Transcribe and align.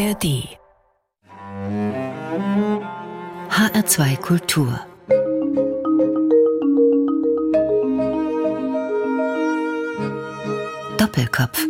ARD 0.00 0.48
HR2 3.50 4.16
Kultur 4.16 4.80
Doppelkopf 10.96 11.66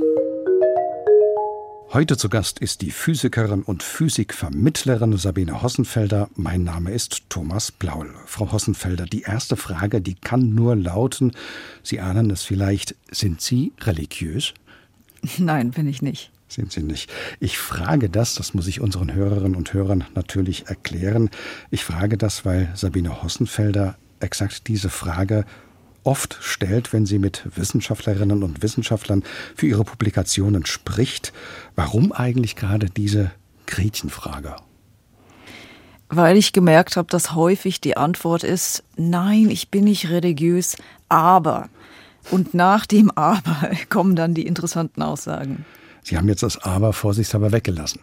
Heute 1.93 2.17
zu 2.17 2.29
Gast 2.29 2.61
ist 2.61 2.83
die 2.83 2.93
Physikerin 2.93 3.63
und 3.63 3.83
Physikvermittlerin 3.83 5.17
Sabine 5.17 5.61
Hossenfelder. 5.63 6.29
Mein 6.37 6.63
Name 6.63 6.93
ist 6.93 7.29
Thomas 7.31 7.73
Blaul. 7.73 8.15
Frau 8.27 8.53
Hossenfelder, 8.53 9.07
die 9.07 9.23
erste 9.23 9.57
Frage, 9.57 10.01
die 10.01 10.15
kann 10.15 10.55
nur 10.55 10.77
lauten, 10.77 11.33
Sie 11.83 11.99
ahnen 11.99 12.31
es 12.31 12.45
vielleicht, 12.45 12.95
sind 13.11 13.41
Sie 13.41 13.73
religiös? 13.81 14.55
Nein, 15.39 15.73
bin 15.73 15.89
ich 15.89 16.01
nicht. 16.01 16.31
Sind 16.51 16.73
Sie 16.73 16.83
nicht. 16.83 17.13
Ich 17.39 17.59
frage 17.59 18.11
das, 18.11 18.35
das 18.35 18.55
muss 18.55 18.67
ich 18.67 18.81
unseren 18.81 19.15
Hörerinnen 19.15 19.55
und 19.55 19.73
Hörern 19.73 20.05
natürlich 20.17 20.67
erklären. 20.67 21.31
Ich 21.71 21.85
frage 21.85 22.19
das, 22.19 22.45
weil 22.45 22.73
Sabine 22.75 23.23
Hossenfelder 23.23 23.97
exakt 24.19 24.67
diese 24.67 24.91
Frage 24.91 25.45
oft 26.03 26.39
stellt, 26.41 26.93
wenn 26.93 27.07
sie 27.07 27.21
mit 27.21 27.45
Wissenschaftlerinnen 27.55 28.43
und 28.43 28.65
Wissenschaftlern 28.65 29.23
für 29.55 29.69
ihre 29.69 29.85
Publikationen 29.85 30.67
spricht. 30.67 31.33
Warum 31.77 32.11
eigentlich 32.11 32.57
gerade 32.57 32.87
diese 32.91 33.31
Gretchenfrage? 33.67 34.57
Weil 36.09 36.37
ich 36.37 36.53
gemerkt 36.53 36.97
habe, 36.97 37.07
dass 37.09 37.37
häufig 37.37 37.81
die 37.81 37.97
Antwort 37.97 38.43
ist, 38.43 38.83
nein, 38.97 39.51
ich 39.51 39.69
bin 39.69 39.85
nicht 39.85 40.09
religiös, 40.09 40.77
aber. 41.09 41.69
Und 42.33 42.55
nach 42.55 42.87
dem 42.87 43.13
Aber 43.13 43.71
kommen 43.89 44.17
dann 44.17 44.35
die 44.35 44.47
interessanten 44.47 45.03
Aussagen. 45.03 45.65
Sie 46.03 46.17
haben 46.17 46.29
jetzt 46.29 46.43
das 46.43 46.59
Aber 46.59 46.93
vorsichtshalber 46.93 47.53
weggelassen. 47.53 48.01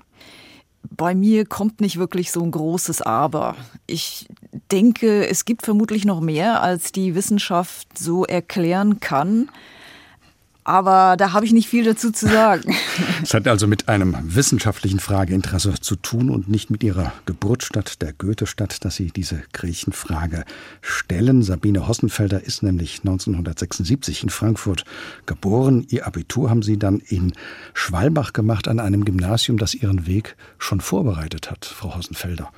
Bei 0.90 1.16
mir 1.16 1.45
kommt 1.45 1.81
nicht 1.81 1.98
wirklich 1.98 2.31
so 2.31 2.42
ein 2.42 2.52
großes 2.52 3.02
Aber. 3.02 3.56
Ich 3.88 4.28
denke, 4.72 5.28
es 5.28 5.45
gibt 5.45 5.66
vermutlich 5.66 6.06
noch 6.06 6.22
mehr, 6.22 6.62
als 6.62 6.92
die 6.92 7.16
Wissenschaft 7.16 7.98
so 7.98 8.25
erklären 8.25 9.00
kann. 9.00 9.50
Aber 10.68 11.16
da 11.16 11.32
habe 11.32 11.46
ich 11.46 11.54
nicht 11.54 11.70
viel 11.70 11.86
dazu 11.86 12.12
zu 12.12 12.28
sagen. 12.28 12.76
Es 13.23 13.34
hat 13.34 13.48
also 13.48 13.68
mit 13.68 13.88
einem 13.88 14.16
wissenschaftlichen 14.22 15.00
Frageinteresse 15.00 15.76
zu 15.80 15.96
tun 15.96 16.30
und 16.30 16.50
nicht 16.50 16.70
mit 16.70 16.84
ihrer 16.84 17.14
Geburtsstadt, 17.26 18.02
der 18.02 18.12
Goethestadt, 18.12 18.84
dass 18.84 18.96
Sie 18.98 19.12
diese 19.12 19.44
Griechenfrage 19.54 20.44
stellen. 20.82 21.42
Sabine 21.42 21.88
Hossenfelder 21.88 22.44
ist 22.44 22.64
nämlich 22.64 23.00
1976 23.00 24.24
in 24.24 24.30
Frankfurt 24.30 24.84
geboren. 25.26 25.86
Ihr 25.90 26.06
Abitur 26.06 26.50
haben 26.50 26.62
Sie 26.62 26.78
dann 26.78 27.00
in 27.00 27.31
Schwalbach 27.74 28.34
gemacht, 28.34 28.68
an 28.68 28.80
einem 28.81 29.06
Gymnasium, 29.06 29.58
das 29.58 29.74
Ihren 29.74 30.06
Weg 30.06 30.36
schon 30.59 30.81
vorbereitet 30.81 31.50
hat, 31.50 31.64
Frau 31.64 31.96
Hossenfelder. 31.96 32.52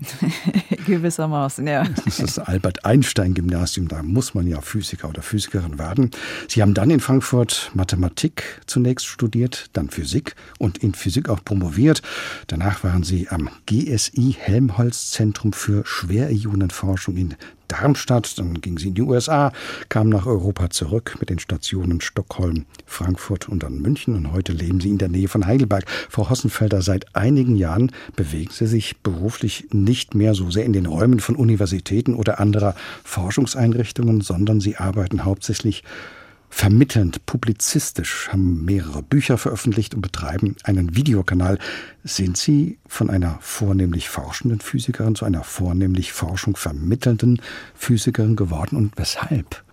Gewissermaßen, 0.86 1.66
ja. 1.66 1.84
Das 1.84 2.06
ist 2.06 2.22
das 2.22 2.38
Albert-Einstein-Gymnasium, 2.38 3.88
da 3.88 4.02
muss 4.02 4.34
man 4.34 4.46
ja 4.46 4.60
Physiker 4.60 5.08
oder 5.08 5.22
Physikerin 5.22 5.78
werden. 5.78 6.10
Sie 6.48 6.62
haben 6.62 6.74
dann 6.74 6.90
in 6.90 7.00
Frankfurt 7.00 7.70
Mathematik 7.74 8.60
zunächst 8.66 9.06
studiert, 9.06 9.66
dann 9.72 9.90
Physik 9.90 10.34
und 10.58 10.78
in 10.78 10.94
Physik 10.94 11.28
auch 11.28 11.44
promoviert. 11.44 12.02
Danach 12.46 12.84
waren 12.84 13.02
Sie 13.02 13.28
am 13.28 13.50
GSI 13.66 14.36
Helmholtz 14.38 15.10
Zentrum 15.10 15.52
für 15.52 15.84
Schwerionenforschung 15.86 17.16
in 17.16 17.34
Darmstadt, 17.72 18.38
dann 18.38 18.60
ging 18.60 18.78
sie 18.78 18.88
in 18.88 18.94
die 18.94 19.02
USA, 19.02 19.50
kam 19.88 20.10
nach 20.10 20.26
Europa 20.26 20.68
zurück 20.68 21.16
mit 21.20 21.30
den 21.30 21.38
Stationen 21.38 22.02
Stockholm, 22.02 22.66
Frankfurt 22.84 23.48
und 23.48 23.62
dann 23.62 23.80
München 23.80 24.14
und 24.14 24.30
heute 24.30 24.52
leben 24.52 24.80
sie 24.80 24.90
in 24.90 24.98
der 24.98 25.08
Nähe 25.08 25.26
von 25.26 25.46
Heidelberg. 25.46 25.84
Frau 26.10 26.28
Hossenfelder, 26.28 26.82
seit 26.82 27.16
einigen 27.16 27.56
Jahren 27.56 27.90
bewegt 28.14 28.52
sie 28.52 28.66
sich 28.66 28.98
beruflich 28.98 29.68
nicht 29.72 30.14
mehr 30.14 30.34
so 30.34 30.50
sehr 30.50 30.66
in 30.66 30.74
den 30.74 30.84
Räumen 30.84 31.20
von 31.20 31.34
Universitäten 31.34 32.14
oder 32.14 32.40
anderer 32.40 32.74
Forschungseinrichtungen, 33.04 34.20
sondern 34.20 34.60
sie 34.60 34.76
arbeiten 34.76 35.24
hauptsächlich 35.24 35.82
vermittelnd, 36.52 37.24
publizistisch, 37.24 38.28
haben 38.30 38.64
mehrere 38.66 39.02
Bücher 39.02 39.38
veröffentlicht 39.38 39.94
und 39.94 40.02
betreiben 40.02 40.54
einen 40.64 40.94
Videokanal. 40.94 41.58
Sind 42.04 42.36
Sie 42.36 42.78
von 42.86 43.08
einer 43.08 43.38
vornehmlich 43.40 44.10
forschenden 44.10 44.60
Physikerin 44.60 45.14
zu 45.14 45.24
einer 45.24 45.44
vornehmlich 45.44 46.12
Forschung 46.12 46.54
vermittelnden 46.54 47.40
Physikerin 47.74 48.36
geworden 48.36 48.76
und 48.76 48.92
weshalb? 48.96 49.64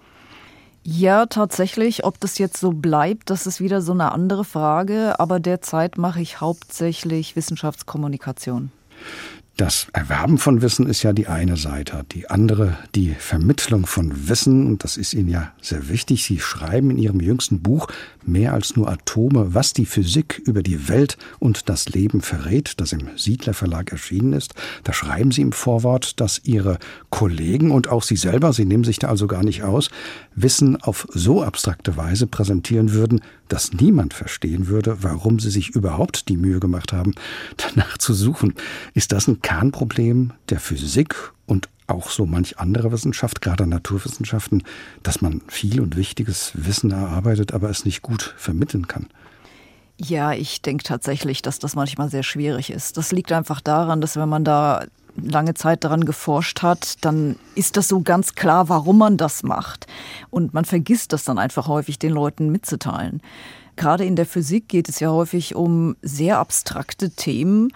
Ja, 0.84 1.26
tatsächlich. 1.26 2.06
Ob 2.06 2.18
das 2.22 2.38
jetzt 2.38 2.58
so 2.58 2.72
bleibt, 2.72 3.30
das 3.30 3.46
ist 3.46 3.60
wieder 3.60 3.82
so 3.82 3.92
eine 3.92 4.14
andere 4.14 4.46
Frage. 4.46 5.20
Aber 5.20 5.42
derzeit 5.42 5.98
mache 5.98 6.22
ich 6.22 6.40
hauptsächlich 6.40 7.36
Wissenschaftskommunikation. 7.36 8.72
Das 9.60 9.88
Erwerben 9.92 10.38
von 10.38 10.62
Wissen 10.62 10.88
ist 10.88 11.04
ja 11.04 11.12
die 11.12 11.28
eine 11.28 11.58
Seite. 11.58 12.06
Die 12.14 12.30
andere, 12.30 12.78
die 12.96 13.10
Vermittlung 13.10 13.86
von 13.86 14.30
Wissen. 14.30 14.66
Und 14.66 14.86
das 14.86 14.96
ist 14.96 15.14
Ihnen 15.14 15.28
ja 15.28 15.52
sehr 15.62 15.90
wichtig. 15.90 16.24
Sie 16.24 16.40
schreiben 16.40 16.92
in 16.92 16.98
Ihrem 16.98 17.20
jüngsten 17.20 17.60
Buch 17.60 17.88
mehr 18.26 18.54
als 18.54 18.78
nur 18.78 18.90
Atome, 18.90 19.54
was 19.54 19.74
die 19.74 19.86
Physik 19.86 20.42
über 20.46 20.64
die 20.64 20.88
Welt 20.88 21.18
und 21.40 21.68
das 21.68 21.90
Leben 21.90 22.22
verrät, 22.22 22.80
das 22.80 22.94
im 22.94 23.10
Siedler 23.18 23.54
Verlag 23.54 23.92
erschienen 23.92 24.32
ist. 24.32 24.54
Da 24.86 24.94
schreiben 24.94 25.32
Sie 25.32 25.42
im 25.42 25.52
Vorwort, 25.52 26.22
dass 26.22 26.40
Ihre 26.46 26.80
Kollegen 27.10 27.72
und 27.72 27.90
auch 27.90 28.04
Sie 28.04 28.16
selber, 28.16 28.54
Sie 28.54 28.64
nehmen 28.64 28.86
sich 28.86 29.00
da 29.00 29.10
also 29.10 29.28
gar 29.28 29.44
nicht 29.44 29.64
aus, 29.64 29.90
Wissen 30.42 30.76
auf 30.82 31.08
so 31.12 31.44
abstrakte 31.44 31.98
Weise 31.98 32.28
präsentieren 32.28 32.94
würden, 32.94 33.22
dass 33.48 33.74
niemand 33.74 34.14
verstehen 34.14 34.68
würde, 34.68 35.04
warum 35.04 35.40
Sie 35.40 35.50
sich 35.50 35.70
überhaupt 35.70 36.30
die 36.30 36.38
Mühe 36.38 36.60
gemacht 36.60 36.94
haben, 36.94 37.14
danach 37.58 37.98
zu 37.98 38.14
suchen. 38.14 38.54
Ist 38.94 39.12
das 39.12 39.28
ein 39.28 39.42
Kernproblem 39.42 40.34
der 40.50 40.60
Physik 40.60 41.16
und 41.46 41.70
auch 41.88 42.10
so 42.10 42.26
manch 42.26 42.60
andere 42.60 42.92
Wissenschaft, 42.92 43.42
gerade 43.42 43.66
Naturwissenschaften, 43.66 44.64
dass 45.04 45.22
man 45.22 45.42
viel 45.48 45.82
und 45.82 45.96
wichtiges 45.96 46.52
Wissen 46.54 46.92
erarbeitet, 46.92 47.54
aber 47.54 47.70
es 47.70 47.86
nicht 47.86 48.02
gut 48.02 48.36
vermitteln 48.38 48.88
kann? 48.88 49.08
Ja, 50.02 50.32
ich 50.32 50.62
denke 50.62 50.84
tatsächlich, 50.84 51.42
dass 51.42 51.60
das 51.60 51.76
manchmal 51.76 52.10
sehr 52.10 52.24
schwierig 52.24 52.70
ist. 52.70 52.96
Das 52.96 53.12
liegt 53.12 53.34
einfach 53.34 53.60
daran, 53.60 54.00
dass 54.00 54.16
wenn 54.16 54.30
man 54.30 54.46
da 54.46 54.86
lange 55.24 55.54
Zeit 55.54 55.84
daran 55.84 56.06
geforscht 56.06 56.62
hat, 56.62 57.04
dann 57.06 57.36
ist 57.56 57.78
das 57.78 57.88
so 57.88 58.02
ganz 58.02 58.36
klar, 58.36 58.70
warum 58.70 58.98
man 58.98 59.18
das 59.18 59.44
macht. 59.44 59.88
Und 60.30 60.54
man 60.54 60.66
vergisst 60.66 61.14
das 61.14 61.24
dann 61.24 61.40
einfach 61.40 61.68
häufig 61.68 62.00
den 62.00 62.12
Leuten 62.12 62.50
mitzuteilen. 62.50 63.22
Gerade 63.76 64.06
in 64.06 64.16
der 64.16 64.26
Physik 64.26 64.68
geht 64.68 64.90
es 64.90 65.00
ja 65.00 65.10
häufig 65.10 65.56
um 65.56 65.96
sehr 66.02 66.38
abstrakte 66.38 67.10
Themen, 67.12 67.72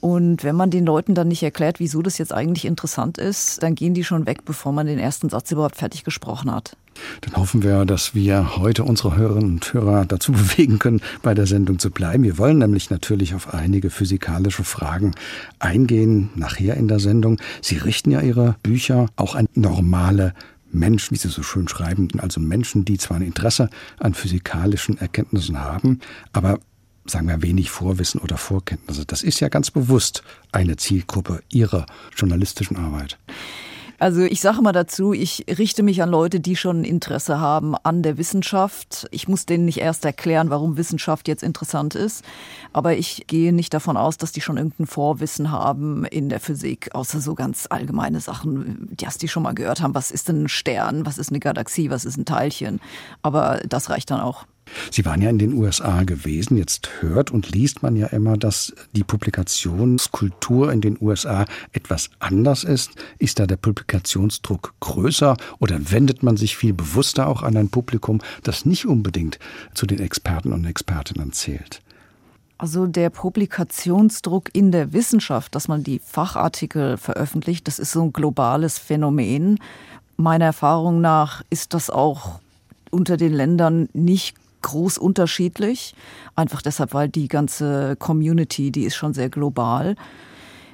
und 0.00 0.44
wenn 0.44 0.54
man 0.54 0.70
den 0.70 0.84
Leuten 0.86 1.14
dann 1.14 1.28
nicht 1.28 1.42
erklärt, 1.42 1.80
wieso 1.80 2.02
das 2.02 2.18
jetzt 2.18 2.32
eigentlich 2.32 2.64
interessant 2.64 3.18
ist, 3.18 3.62
dann 3.62 3.74
gehen 3.74 3.94
die 3.94 4.04
schon 4.04 4.26
weg, 4.26 4.44
bevor 4.44 4.72
man 4.72 4.86
den 4.86 4.98
ersten 4.98 5.28
Satz 5.28 5.50
überhaupt 5.50 5.76
fertig 5.76 6.04
gesprochen 6.04 6.54
hat. 6.54 6.76
Dann 7.22 7.36
hoffen 7.36 7.62
wir, 7.62 7.84
dass 7.84 8.14
wir 8.14 8.56
heute 8.56 8.84
unsere 8.84 9.16
Hörerinnen 9.16 9.52
und 9.52 9.72
Hörer 9.72 10.04
dazu 10.04 10.32
bewegen 10.32 10.78
können, 10.78 11.00
bei 11.22 11.34
der 11.34 11.46
Sendung 11.46 11.78
zu 11.78 11.90
bleiben. 11.90 12.24
Wir 12.24 12.38
wollen 12.38 12.58
nämlich 12.58 12.90
natürlich 12.90 13.34
auf 13.34 13.54
einige 13.54 13.90
physikalische 13.90 14.64
Fragen 14.64 15.14
eingehen, 15.58 16.30
nachher 16.34 16.76
in 16.76 16.88
der 16.88 17.00
Sendung. 17.00 17.38
Sie 17.62 17.76
richten 17.76 18.10
ja 18.10 18.20
Ihre 18.20 18.56
Bücher 18.62 19.06
auch 19.16 19.34
an 19.34 19.48
normale 19.54 20.34
Menschen, 20.72 21.14
wie 21.14 21.18
Sie 21.18 21.28
so 21.28 21.42
schön 21.42 21.68
schreiben, 21.68 22.08
also 22.18 22.40
Menschen, 22.40 22.84
die 22.84 22.98
zwar 22.98 23.18
ein 23.18 23.22
Interesse 23.22 23.70
an 23.98 24.14
physikalischen 24.14 24.98
Erkenntnissen 24.98 25.58
haben, 25.60 26.00
aber 26.32 26.58
sagen 27.06 27.28
wir, 27.28 27.42
wenig 27.42 27.70
Vorwissen 27.70 28.20
oder 28.20 28.36
Vorkenntnisse. 28.36 29.04
Das 29.06 29.22
ist 29.22 29.40
ja 29.40 29.48
ganz 29.48 29.70
bewusst 29.70 30.22
eine 30.52 30.76
Zielgruppe 30.76 31.42
Ihrer 31.48 31.86
journalistischen 32.16 32.76
Arbeit. 32.76 33.18
Also 33.98 34.22
ich 34.22 34.40
sage 34.40 34.60
mal 34.60 34.72
dazu, 34.72 35.12
ich 35.12 35.46
richte 35.58 35.82
mich 35.82 36.02
an 36.02 36.10
Leute, 36.10 36.40
die 36.40 36.56
schon 36.56 36.84
Interesse 36.84 37.40
haben 37.40 37.74
an 37.82 38.02
der 38.02 38.18
Wissenschaft. 38.18 39.06
Ich 39.10 39.26
muss 39.26 39.46
denen 39.46 39.64
nicht 39.64 39.78
erst 39.78 40.04
erklären, 40.04 40.50
warum 40.50 40.76
Wissenschaft 40.76 41.28
jetzt 41.28 41.42
interessant 41.42 41.94
ist, 41.94 42.24
aber 42.72 42.96
ich 42.96 43.26
gehe 43.26 43.52
nicht 43.52 43.72
davon 43.72 43.96
aus, 43.96 44.18
dass 44.18 44.32
die 44.32 44.40
schon 44.40 44.58
irgendein 44.58 44.86
Vorwissen 44.86 45.50
haben 45.50 46.04
in 46.04 46.28
der 46.28 46.40
Physik, 46.40 46.94
außer 46.94 47.20
so 47.20 47.34
ganz 47.34 47.66
allgemeine 47.70 48.20
Sachen, 48.20 48.88
die 48.90 49.06
die 49.16 49.28
schon 49.28 49.44
mal 49.44 49.54
gehört 49.54 49.80
haben. 49.80 49.94
Was 49.94 50.10
ist 50.10 50.28
denn 50.28 50.44
ein 50.44 50.48
Stern? 50.48 51.06
Was 51.06 51.16
ist 51.16 51.30
eine 51.30 51.40
Galaxie? 51.40 51.90
Was 51.90 52.04
ist 52.04 52.16
ein 52.16 52.24
Teilchen? 52.24 52.80
Aber 53.22 53.60
das 53.68 53.88
reicht 53.88 54.10
dann 54.10 54.20
auch. 54.20 54.46
Sie 54.90 55.04
waren 55.04 55.22
ja 55.22 55.30
in 55.30 55.38
den 55.38 55.54
USA 55.54 56.02
gewesen. 56.02 56.56
Jetzt 56.56 56.88
hört 57.00 57.30
und 57.30 57.50
liest 57.50 57.82
man 57.82 57.96
ja 57.96 58.08
immer, 58.08 58.36
dass 58.36 58.74
die 58.92 59.04
Publikationskultur 59.04 60.72
in 60.72 60.80
den 60.80 60.96
USA 61.00 61.44
etwas 61.72 62.10
anders 62.18 62.64
ist. 62.64 62.92
Ist 63.18 63.38
da 63.38 63.46
der 63.46 63.56
Publikationsdruck 63.56 64.74
größer 64.80 65.36
oder 65.58 65.90
wendet 65.90 66.22
man 66.22 66.36
sich 66.36 66.56
viel 66.56 66.72
bewusster 66.72 67.28
auch 67.28 67.42
an 67.42 67.56
ein 67.56 67.68
Publikum, 67.68 68.20
das 68.42 68.64
nicht 68.64 68.86
unbedingt 68.86 69.38
zu 69.74 69.86
den 69.86 70.00
Experten 70.00 70.52
und 70.52 70.64
Expertinnen 70.64 71.32
zählt? 71.32 71.82
Also 72.58 72.86
der 72.86 73.10
Publikationsdruck 73.10 74.48
in 74.54 74.72
der 74.72 74.94
Wissenschaft, 74.94 75.54
dass 75.54 75.68
man 75.68 75.84
die 75.84 75.98
Fachartikel 75.98 76.96
veröffentlicht, 76.96 77.68
das 77.68 77.78
ist 77.78 77.92
so 77.92 78.02
ein 78.02 78.14
globales 78.14 78.78
Phänomen. 78.78 79.58
Meiner 80.16 80.46
Erfahrung 80.46 81.02
nach 81.02 81.42
ist 81.50 81.74
das 81.74 81.90
auch 81.90 82.40
unter 82.90 83.18
den 83.18 83.34
Ländern 83.34 83.90
nicht 83.92 84.36
groß 84.66 84.98
unterschiedlich. 84.98 85.94
Einfach 86.34 86.60
deshalb, 86.60 86.92
weil 86.92 87.08
die 87.08 87.28
ganze 87.28 87.94
Community, 87.96 88.72
die 88.72 88.82
ist 88.82 88.96
schon 88.96 89.14
sehr 89.14 89.30
global. 89.30 89.94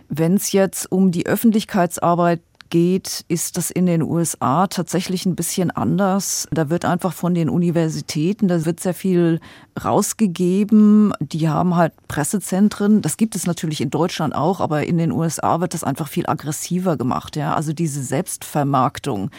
Wenn 0.08 0.34
es 0.34 0.52
jetzt 0.52 0.90
um 0.90 1.12
die 1.12 1.26
Öffentlichkeitsarbeit 1.26 2.40
geht, 2.70 3.26
ist 3.28 3.58
das 3.58 3.70
in 3.70 3.84
den 3.84 4.00
USA 4.00 4.66
tatsächlich 4.66 5.26
ein 5.26 5.36
bisschen 5.36 5.70
anders. 5.70 6.48
Da 6.50 6.70
wird 6.70 6.86
einfach 6.86 7.12
von 7.12 7.34
den 7.34 7.50
Universitäten, 7.50 8.48
da 8.48 8.64
wird 8.64 8.80
sehr 8.80 8.94
viel 8.94 9.40
rausgegeben. 9.84 11.12
Die 11.20 11.50
haben 11.50 11.76
halt 11.76 11.92
Pressezentren. 12.08 13.02
Das 13.02 13.18
gibt 13.18 13.36
es 13.36 13.46
natürlich 13.46 13.82
in 13.82 13.90
Deutschland 13.90 14.34
auch, 14.34 14.60
aber 14.60 14.86
in 14.86 14.96
den 14.96 15.12
USA 15.12 15.60
wird 15.60 15.74
das 15.74 15.84
einfach 15.84 16.08
viel 16.08 16.26
aggressiver 16.26 16.96
gemacht. 16.96 17.36
Ja, 17.36 17.54
also 17.54 17.74
diese 17.74 18.02
Selbstvermarktung, 18.02 19.30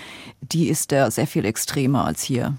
die 0.42 0.68
ist 0.70 0.92
da 0.92 1.10
sehr 1.10 1.28
viel 1.28 1.46
extremer 1.46 2.06
als 2.06 2.22
hier. 2.22 2.54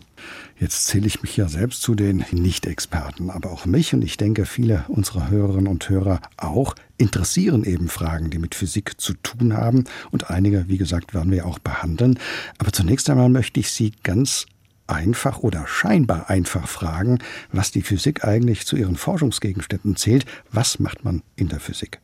Jetzt 0.59 0.87
zähle 0.87 1.07
ich 1.07 1.23
mich 1.23 1.37
ja 1.37 1.49
selbst 1.49 1.83
zu 1.83 1.95
den 1.95 2.25
Nicht-Experten, 2.31 3.31
aber 3.31 3.51
auch 3.51 3.67
mich 3.67 3.95
und 3.95 4.03
ich 4.03 4.17
denke 4.17 4.47
viele 4.47 4.85
unserer 4.89 5.29
Hörerinnen 5.29 5.67
und 5.67 5.89
Hörer 5.89 6.21
auch 6.37 6.75
interessieren 6.97 7.65
eben 7.65 7.89
Fragen, 7.89 8.31
die 8.31 8.39
mit 8.39 8.55
Physik 8.55 9.01
zu 9.01 9.15
tun 9.15 9.55
haben 9.55 9.85
und 10.11 10.31
einige, 10.31 10.69
wie 10.69 10.79
gesagt, 10.79 11.15
werden 11.15 11.33
wir 11.33 11.47
auch 11.47 11.59
behandeln. 11.59 12.19
Aber 12.59 12.73
zunächst 12.73 13.11
einmal 13.11 13.29
möchte 13.29 13.61
ich 13.61 13.71
Sie 13.71 13.93
ganz 14.03 14.47
einfach 14.87 15.39
oder 15.41 15.67
scheinbar 15.67 16.31
einfach 16.31 16.69
fragen, 16.69 17.19
was 17.53 17.71
die 17.71 17.83
Physik 17.83 18.25
eigentlich 18.25 18.67
zu 18.67 18.77
ihren 18.77 18.97
Forschungsgegenständen 18.97 19.97
zählt. 19.97 20.27
Was 20.51 20.79
macht 20.79 21.05
man 21.05 21.23
in 21.37 21.49
der 21.49 21.61
Physik? 21.61 22.01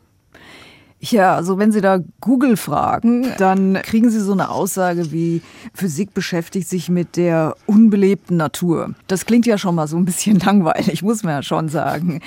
Ja, 1.03 1.35
also 1.35 1.57
wenn 1.57 1.73
Sie 1.73 1.81
da 1.81 2.01
Google 2.21 2.59
fragen, 2.59 3.27
dann 3.39 3.75
kriegen 3.83 4.11
Sie 4.11 4.21
so 4.21 4.33
eine 4.33 4.51
Aussage 4.51 5.13
wie 5.13 5.41
Physik 5.73 6.13
beschäftigt 6.13 6.69
sich 6.69 6.91
mit 6.91 7.17
der 7.17 7.57
unbelebten 7.65 8.37
Natur. 8.37 8.95
Das 9.07 9.25
klingt 9.25 9.47
ja 9.47 9.57
schon 9.57 9.75
mal 9.75 9.89
so 9.89 9.97
ein 9.97 10.05
bisschen 10.05 10.39
langweilig, 10.45 11.03
muss 11.03 11.23
man 11.23 11.37
ja 11.37 11.43
schon 11.43 11.71
sagen. 11.71 12.21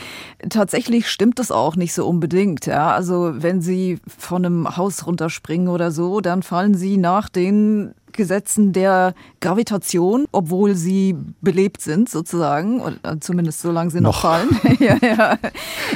Tatsächlich 0.50 1.08
stimmt 1.08 1.38
das 1.38 1.52
auch 1.52 1.76
nicht 1.76 1.94
so 1.94 2.08
unbedingt. 2.08 2.66
Ja, 2.66 2.92
also 2.92 3.34
wenn 3.36 3.62
Sie 3.62 4.00
von 4.18 4.44
einem 4.44 4.76
Haus 4.76 5.06
runterspringen 5.06 5.68
oder 5.68 5.92
so, 5.92 6.20
dann 6.20 6.42
fallen 6.42 6.74
Sie 6.74 6.98
nach 6.98 7.30
den 7.30 7.94
Gesetzen 8.12 8.74
der 8.74 9.14
Gravitation, 9.42 10.28
obwohl 10.32 10.76
sie 10.76 11.16
belebt 11.42 11.82
sind 11.82 12.10
sozusagen, 12.10 12.80
oder 12.80 13.20
zumindest 13.20 13.62
solange 13.62 13.90
sie 13.90 14.02
noch, 14.02 14.14
noch 14.14 14.22
fallen. 14.22 14.50
ja, 14.80 14.98
ja, 15.02 15.38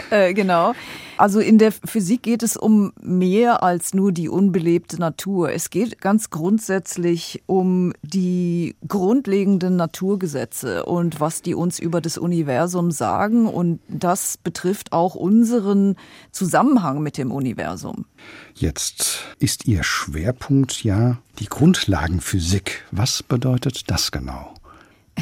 äh, 0.10 0.34
genau. 0.34 0.74
Also 1.18 1.40
in 1.40 1.58
der 1.58 1.72
Physik 1.72 2.22
geht 2.22 2.44
es 2.44 2.56
um 2.56 2.94
mehr 3.02 3.64
als 3.64 3.96
nur 3.96 4.12
die 4.12 4.30
unbelebte 4.30 5.00
Natur. 5.00 5.52
Es 5.52 5.72
geht 5.72 6.00
ganz 6.00 6.30
grundsätzlich 6.30 7.42
um 7.48 7.94
die 8.04 8.76
grundlegenden 8.88 9.76
Naturgesetze 9.76 10.86
und 10.86 11.20
was 11.20 11.42
die 11.42 11.56
uns 11.56 11.80
über 11.80 12.02
das 12.02 12.20
Universum 12.20 12.92
sagen. 12.92 13.48
Und 13.48 13.80
das 13.88 14.38
betrifft 14.38 14.94
auch 14.94 15.16
unseren 15.16 15.96
Zusammenhang 16.32 17.02
mit 17.02 17.18
dem 17.18 17.32
Universum. 17.32 18.06
Jetzt 18.54 19.24
ist 19.40 19.66
Ihr 19.66 19.84
Schwerpunkt 19.84 20.84
ja 20.84 21.18
die 21.40 21.48
Grundlagenphysik. 21.48 22.86
Was 22.92 23.24
bedeutet 23.24 23.90
das 23.90 24.12
genau? 24.12 24.54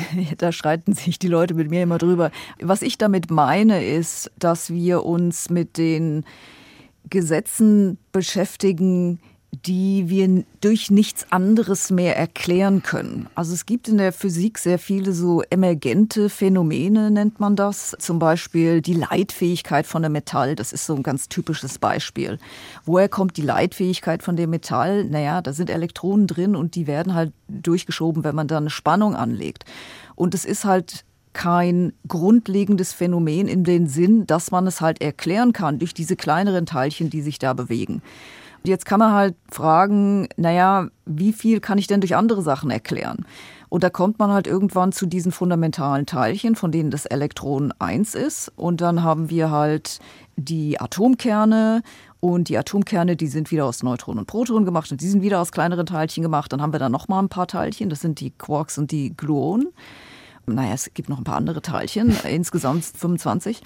da 0.38 0.52
streiten 0.52 0.94
sich 0.94 1.20
die 1.20 1.28
Leute 1.28 1.54
mit 1.54 1.70
mir 1.70 1.84
immer 1.84 1.98
drüber. 1.98 2.32
Was 2.60 2.82
ich 2.82 2.98
damit 2.98 3.32
meine, 3.32 3.84
ist, 3.86 4.32
dass 4.38 4.70
wir 4.70 5.04
uns 5.04 5.50
mit 5.50 5.78
den 5.78 6.26
Gesetzen 7.10 7.98
beschäftigen, 8.12 9.20
die 9.66 10.10
wir 10.10 10.44
durch 10.62 10.92
nichts 10.92 11.32
anderes 11.32 11.90
mehr 11.90 12.18
erklären 12.18 12.84
können. 12.84 13.28
Also 13.36 13.54
es 13.54 13.66
gibt 13.66 13.88
in 13.88 13.98
der 13.98 14.12
Physik 14.12 14.58
sehr 14.58 14.80
viele 14.80 15.14
so 15.14 15.42
emergente 15.50 16.30
Phänomene, 16.30 17.10
nennt 17.10 17.40
man 17.40 17.56
das. 17.56 17.96
Zum 18.00 18.20
Beispiel 18.20 18.82
die 18.82 18.94
Leitfähigkeit 18.94 19.88
von 19.88 20.04
einem 20.04 20.14
Metall, 20.14 20.56
das 20.56 20.74
ist 20.74 20.86
so 20.86 20.96
ein 20.96 21.04
ganz 21.04 21.30
typisches 21.30 21.80
Beispiel. 21.80 22.38
Woher 22.86 23.10
kommt 23.10 23.38
die 23.38 23.42
Leitfähigkeit 23.42 24.24
von 24.24 24.36
dem 24.36 24.50
Metall? 24.50 25.06
Naja, 25.06 25.42
da 25.42 25.54
sind 25.54 25.70
Elektronen 25.70 26.28
drin 26.28 26.56
und 26.56 26.76
die 26.76 26.88
werden 26.88 27.14
halt 27.14 27.34
durchgeschoben, 27.48 28.24
wenn 28.24 28.36
man 28.36 28.48
da 28.48 28.58
eine 28.58 28.70
Spannung 28.70 29.16
anlegt. 29.16 29.66
Und 30.16 30.34
es 30.34 30.46
ist 30.46 30.66
halt 30.66 31.06
kein 31.36 31.92
grundlegendes 32.08 32.94
Phänomen 32.94 33.48
in 33.48 33.66
den 33.66 33.88
Sinn, 33.88 34.26
dass 34.26 34.52
man 34.52 34.66
es 34.68 34.80
halt 34.80 35.02
erklären 35.02 35.52
kann 35.52 35.80
durch 35.80 35.94
diese 35.94 36.16
kleineren 36.16 36.66
Teilchen, 36.66 37.10
die 37.10 37.22
sich 37.22 37.40
da 37.40 37.54
bewegen. 37.54 38.02
Jetzt 38.68 38.86
kann 38.86 39.00
man 39.00 39.14
halt 39.14 39.36
fragen, 39.52 40.28
naja, 40.38 40.88
wie 41.06 41.34
viel 41.34 41.60
kann 41.60 41.78
ich 41.78 41.88
denn 41.88 42.02
durch 42.02 42.16
andere 42.16 42.42
Sachen 42.42 42.70
erklären? 42.72 43.26
Und 43.70 43.84
da 43.84 43.90
kommt 43.90 44.20
man 44.20 44.32
halt 44.32 44.48
irgendwann 44.48 44.92
zu 44.92 45.06
diesen 45.06 45.32
fundamentalen 45.32 46.06
Teilchen, 46.06 46.56
von 46.56 46.72
denen 46.72 46.92
das 46.92 47.06
Elektron 47.06 47.74
1 47.80 48.16
ist. 48.16 48.52
Und 48.56 48.82
dann 48.82 49.04
haben 49.04 49.30
wir 49.30 49.52
halt 49.52 50.00
die 50.38 50.80
Atomkerne. 50.80 51.82
Und 52.20 52.50
die 52.50 52.58
Atomkerne, 52.58 53.16
die 53.16 53.28
sind 53.28 53.52
wieder 53.52 53.66
aus 53.66 53.84
Neutronen 53.84 54.20
und 54.20 54.28
Protonen 54.28 54.66
gemacht 54.66 54.92
und 54.92 55.02
die 55.02 55.08
sind 55.08 55.22
wieder 55.22 55.42
aus 55.42 55.52
kleineren 55.52 55.86
Teilchen 55.86 56.24
gemacht. 56.24 56.52
Dann 56.52 56.62
haben 56.62 56.74
wir 56.74 56.80
da 56.80 56.90
nochmal 56.90 57.22
ein 57.22 57.30
paar 57.30 57.46
Teilchen, 57.46 57.90
das 57.90 58.00
sind 58.00 58.20
die 58.20 58.32
Quarks 58.32 58.80
und 58.80 58.92
die 58.92 59.16
Gluonen 59.16 59.68
naja, 60.48 60.74
es 60.74 60.92
gibt 60.94 61.10
noch 61.10 61.18
ein 61.18 61.24
paar 61.24 61.36
andere 61.36 61.62
Teilchen, 61.62 62.16
insgesamt 62.30 62.86
25. 62.86 63.62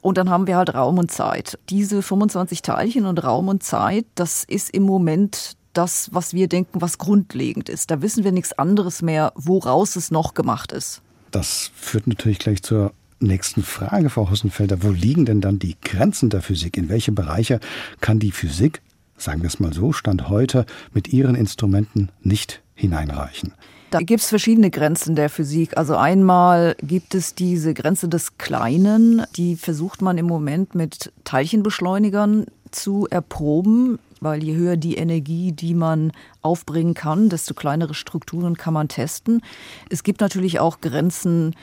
Und 0.00 0.18
dann 0.18 0.30
haben 0.30 0.46
wir 0.46 0.56
halt 0.56 0.74
Raum 0.74 0.98
und 0.98 1.10
Zeit. 1.10 1.58
Diese 1.68 2.02
25 2.02 2.62
Teilchen 2.62 3.06
und 3.06 3.22
Raum 3.22 3.48
und 3.48 3.62
Zeit, 3.62 4.06
das 4.14 4.44
ist 4.44 4.70
im 4.70 4.82
Moment 4.82 5.56
das, 5.72 6.10
was 6.12 6.34
wir 6.34 6.48
denken, 6.48 6.80
was 6.80 6.98
grundlegend 6.98 7.68
ist. 7.68 7.90
Da 7.90 8.02
wissen 8.02 8.24
wir 8.24 8.32
nichts 8.32 8.52
anderes 8.52 9.02
mehr, 9.02 9.32
woraus 9.36 9.96
es 9.96 10.10
noch 10.10 10.34
gemacht 10.34 10.72
ist. 10.72 11.02
Das 11.30 11.70
führt 11.74 12.06
natürlich 12.06 12.38
gleich 12.38 12.62
zur 12.62 12.92
nächsten 13.20 13.62
Frage, 13.62 14.10
Frau 14.10 14.30
Hossenfelder. 14.30 14.82
Wo 14.82 14.90
liegen 14.90 15.24
denn 15.24 15.40
dann 15.40 15.58
die 15.58 15.76
Grenzen 15.82 16.28
der 16.28 16.42
Physik? 16.42 16.76
In 16.76 16.88
welche 16.88 17.12
Bereiche 17.12 17.60
kann 18.00 18.18
die 18.18 18.32
Physik, 18.32 18.82
sagen 19.16 19.42
wir 19.42 19.48
es 19.48 19.60
mal 19.60 19.72
so, 19.72 19.92
Stand 19.92 20.28
heute 20.28 20.66
mit 20.92 21.08
ihren 21.12 21.34
Instrumenten 21.34 22.10
nicht 22.20 22.62
hineinreichen? 22.74 23.54
Da 23.92 23.98
gibt 23.98 24.22
es 24.22 24.30
verschiedene 24.30 24.70
Grenzen 24.70 25.16
der 25.16 25.28
Physik. 25.28 25.76
Also 25.76 25.96
einmal 25.96 26.76
gibt 26.82 27.14
es 27.14 27.34
diese 27.34 27.74
Grenze 27.74 28.08
des 28.08 28.38
Kleinen, 28.38 29.22
die 29.36 29.54
versucht 29.54 30.00
man 30.00 30.16
im 30.16 30.24
Moment 30.24 30.74
mit 30.74 31.12
Teilchenbeschleunigern 31.24 32.46
zu 32.70 33.06
erproben, 33.10 33.98
weil 34.22 34.42
je 34.42 34.54
höher 34.54 34.78
die 34.78 34.94
Energie, 34.94 35.52
die 35.52 35.74
man 35.74 36.12
aufbringen 36.40 36.94
kann, 36.94 37.28
desto 37.28 37.52
kleinere 37.52 37.92
Strukturen 37.92 38.56
kann 38.56 38.72
man 38.72 38.88
testen. 38.88 39.42
Es 39.90 40.02
gibt 40.02 40.22
natürlich 40.22 40.58
auch 40.58 40.80
Grenzen 40.80 41.54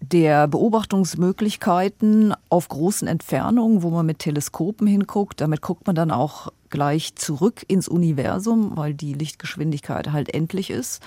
der 0.00 0.46
Beobachtungsmöglichkeiten 0.46 2.32
auf 2.48 2.68
großen 2.68 3.08
Entfernungen, 3.08 3.82
wo 3.82 3.90
man 3.90 4.06
mit 4.06 4.20
Teleskopen 4.20 4.86
hinguckt. 4.86 5.40
Damit 5.40 5.62
guckt 5.62 5.88
man 5.88 5.96
dann 5.96 6.12
auch 6.12 6.52
gleich 6.70 7.16
zurück 7.16 7.64
ins 7.66 7.88
Universum, 7.88 8.76
weil 8.76 8.94
die 8.94 9.14
Lichtgeschwindigkeit 9.14 10.12
halt 10.12 10.32
endlich 10.32 10.70
ist. 10.70 11.02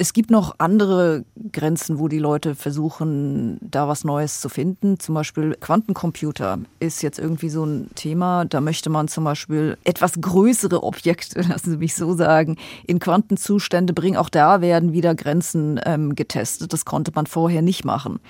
Es 0.00 0.14
gibt 0.14 0.30
noch 0.30 0.54
andere 0.56 1.26
Grenzen, 1.52 1.98
wo 1.98 2.08
die 2.08 2.20
Leute 2.20 2.54
versuchen, 2.54 3.58
da 3.60 3.86
was 3.86 4.02
Neues 4.02 4.40
zu 4.40 4.48
finden. 4.48 4.98
Zum 4.98 5.14
Beispiel 5.14 5.54
Quantencomputer 5.60 6.60
ist 6.78 7.02
jetzt 7.02 7.18
irgendwie 7.18 7.50
so 7.50 7.66
ein 7.66 7.90
Thema. 7.96 8.46
Da 8.46 8.62
möchte 8.62 8.88
man 8.88 9.08
zum 9.08 9.24
Beispiel 9.24 9.76
etwas 9.84 10.18
größere 10.18 10.84
Objekte, 10.84 11.42
lassen 11.46 11.72
Sie 11.72 11.76
mich 11.76 11.94
so 11.94 12.14
sagen, 12.14 12.56
in 12.86 12.98
Quantenzustände 12.98 13.92
bringen. 13.92 14.16
Auch 14.16 14.30
da 14.30 14.62
werden 14.62 14.94
wieder 14.94 15.14
Grenzen 15.14 15.78
ähm, 15.84 16.14
getestet. 16.14 16.72
Das 16.72 16.86
konnte 16.86 17.12
man 17.14 17.26
vorher 17.26 17.60
nicht 17.60 17.84
machen. 17.84 18.20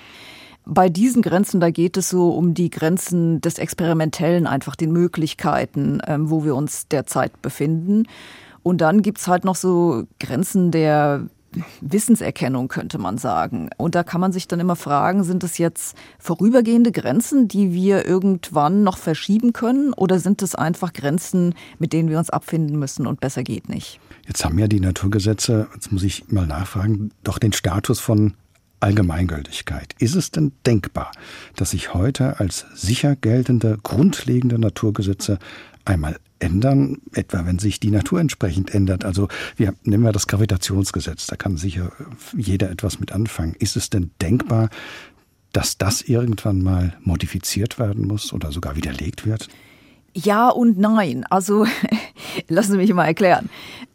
Bei 0.65 0.89
diesen 0.89 1.21
Grenzen, 1.21 1.61
da 1.61 1.69
geht 1.69 1.95
es 1.95 2.09
so 2.09 2.31
um 2.31 2.53
die 2.53 2.69
Grenzen 2.69 3.39
des 3.39 3.59
Experimentellen, 3.59 4.45
einfach 4.45 4.75
den 4.75 4.91
Möglichkeiten, 4.91 6.01
ähm, 6.05 6.29
wo 6.29 6.43
wir 6.43 6.53
uns 6.53 6.89
derzeit 6.89 7.41
befinden. 7.41 8.07
Und 8.61 8.81
dann 8.81 9.01
gibt's 9.01 9.29
halt 9.29 9.45
noch 9.45 9.55
so 9.55 10.03
Grenzen 10.19 10.71
der 10.71 11.27
Wissenserkennung, 11.81 12.67
könnte 12.67 12.97
man 12.97 13.17
sagen. 13.17 13.69
Und 13.77 13.95
da 13.95 14.03
kann 14.03 14.21
man 14.21 14.31
sich 14.31 14.47
dann 14.47 14.59
immer 14.59 14.75
fragen, 14.75 15.23
sind 15.23 15.43
es 15.43 15.57
jetzt 15.57 15.95
vorübergehende 16.19 16.91
Grenzen, 16.91 17.47
die 17.47 17.73
wir 17.73 18.05
irgendwann 18.05 18.83
noch 18.83 18.97
verschieben 18.97 19.53
können, 19.53 19.93
oder 19.93 20.19
sind 20.19 20.41
es 20.41 20.55
einfach 20.55 20.93
Grenzen, 20.93 21.55
mit 21.79 21.93
denen 21.93 22.09
wir 22.09 22.17
uns 22.17 22.29
abfinden 22.29 22.79
müssen 22.79 23.07
und 23.07 23.19
besser 23.19 23.43
geht 23.43 23.69
nicht? 23.69 23.99
Jetzt 24.27 24.45
haben 24.45 24.59
ja 24.59 24.67
die 24.67 24.79
Naturgesetze, 24.79 25.67
jetzt 25.73 25.91
muss 25.91 26.03
ich 26.03 26.31
mal 26.31 26.47
nachfragen, 26.47 27.11
doch 27.23 27.37
den 27.37 27.53
Status 27.53 27.99
von 27.99 28.33
Allgemeingültigkeit. 28.81 29.93
Ist 29.99 30.15
es 30.15 30.31
denn 30.31 30.53
denkbar, 30.65 31.11
dass 31.55 31.71
sich 31.71 31.93
heute 31.93 32.39
als 32.39 32.65
sicher 32.73 33.15
geltende, 33.15 33.77
grundlegende 33.81 34.57
Naturgesetze 34.57 35.37
einmal 35.85 36.19
ändern, 36.39 36.97
etwa 37.13 37.45
wenn 37.45 37.59
sich 37.59 37.79
die 37.79 37.91
Natur 37.91 38.19
entsprechend 38.19 38.73
ändert. 38.73 39.05
Also 39.05 39.27
wir 39.55 39.73
nehmen 39.83 40.03
wir 40.03 40.11
das 40.11 40.27
Gravitationsgesetz, 40.27 41.27
da 41.27 41.35
kann 41.35 41.57
sicher 41.57 41.91
jeder 42.35 42.69
etwas 42.69 42.99
mit 42.99 43.11
anfangen. 43.11 43.55
Ist 43.59 43.75
es 43.75 43.89
denn 43.89 44.11
denkbar, 44.21 44.69
dass 45.53 45.77
das 45.77 46.01
irgendwann 46.01 46.61
mal 46.61 46.97
modifiziert 47.03 47.79
werden 47.79 48.07
muss 48.07 48.33
oder 48.33 48.51
sogar 48.51 48.75
widerlegt 48.75 49.25
wird? 49.25 49.49
Ja 50.13 50.49
und 50.49 50.77
nein. 50.77 51.25
Also 51.29 51.65
lassen 52.47 52.71
Sie 52.71 52.77
mich 52.77 52.93
mal 52.93 53.05
erklären. 53.05 53.49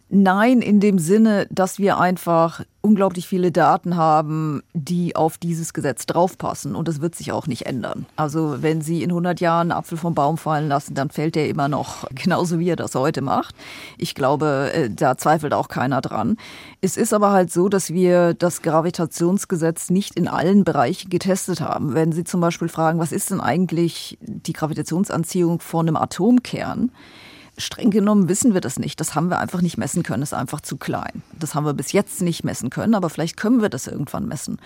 Nein, 0.09 0.63
in 0.63 0.79
dem 0.79 1.01
Sinne, 1.01 1.49
dass 1.51 1.81
wir 1.81 1.99
einfach 1.99 2.63
unglaublich 2.81 3.27
viele 3.27 3.51
Daten 3.51 3.97
haben, 3.97 4.63
die 4.73 5.17
auf 5.17 5.37
dieses 5.37 5.73
Gesetz 5.75 6.07
draufpassen. 6.07 6.77
Und 6.77 6.87
das 6.87 7.01
wird 7.01 7.17
sich 7.17 7.33
auch 7.33 7.49
nicht 7.49 7.67
ändern. 7.67 8.07
Also 8.15 8.63
wenn 8.63 8.81
Sie 8.81 9.03
in 9.03 9.11
100 9.11 9.41
Jahren 9.41 9.73
einen 9.73 9.79
Apfel 9.79 9.99
vom 9.99 10.15
Baum 10.15 10.39
fallen 10.39 10.69
lassen, 10.69 10.95
dann 10.95 11.11
fällt 11.11 11.35
der 11.35 11.49
immer 11.49 11.67
noch 11.67 12.09
genauso, 12.15 12.61
wie 12.61 12.69
er 12.71 12.77
das 12.77 12.95
heute 12.95 13.21
macht. 13.21 13.57
Ich 13.99 14.15
glaube, 14.15 14.71
äh, 14.73 14.91
da 14.91 15.17
zweifelt 15.17 15.53
auch 15.53 15.67
keiner 15.67 16.01
dran. 16.01 16.37
Es 16.81 16.97
ist 16.97 17.13
aber 17.13 17.33
halt 17.33 17.53
so, 17.53 17.69
dass 17.69 17.93
wir 17.93 18.35
das 18.35 18.63
Gravitationsgesetz 18.63 19.91
nicht 19.91 20.17
in 20.17 20.29
allen 20.29 20.63
Bereichen 20.63 21.11
getestet 21.11 21.61
haben. 21.61 21.95
Wenn 21.95 22.13
Sie 22.13 22.23
zum 22.23 22.41
Beispiel 22.41 22.69
fragen, 22.69 23.01
was 23.01 23.11
ist 23.11 23.33
denn 23.33 23.41
eigentlich 23.41 24.19
die 24.21 24.53
Gravitationsanziehung 24.53 25.59
von 25.59 25.89
einem 25.89 25.97
Atomkern? 25.97 26.93
Streng 27.59 27.91
genommen 27.91 28.29
wissen 28.29 28.53
wir 28.53 28.61
das 28.61 28.79
nicht. 28.79 29.01
Das 29.01 29.15
haben 29.15 29.29
wir 29.29 29.39
einfach 29.39 29.63
nicht 29.63 29.79
messen 29.79 30.03
können. 30.03 30.21
Das 30.21 30.33
ist 30.33 30.39
einfach 30.39 30.61
zu 30.61 30.77
klein. 30.77 31.23
Das 31.39 31.55
haben 31.55 31.65
wir 31.65 31.73
bis 31.73 31.93
jetzt 31.93 32.21
nicht 32.21 32.45
messen 32.45 32.69
können, 32.69 32.95
aber 32.95 33.09
vielleicht 33.09 33.37
können 33.37 33.63
wir 33.63 33.71
das 33.71 33.87
irgendwann 33.87 34.29
messen. 34.29 34.59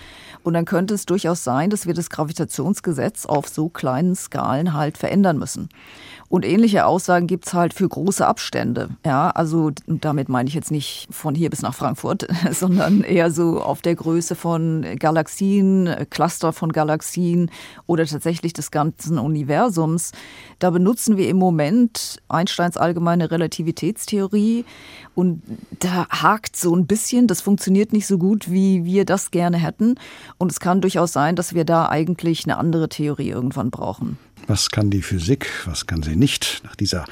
Und 0.43 0.55
dann 0.55 0.65
könnte 0.65 0.95
es 0.95 1.07
durchaus 1.07 1.45
sein, 1.45 1.71
dass 1.71 1.87
wir 1.87 1.95
das 1.95 2.11
Gravitationsgesetz 2.11 3.27
auf 3.27 3.49
so 3.49 3.69
kleinen 3.69 4.17
Skalen 4.17 4.75
halt 4.75 4.99
verändern 4.99 5.39
müssen. 5.39 5.69
Und 6.31 6.45
ähnliche 6.45 6.87
Aussagen 6.87 7.27
gibt's 7.27 7.55
halt 7.55 7.75
für 7.75 7.89
große 7.89 8.25
Abstände. 8.25 8.91
Ja, 9.05 9.31
also 9.31 9.73
damit 9.89 10.29
meine 10.29 10.49
ich 10.49 10.55
jetzt 10.55 10.71
nicht 10.71 11.09
von 11.11 11.35
hier 11.35 11.51
bis 11.51 11.61
nach 11.61 11.75
Frankfurt, 11.75 12.29
sondern 12.53 13.03
eher 13.03 13.33
so 13.33 13.61
auf 13.61 13.83
der 13.83 13.97
Größe 13.97 14.37
von 14.37 14.87
Galaxien, 15.01 15.93
Cluster 16.09 16.53
von 16.53 16.71
Galaxien 16.71 17.51
oder 17.89 18.07
tatsächlich 18.07 18.53
des 18.53 18.71
ganzen 18.71 19.19
Universums. 19.19 20.13
Da 20.61 20.71
benutzen 20.71 21.17
wir 21.17 21.29
im 21.29 21.37
Moment 21.37 22.19
Einsteins 22.29 22.77
allgemeine 22.77 23.33
Relativitätstheorie 23.33 24.65
und 25.17 25.43
da 25.81 26.07
hakt 26.11 26.55
so 26.55 26.77
ein 26.77 26.87
bisschen, 26.87 27.27
das 27.27 27.41
funktioniert 27.41 27.93
nicht 27.93 28.07
so 28.07 28.19
gut, 28.19 28.49
wie 28.49 28.85
wir 28.85 29.05
das 29.05 29.33
gerne 29.33 29.57
hätten. 29.57 29.97
Und 30.39 30.53
es 30.53 30.61
kann 30.61 30.81
durchaus 30.81 31.13
sein, 31.13 31.35
dass 31.35 31.55
wir 31.55 31.65
da 31.65 31.89
eigentlich 31.89 32.45
eine 32.45 32.57
andere 32.57 32.89
Theorie 32.89 33.31
irgendwann 33.31 33.73
brauchen. 33.73 34.17
Was 34.51 34.69
kann 34.69 34.91
die 34.91 35.01
Physik, 35.01 35.47
was 35.67 35.87
kann 35.87 36.03
sie 36.03 36.17
nicht? 36.17 36.63
Nach 36.65 36.75
dieser 36.75 37.05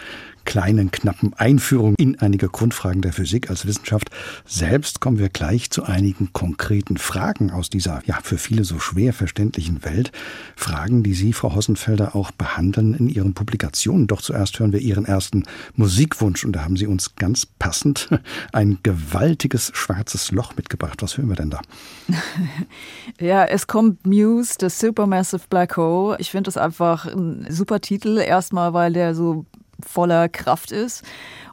kleinen, 0.49 0.91
knappen 0.91 1.35
Einführung 1.35 1.95
in 1.99 2.19
einige 2.21 2.49
Grundfragen 2.49 3.03
der 3.03 3.13
Physik 3.13 3.51
als 3.51 3.67
Wissenschaft 3.67 4.09
selbst 4.47 4.99
kommen 4.99 5.19
wir 5.19 5.29
gleich 5.29 5.71
zu 5.71 5.85
einigen 5.85 6.33
konkreten 6.33 6.97
Fragen 6.97 7.51
aus 7.51 7.69
dieser, 7.69 8.01
ja, 8.07 8.19
für 8.23 8.39
viele 8.39 8.65
so 8.65 8.79
schwer 8.79 9.13
verständlichen 9.13 9.85
Welt. 9.85 10.11
Fragen, 10.57 11.03
die 11.03 11.13
Sie, 11.13 11.35
Frau 11.35 11.55
Hossenfelder, 11.55 12.17
auch 12.17 12.31
behandeln 12.31 12.95
in 12.95 13.11
Ihren 13.11 13.35
Publikationen. 13.35 14.07
Doch 14.07 14.23
zuerst 14.23 14.59
hören 14.59 14.73
wir 14.73 14.81
Ihren 14.81 15.05
ersten 15.05 15.45
Musikwunsch 15.75 16.47
und 16.47 16.53
da 16.53 16.65
haben 16.65 16.79
Sie 16.79 16.87
uns 16.87 17.15
ganz 17.17 17.45
passend 17.45 18.09
ein 18.55 18.79
gewaltiges 18.83 19.71
schwarzes 19.75 20.33
Loch 20.33 20.57
mitgebracht. 20.57 21.03
Was 21.03 21.19
hören 21.19 21.29
wir 21.29 21.37
denn 21.37 21.51
da? 21.51 21.61
ja, 23.21 23.45
es 23.45 23.67
kommt 23.67 24.07
Muse, 24.07 24.55
The 24.59 24.71
Supermassive 24.71 25.43
Black 25.51 25.77
Hole. 25.77 26.17
Ich 26.21 26.31
finde 26.31 26.49
das 26.49 26.57
einfach 26.57 27.05
ein 27.05 27.47
super 27.51 27.83
Titel. 27.83 28.17
Erstmal, 28.17 28.73
weil 28.73 28.95
der 28.95 29.15
so 29.15 29.45
voller 29.85 30.29
Kraft 30.29 30.73
ist. 30.73 31.05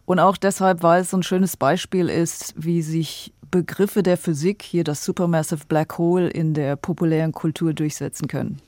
Und 0.05 0.19
auch 0.19 0.37
deshalb, 0.37 0.83
weil 0.83 1.01
es 1.01 1.09
so 1.09 1.17
ein 1.17 1.23
schönes 1.23 1.57
Beispiel 1.57 2.09
ist, 2.09 2.53
wie 2.57 2.81
sich 2.81 3.33
Begriffe 3.49 4.03
der 4.03 4.17
Physik, 4.17 4.61
hier 4.61 4.83
das 4.83 5.03
Supermassive 5.03 5.65
Black 5.67 5.97
Hole, 5.97 6.27
in 6.27 6.53
der 6.53 6.75
populären 6.75 7.31
Kultur 7.31 7.73
durchsetzen 7.73 8.27
können. 8.27 8.61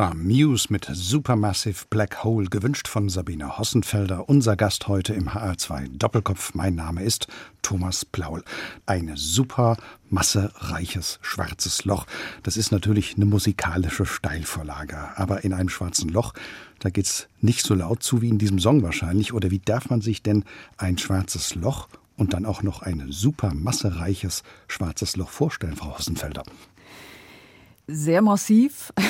War 0.00 0.14
Muse 0.14 0.68
mit 0.70 0.88
Supermassive 0.90 1.84
Black 1.90 2.24
Hole, 2.24 2.48
gewünscht 2.48 2.88
von 2.88 3.10
Sabine 3.10 3.58
Hossenfelder, 3.58 4.30
unser 4.30 4.56
Gast 4.56 4.88
heute 4.88 5.12
im 5.12 5.28
HR2 5.28 5.98
Doppelkopf. 5.98 6.54
Mein 6.54 6.74
Name 6.74 7.02
ist 7.02 7.26
Thomas 7.60 8.06
Plaul. 8.06 8.42
Ein 8.86 9.12
super 9.16 9.76
massereiches 10.08 11.18
schwarzes 11.20 11.84
Loch. 11.84 12.06
Das 12.42 12.56
ist 12.56 12.72
natürlich 12.72 13.16
eine 13.16 13.26
musikalische 13.26 14.06
Steilvorlage. 14.06 14.96
Aber 15.16 15.44
in 15.44 15.52
einem 15.52 15.68
schwarzen 15.68 16.08
Loch, 16.08 16.32
da 16.78 16.88
geht's 16.88 17.28
nicht 17.42 17.66
so 17.66 17.74
laut 17.74 18.02
zu 18.02 18.22
wie 18.22 18.30
in 18.30 18.38
diesem 18.38 18.58
Song 18.58 18.82
wahrscheinlich. 18.82 19.34
Oder 19.34 19.50
wie 19.50 19.58
darf 19.58 19.90
man 19.90 20.00
sich 20.00 20.22
denn 20.22 20.44
ein 20.78 20.96
schwarzes 20.96 21.54
Loch 21.56 21.88
und 22.16 22.32
dann 22.32 22.46
auch 22.46 22.62
noch 22.62 22.80
ein 22.80 23.12
super 23.12 23.52
massereiches 23.52 24.44
schwarzes 24.66 25.16
Loch 25.16 25.28
vorstellen, 25.28 25.76
Frau 25.76 25.98
Hossenfelder? 25.98 26.44
sehr 27.90 28.22
massiv. 28.22 28.92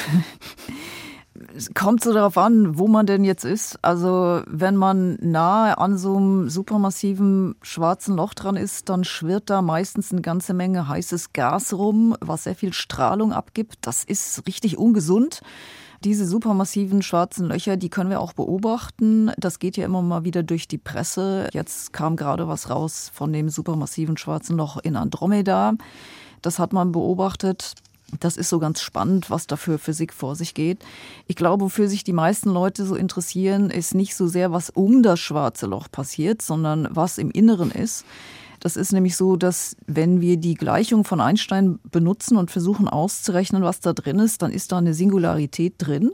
Es 1.57 1.73
kommt 1.75 2.05
so 2.05 2.13
darauf 2.13 2.37
an, 2.37 2.79
wo 2.79 2.87
man 2.87 3.07
denn 3.07 3.25
jetzt 3.25 3.45
ist. 3.45 3.79
Also 3.83 4.43
wenn 4.47 4.77
man 4.77 5.17
nahe 5.23 5.79
an 5.79 5.97
so 5.97 6.17
einem 6.17 6.51
supermassiven 6.51 7.55
schwarzen 7.63 8.17
Loch 8.17 8.35
dran 8.35 8.57
ist, 8.57 8.89
dann 8.89 9.05
schwirrt 9.05 9.49
da 9.49 9.63
meistens 9.63 10.13
eine 10.13 10.21
ganze 10.21 10.53
Menge 10.53 10.89
heißes 10.89 11.33
Gas 11.33 11.73
rum, 11.73 12.15
was 12.21 12.45
sehr 12.45 12.55
viel 12.55 12.73
Strahlung 12.73 13.33
abgibt. 13.33 13.79
Das 13.83 14.05
ist 14.05 14.47
richtig 14.47 14.77
ungesund. 14.77 15.41
Diese 16.05 16.27
supermassiven 16.27 17.03
schwarzen 17.03 17.47
Löcher, 17.47 17.77
die 17.77 17.91
können 17.91 18.11
wir 18.11 18.21
auch 18.21 18.33
beobachten. 18.33 19.33
Das 19.37 19.59
geht 19.59 19.77
ja 19.77 19.85
immer 19.85 20.01
mal 20.01 20.25
wieder 20.25 20.43
durch 20.43 20.67
die 20.67 20.79
Presse. 20.79 21.49
Jetzt 21.53 21.93
kam 21.93 22.17
gerade 22.17 22.49
was 22.49 22.71
raus 22.71 23.11
von 23.13 23.33
dem 23.33 23.49
supermassiven 23.51 24.17
schwarzen 24.17 24.57
Loch 24.57 24.79
in 24.79 24.97
Andromeda. 24.97 25.75
Das 26.43 26.59
hat 26.59 26.73
man 26.73 26.93
beobachtet. 26.93 27.75
Das 28.19 28.37
ist 28.37 28.49
so 28.49 28.59
ganz 28.59 28.81
spannend, 28.81 29.31
was 29.31 29.47
da 29.47 29.57
für 29.57 29.79
Physik 29.79 30.13
vor 30.13 30.35
sich 30.35 30.55
geht. 30.55 30.85
Ich 31.29 31.37
glaube, 31.37 31.65
wofür 31.65 31.89
sich 31.89 32.03
die 32.03 32.13
meisten 32.13 32.51
Leute 32.51 32.85
so 32.85 32.97
interessieren, 32.97 33.71
ist 33.71 33.95
nicht 33.95 34.17
so 34.17 34.27
sehr, 34.27 34.53
was 34.53 34.71
um 34.71 35.03
das 35.03 35.21
schwarze 35.21 35.67
Loch 35.67 35.89
passiert, 35.91 36.43
sondern 36.43 36.89
was 36.91 37.19
im 37.19 37.31
Inneren 37.31 37.71
ist. 37.71 38.05
Das 38.59 38.77
ist 38.77 38.93
nämlich 38.93 39.17
so, 39.17 39.37
dass 39.37 39.77
wenn 39.87 40.21
wir 40.21 40.37
die 40.37 40.55
Gleichung 40.55 41.05
von 41.05 41.21
Einstein 41.21 41.79
benutzen 41.91 42.37
und 42.37 42.51
versuchen 42.51 42.89
auszurechnen, 42.89 43.63
was 43.63 43.81
da 43.81 43.93
drin 43.93 44.19
ist, 44.19 44.43
dann 44.43 44.53
ist 44.53 44.73
da 44.73 44.79
eine 44.79 44.93
Singularität 44.93 45.75
drin. 45.79 46.11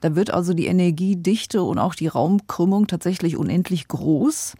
Da 0.00 0.16
wird 0.16 0.30
also 0.30 0.54
die 0.54 0.66
Energiedichte 0.66 1.62
und 1.62 1.78
auch 1.78 1.94
die 1.94 2.08
Raumkrümmung 2.08 2.86
tatsächlich 2.86 3.36
unendlich 3.36 3.88
groß. 3.88 4.54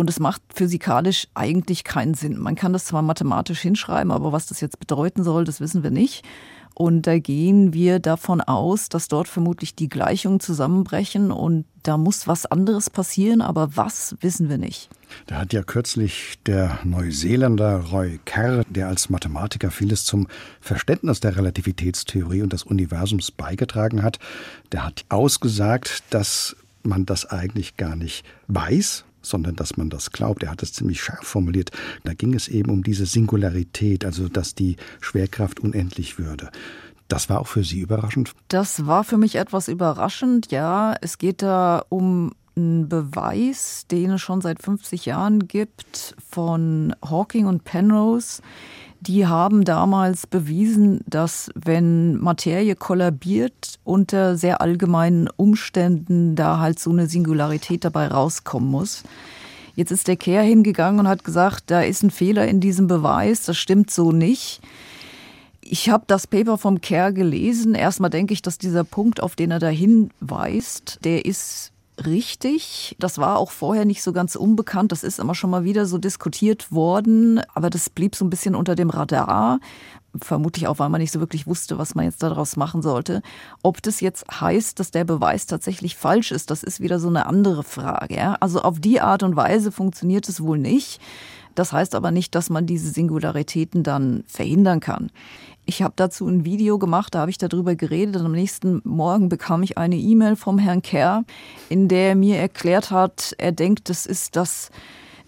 Und 0.00 0.08
es 0.08 0.18
macht 0.18 0.40
physikalisch 0.54 1.28
eigentlich 1.34 1.84
keinen 1.84 2.14
Sinn. 2.14 2.38
Man 2.38 2.54
kann 2.54 2.72
das 2.72 2.86
zwar 2.86 3.02
mathematisch 3.02 3.60
hinschreiben, 3.60 4.10
aber 4.10 4.32
was 4.32 4.46
das 4.46 4.62
jetzt 4.62 4.80
bedeuten 4.80 5.24
soll, 5.24 5.44
das 5.44 5.60
wissen 5.60 5.82
wir 5.82 5.90
nicht. 5.90 6.24
Und 6.72 7.06
da 7.06 7.18
gehen 7.18 7.74
wir 7.74 7.98
davon 7.98 8.40
aus, 8.40 8.88
dass 8.88 9.08
dort 9.08 9.28
vermutlich 9.28 9.74
die 9.74 9.90
Gleichungen 9.90 10.40
zusammenbrechen 10.40 11.30
und 11.30 11.66
da 11.82 11.98
muss 11.98 12.26
was 12.26 12.46
anderes 12.46 12.88
passieren, 12.88 13.42
aber 13.42 13.76
was 13.76 14.16
wissen 14.22 14.48
wir 14.48 14.56
nicht. 14.56 14.88
Da 15.26 15.36
hat 15.40 15.52
ja 15.52 15.62
kürzlich 15.62 16.38
der 16.46 16.78
Neuseeländer 16.82 17.90
Roy 17.92 18.20
Kerr, 18.24 18.64
der 18.70 18.88
als 18.88 19.10
Mathematiker 19.10 19.70
vieles 19.70 20.06
zum 20.06 20.28
Verständnis 20.62 21.20
der 21.20 21.36
Relativitätstheorie 21.36 22.40
und 22.40 22.54
des 22.54 22.62
Universums 22.62 23.30
beigetragen 23.30 24.02
hat, 24.02 24.18
der 24.72 24.86
hat 24.86 25.04
ausgesagt, 25.10 26.04
dass 26.08 26.56
man 26.82 27.04
das 27.04 27.26
eigentlich 27.26 27.76
gar 27.76 27.96
nicht 27.96 28.24
weiß, 28.48 29.04
sondern 29.22 29.56
dass 29.56 29.76
man 29.76 29.90
das 29.90 30.10
glaubt. 30.10 30.42
Er 30.42 30.50
hat 30.50 30.62
es 30.62 30.72
ziemlich 30.72 31.02
scharf 31.02 31.26
formuliert. 31.26 31.70
Da 32.04 32.14
ging 32.14 32.34
es 32.34 32.48
eben 32.48 32.70
um 32.70 32.82
diese 32.82 33.06
Singularität, 33.06 34.04
also 34.04 34.28
dass 34.28 34.54
die 34.54 34.76
Schwerkraft 35.00 35.60
unendlich 35.60 36.18
würde. 36.18 36.50
Das 37.08 37.28
war 37.28 37.40
auch 37.40 37.48
für 37.48 37.64
Sie 37.64 37.80
überraschend? 37.80 38.32
Das 38.48 38.86
war 38.86 39.02
für 39.02 39.18
mich 39.18 39.34
etwas 39.34 39.66
überraschend, 39.68 40.52
ja. 40.52 40.94
Es 41.00 41.18
geht 41.18 41.42
da 41.42 41.84
um 41.88 42.32
einen 42.56 42.88
Beweis, 42.88 43.86
den 43.90 44.12
es 44.12 44.20
schon 44.20 44.40
seit 44.40 44.62
50 44.62 45.06
Jahren 45.06 45.48
gibt, 45.48 46.14
von 46.28 46.94
Hawking 47.04 47.46
und 47.46 47.64
Penrose 47.64 48.42
die 49.00 49.26
haben 49.26 49.64
damals 49.64 50.26
bewiesen, 50.26 51.00
dass 51.06 51.50
wenn 51.54 52.18
Materie 52.18 52.76
kollabiert, 52.76 53.78
unter 53.82 54.36
sehr 54.36 54.60
allgemeinen 54.60 55.28
Umständen 55.36 56.36
da 56.36 56.58
halt 56.58 56.78
so 56.78 56.90
eine 56.90 57.06
Singularität 57.06 57.84
dabei 57.84 58.08
rauskommen 58.08 58.70
muss. 58.70 59.02
Jetzt 59.74 59.90
ist 59.90 60.08
der 60.08 60.16
Kerr 60.16 60.42
hingegangen 60.42 61.00
und 61.00 61.08
hat 61.08 61.24
gesagt, 61.24 61.64
da 61.70 61.80
ist 61.80 62.02
ein 62.02 62.10
Fehler 62.10 62.46
in 62.46 62.60
diesem 62.60 62.86
Beweis, 62.86 63.44
das 63.44 63.56
stimmt 63.56 63.90
so 63.90 64.12
nicht. 64.12 64.60
Ich 65.62 65.88
habe 65.88 66.04
das 66.06 66.26
Paper 66.26 66.58
vom 66.58 66.80
Kerr 66.80 67.12
gelesen. 67.12 67.74
Erstmal 67.74 68.10
denke 68.10 68.34
ich, 68.34 68.42
dass 68.42 68.58
dieser 68.58 68.84
Punkt, 68.84 69.22
auf 69.22 69.36
den 69.36 69.50
er 69.50 69.60
da 69.60 69.68
hinweist, 69.68 70.98
der 71.04 71.24
ist 71.24 71.72
richtig. 72.06 72.96
Das 72.98 73.18
war 73.18 73.38
auch 73.38 73.50
vorher 73.50 73.84
nicht 73.84 74.02
so 74.02 74.12
ganz 74.12 74.36
unbekannt. 74.36 74.92
Das 74.92 75.02
ist 75.02 75.18
immer 75.18 75.34
schon 75.34 75.50
mal 75.50 75.64
wieder 75.64 75.86
so 75.86 75.98
diskutiert 75.98 76.72
worden, 76.72 77.40
aber 77.54 77.70
das 77.70 77.90
blieb 77.90 78.14
so 78.14 78.24
ein 78.24 78.30
bisschen 78.30 78.54
unter 78.54 78.74
dem 78.74 78.90
Radar. 78.90 79.60
Vermutlich 80.20 80.66
auch, 80.66 80.78
weil 80.80 80.88
man 80.88 81.00
nicht 81.00 81.12
so 81.12 81.20
wirklich 81.20 81.46
wusste, 81.46 81.78
was 81.78 81.94
man 81.94 82.04
jetzt 82.04 82.22
daraus 82.22 82.56
machen 82.56 82.82
sollte. 82.82 83.22
Ob 83.62 83.80
das 83.82 84.00
jetzt 84.00 84.24
heißt, 84.40 84.80
dass 84.80 84.90
der 84.90 85.04
Beweis 85.04 85.46
tatsächlich 85.46 85.96
falsch 85.96 86.32
ist, 86.32 86.50
das 86.50 86.64
ist 86.64 86.80
wieder 86.80 86.98
so 86.98 87.08
eine 87.08 87.26
andere 87.26 87.62
Frage. 87.62 88.40
Also 88.42 88.62
auf 88.62 88.80
die 88.80 89.00
Art 89.00 89.22
und 89.22 89.36
Weise 89.36 89.70
funktioniert 89.70 90.28
es 90.28 90.42
wohl 90.42 90.58
nicht. 90.58 91.00
Das 91.54 91.72
heißt 91.72 91.94
aber 91.94 92.10
nicht, 92.10 92.34
dass 92.34 92.50
man 92.50 92.66
diese 92.66 92.90
Singularitäten 92.90 93.82
dann 93.82 94.24
verhindern 94.26 94.80
kann. 94.80 95.10
Ich 95.70 95.82
habe 95.82 95.92
dazu 95.94 96.26
ein 96.26 96.44
Video 96.44 96.80
gemacht, 96.80 97.14
da 97.14 97.20
habe 97.20 97.30
ich 97.30 97.38
darüber 97.38 97.76
geredet 97.76 98.16
und 98.16 98.26
am 98.26 98.32
nächsten 98.32 98.82
Morgen 98.82 99.28
bekam 99.28 99.62
ich 99.62 99.78
eine 99.78 99.94
E-Mail 99.94 100.34
vom 100.34 100.58
Herrn 100.58 100.82
Kerr, 100.82 101.22
in 101.68 101.86
der 101.86 102.08
er 102.08 102.14
mir 102.16 102.38
erklärt 102.38 102.90
hat, 102.90 103.36
er 103.38 103.52
denkt, 103.52 103.88
das 103.88 104.04
ist 104.04 104.34
das 104.34 104.70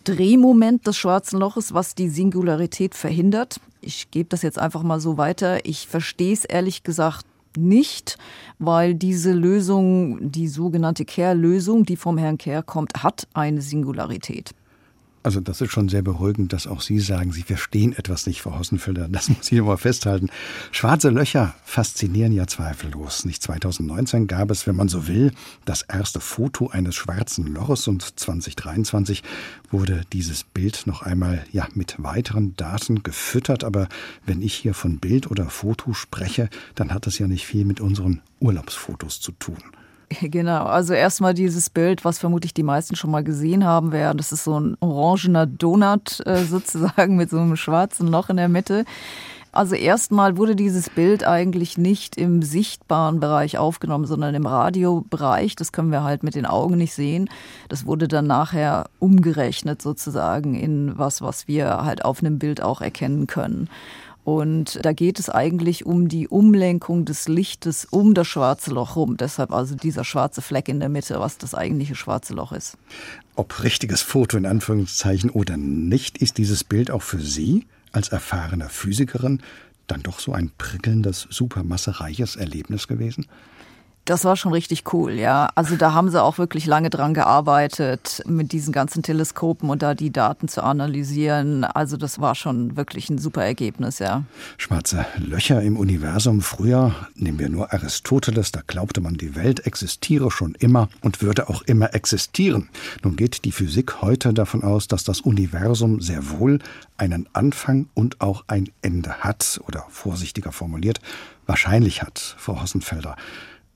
Drehmoment 0.03 0.85
des 0.85 0.97
schwarzen 0.97 1.39
Loches, 1.39 1.75
was 1.75 1.95
die 1.95 2.09
Singularität 2.09 2.97
verhindert. 2.97 3.61
Ich 3.83 4.11
gebe 4.11 4.31
das 4.31 4.43
jetzt 4.43 4.59
einfach 4.59 4.83
mal 4.83 4.99
so 4.99 5.17
weiter. 5.17 5.65
Ich 5.65 5.87
verstehe 5.87 6.33
es 6.33 6.45
ehrlich 6.45 6.83
gesagt 6.83 7.25
nicht, 7.57 8.19
weil 8.59 8.97
diese 8.97 9.31
Lösung, 9.31 10.33
die 10.33 10.49
sogenannte 10.49 11.05
Kerr-Lösung, 11.05 11.85
die 11.85 11.97
vom 11.97 12.19
Herrn 12.19 12.37
Kerr 12.37 12.65
kommt, 12.65 13.05
hat 13.05 13.29
eine 13.33 13.63
Singularität. 13.63 14.57
Also 15.23 15.41
das 15.41 15.61
ist 15.61 15.71
schon 15.71 15.89
sehr 15.89 16.03
beruhigend, 16.03 16.53
dass 16.53 16.67
auch 16.67 16.81
Sie 16.81 16.99
sagen, 16.99 17.33
Sie 17.33 17.43
verstehen 17.43 17.93
etwas 17.93 18.27
nicht, 18.27 18.43
Frau 18.43 18.59
Hossenfelder. 18.59 19.09
Das 19.09 19.29
muss 19.29 19.53
ich 19.53 19.61
aber 19.61 19.79
festhalten. 19.79 20.31
Schwarze 20.73 21.11
Löcher 21.11 21.55
faszinieren 21.65 22.33
ja 22.33 22.47
zweifellos. 22.47 23.25
Nicht 23.25 23.43
2019 23.43 24.27
gab 24.27 24.51
es, 24.51 24.67
wenn 24.67 24.77
man 24.77 24.89
so 24.89 25.07
will, 25.07 25.33
das 25.65 25.83
erste 25.83 26.21
Foto 26.21 26.69
eines 26.69 26.97
schwarzen 26.97 27.47
Loches 27.55 27.87
und 27.87 28.19
2023 28.19 29.23
wurde 29.71 30.03
dieses 30.13 30.45
Bild 30.45 30.87
noch 30.87 31.03
einmal 31.03 31.45
ja 31.53 31.69
mit 31.75 31.97
weiteren 31.99 32.57
Daten 32.57 33.03
gefüttert. 33.03 33.63
Aber 33.63 33.89
wenn 34.27 34.43
ich 34.43 34.55
hier 34.55 34.75
von 34.75 34.99
Bild 34.99 35.31
oder 35.31 35.49
Foto 35.51 35.93
spreche, 35.95 36.51
dann 36.75 36.93
hat 36.93 37.07
das 37.07 37.19
ja 37.19 37.29
nicht 37.29 37.47
viel 37.47 37.65
mit 37.65 37.81
unseren 37.81 38.23
Urlaubsfotos 38.41 39.21
zu 39.21 39.33
tun. 39.33 39.59
Genau, 40.21 40.65
also 40.65 40.95
erstmal 40.95 41.35
dieses 41.35 41.71
Bild, 41.71 42.05
was 42.05 42.19
vermutlich 42.19 42.55
die 42.55 42.63
meisten 42.63 42.97
schon 42.97 43.11
mal 43.11 43.25
gesehen 43.25 43.65
haben 43.65 43.93
werden. 43.93 44.19
Das 44.19 44.33
ist 44.33 44.45
so 44.45 44.59
ein 44.59 44.77
orangener 44.81 45.47
Donut 45.47 46.25
äh, 46.27 46.45
sozusagen 46.45 47.17
mit 47.17 47.31
so 47.31 47.39
einem 47.39 47.57
schwarzen 47.57 48.09
Loch 48.09 48.29
in 48.31 48.37
der 48.37 48.49
Mitte. 48.49 48.85
Also 49.55 49.75
erstmal 49.75 50.39
wurde 50.39 50.57
dieses 50.57 50.89
Bild 50.89 51.25
eigentlich 51.25 51.77
nicht 51.77 52.17
im 52.17 52.41
sichtbaren 52.41 53.21
Bereich 53.21 53.59
aufgenommen, 53.59 54.07
sondern 54.07 54.35
im 54.35 54.47
Radiobereich. 54.47 55.57
Das 55.57 55.73
können 55.73 55.93
wir 55.93 56.03
halt 56.03 56.23
mit 56.23 56.35
den 56.35 56.47
Augen 56.47 56.79
nicht 56.79 56.95
sehen. 56.95 57.29
Das 57.69 57.85
wurde 57.85 58.09
dann 58.09 58.27
nachher 58.27 58.87
umgerechnet 58.99 59.83
sozusagen 59.83 60.55
in 60.55 60.97
was, 60.97 61.21
was 61.21 61.49
wir 61.49 61.85
halt 61.85 62.03
auf 62.03 62.21
einem 62.21 62.39
Bild 62.39 62.63
auch 62.63 62.81
erkennen 62.81 63.27
können. 63.27 63.69
Und 64.25 64.79
da 64.85 64.93
geht 64.93 65.19
es 65.19 65.29
eigentlich 65.29 65.85
um 65.85 66.09
die 66.09 66.29
Umlenkung 66.29 67.05
des 67.05 67.27
Lichtes 67.27 67.87
um 67.87 68.15
das 68.15 68.29
schwarze 68.29 68.71
Loch 68.71 68.95
rum. 68.95 69.17
Deshalb 69.17 69.53
also 69.53 69.75
dieser 69.75 70.05
schwarze 70.05 70.43
Fleck 70.43 70.69
in 70.69 70.79
der 70.79 70.89
Mitte, 70.89 71.19
was 71.19 71.39
das 71.39 71.55
eigentliche 71.55 71.97
schwarze 71.97 72.35
Loch 72.35 72.53
ist. 72.53 72.77
Ob 73.35 73.65
richtiges 73.65 74.01
Foto 74.03 74.37
in 74.37 74.47
Anführungszeichen 74.47 75.31
oder 75.31 75.57
nicht, 75.57 76.19
ist 76.19 76.39
dieses 76.39 76.63
Bild 76.63 76.91
auch 76.91 77.03
für 77.03 77.21
Sie 77.21 77.67
als 77.91 78.09
erfahrene 78.09 78.69
Physikerin 78.69 79.41
dann 79.89 80.03
doch 80.03 80.21
so 80.21 80.33
ein 80.33 80.53
prickelndes, 80.57 81.27
supermassereiches 81.29 82.37
Erlebnis 82.37 82.87
gewesen? 82.87 83.27
Das 84.05 84.25
war 84.25 84.35
schon 84.37 84.53
richtig 84.53 84.93
cool, 84.93 85.13
ja. 85.13 85.49
Also 85.55 85.77
da 85.77 85.93
haben 85.93 86.11
sie 86.11 86.21
auch 86.21 86.37
wirklich 86.37 86.67
lange 86.67 86.91
dran 86.91 87.15
gearbeitet, 87.15 88.23
mit 88.27 88.51
diesen 88.51 88.73
ganzen 88.73 89.05
Teleskopen 89.05 89.71
und 89.71 89.81
da 89.81 89.95
die 89.95 90.11
Daten 90.11 90.49
zu 90.49 90.65
analysieren. 90.65 91.63
Also 91.63 91.97
das 91.97 92.21
war 92.21 92.35
schon 92.35 92.77
wirklich 92.77 93.11
ein 93.11 93.19
super 93.19 93.45
Ergebnis, 93.45 94.01
ja. 94.01 94.25
Schwarze 94.59 95.07
Löcher 95.19 95.63
im 95.63 95.77
Universum. 95.77 96.41
Früher, 96.41 96.97
nehmen 97.15 97.39
wir 97.39 97.49
nur 97.49 97.73
Aristoteles, 97.73 98.51
da 98.51 98.63
glaubte 98.67 99.01
man, 99.01 99.15
die 99.15 99.37
Welt 99.37 99.67
existiere 99.67 100.33
schon 100.33 100.57
immer 100.57 100.89
und 101.03 101.23
würde 101.23 101.49
auch 101.49 101.63
immer 101.63 101.95
existieren. 101.95 102.71
Nun 103.05 103.15
geht 103.15 103.45
die 103.45 103.53
Physik 103.53 104.03
heute 104.03 104.35
davon 104.35 104.65
aus, 104.65 104.89
dass 104.89 105.05
das 105.05 105.21
Universum 105.21 106.01
sehr 106.01 106.29
wohl 106.31 106.59
einen 106.97 107.29
Anfang 107.35 107.87
und 107.95 108.21
auch 108.21 108.43
ein 108.49 108.69
Ende 108.83 109.11
hat 109.21 109.61
oder 109.69 109.87
vorsichtiger 109.91 110.51
formuliert, 110.51 110.99
wahrscheinlich 111.47 112.03
hat, 112.03 112.35
Frau 112.39 112.61
Hossenfelder. 112.61 113.15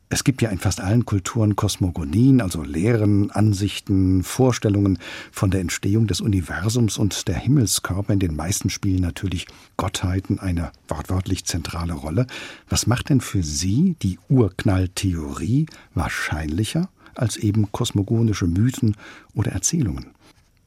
Es 0.08 0.22
gibt 0.22 0.40
ja 0.40 0.50
in 0.50 0.58
fast 0.58 0.80
allen 0.80 1.04
Kulturen 1.04 1.56
Kosmogonien, 1.56 2.40
also 2.40 2.62
Lehren, 2.62 3.32
Ansichten, 3.32 4.22
Vorstellungen 4.22 4.98
von 5.32 5.50
der 5.50 5.60
Entstehung 5.60 6.06
des 6.06 6.20
Universums 6.20 6.96
und 6.96 7.26
der 7.26 7.34
Himmelskörper. 7.34 8.12
In 8.12 8.20
den 8.20 8.36
meisten 8.36 8.70
spielen 8.70 9.02
natürlich 9.02 9.46
Gottheiten 9.76 10.38
eine 10.38 10.70
wortwörtlich 10.86 11.44
zentrale 11.44 11.94
Rolle. 11.94 12.28
Was 12.68 12.86
macht 12.86 13.08
denn 13.08 13.20
für 13.20 13.42
Sie 13.42 13.96
die 14.00 14.20
Urknalltheorie 14.28 15.66
wahrscheinlicher 15.94 16.88
als 17.16 17.36
eben 17.36 17.72
kosmogonische 17.72 18.46
Mythen 18.46 18.94
oder 19.34 19.50
Erzählungen? 19.50 20.15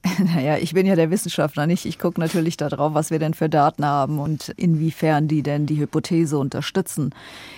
Naja, 0.20 0.58
ich 0.58 0.74
bin 0.74 0.86
ja 0.86 0.96
der 0.96 1.12
Wissenschaftler 1.12 1.68
nicht. 1.68 1.86
Ich 1.86 2.00
gucke 2.00 2.20
natürlich 2.20 2.58
darauf, 2.58 2.94
was 2.94 3.12
wir 3.12 3.20
denn 3.20 3.34
für 3.34 3.50
Daten 3.50 3.86
haben 3.86 4.20
und 4.20 4.50
inwiefern 4.50 5.28
die 5.28 5.44
denn 5.44 5.66
die 5.66 5.80
Hypothese 5.80 6.38
unterstützen. 6.38 7.14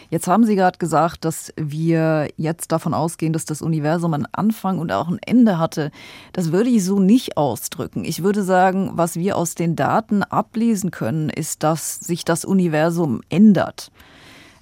Jetzt 0.10 0.28
haben 0.28 0.46
Sie 0.46 0.56
gerade 0.56 0.78
gesagt, 0.78 1.24
dass 1.26 1.54
wir 1.56 2.30
jetzt 2.38 2.72
davon 2.72 2.94
ausgehen, 2.94 3.34
dass 3.34 3.46
das 3.46 3.62
Universum 3.62 4.14
einen 4.14 4.28
Anfang 4.32 4.80
und 4.80 4.92
auch 4.92 5.08
ein 5.08 5.20
Ende 5.26 5.58
hatte. 5.58 5.92
Das 6.34 6.52
würde 6.52 6.70
ich 6.70 6.84
so 6.84 7.00
nicht 7.00 7.38
ausdrücken. 7.38 8.04
Ich 8.04 8.24
würde 8.24 8.44
sagen, 8.44 8.92
was 8.94 9.16
wir 9.16 9.38
aus 9.38 9.56
den 9.56 9.76
Daten 9.76 10.24
ablesen 10.24 10.92
können, 10.92 11.30
ist, 11.30 11.64
dass 11.64 12.00
sich 12.00 12.26
das 12.26 12.44
Universum 12.44 13.22
ändert. 13.30 13.92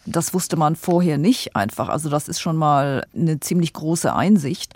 Das 0.05 0.33
wusste 0.33 0.55
man 0.55 0.75
vorher 0.75 1.17
nicht 1.17 1.55
einfach. 1.55 1.89
Also 1.89 2.09
das 2.09 2.27
ist 2.27 2.39
schon 2.39 2.55
mal 2.55 3.05
eine 3.15 3.39
ziemlich 3.39 3.73
große 3.73 4.13
Einsicht. 4.13 4.73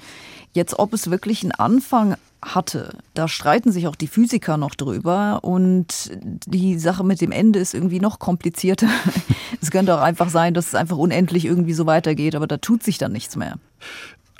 Jetzt, 0.54 0.78
ob 0.78 0.94
es 0.94 1.10
wirklich 1.10 1.44
einen 1.44 1.54
Anfang 1.54 2.16
hatte. 2.44 2.98
Da 3.14 3.28
streiten 3.28 3.72
sich 3.72 3.88
auch 3.88 3.96
die 3.96 4.08
Physiker 4.08 4.58
noch 4.58 4.76
drüber 4.76 5.40
und 5.44 6.12
die 6.46 6.78
Sache 6.78 7.04
mit 7.04 7.22
dem 7.22 7.32
Ende 7.32 7.60
ist 7.60 7.74
irgendwie 7.74 8.00
noch 8.00 8.20
komplizierter. 8.20 8.88
es 9.62 9.72
könnte 9.72 9.96
auch 9.96 10.02
einfach 10.02 10.30
sein, 10.30 10.54
dass 10.54 10.68
es 10.68 10.76
einfach 10.76 10.98
unendlich 10.98 11.46
irgendwie 11.46 11.74
so 11.74 11.86
weitergeht, 11.86 12.36
aber 12.36 12.48
da 12.48 12.58
tut 12.58 12.84
sich 12.84 12.98
dann 12.98 13.12
nichts 13.12 13.36
mehr. 13.36 13.58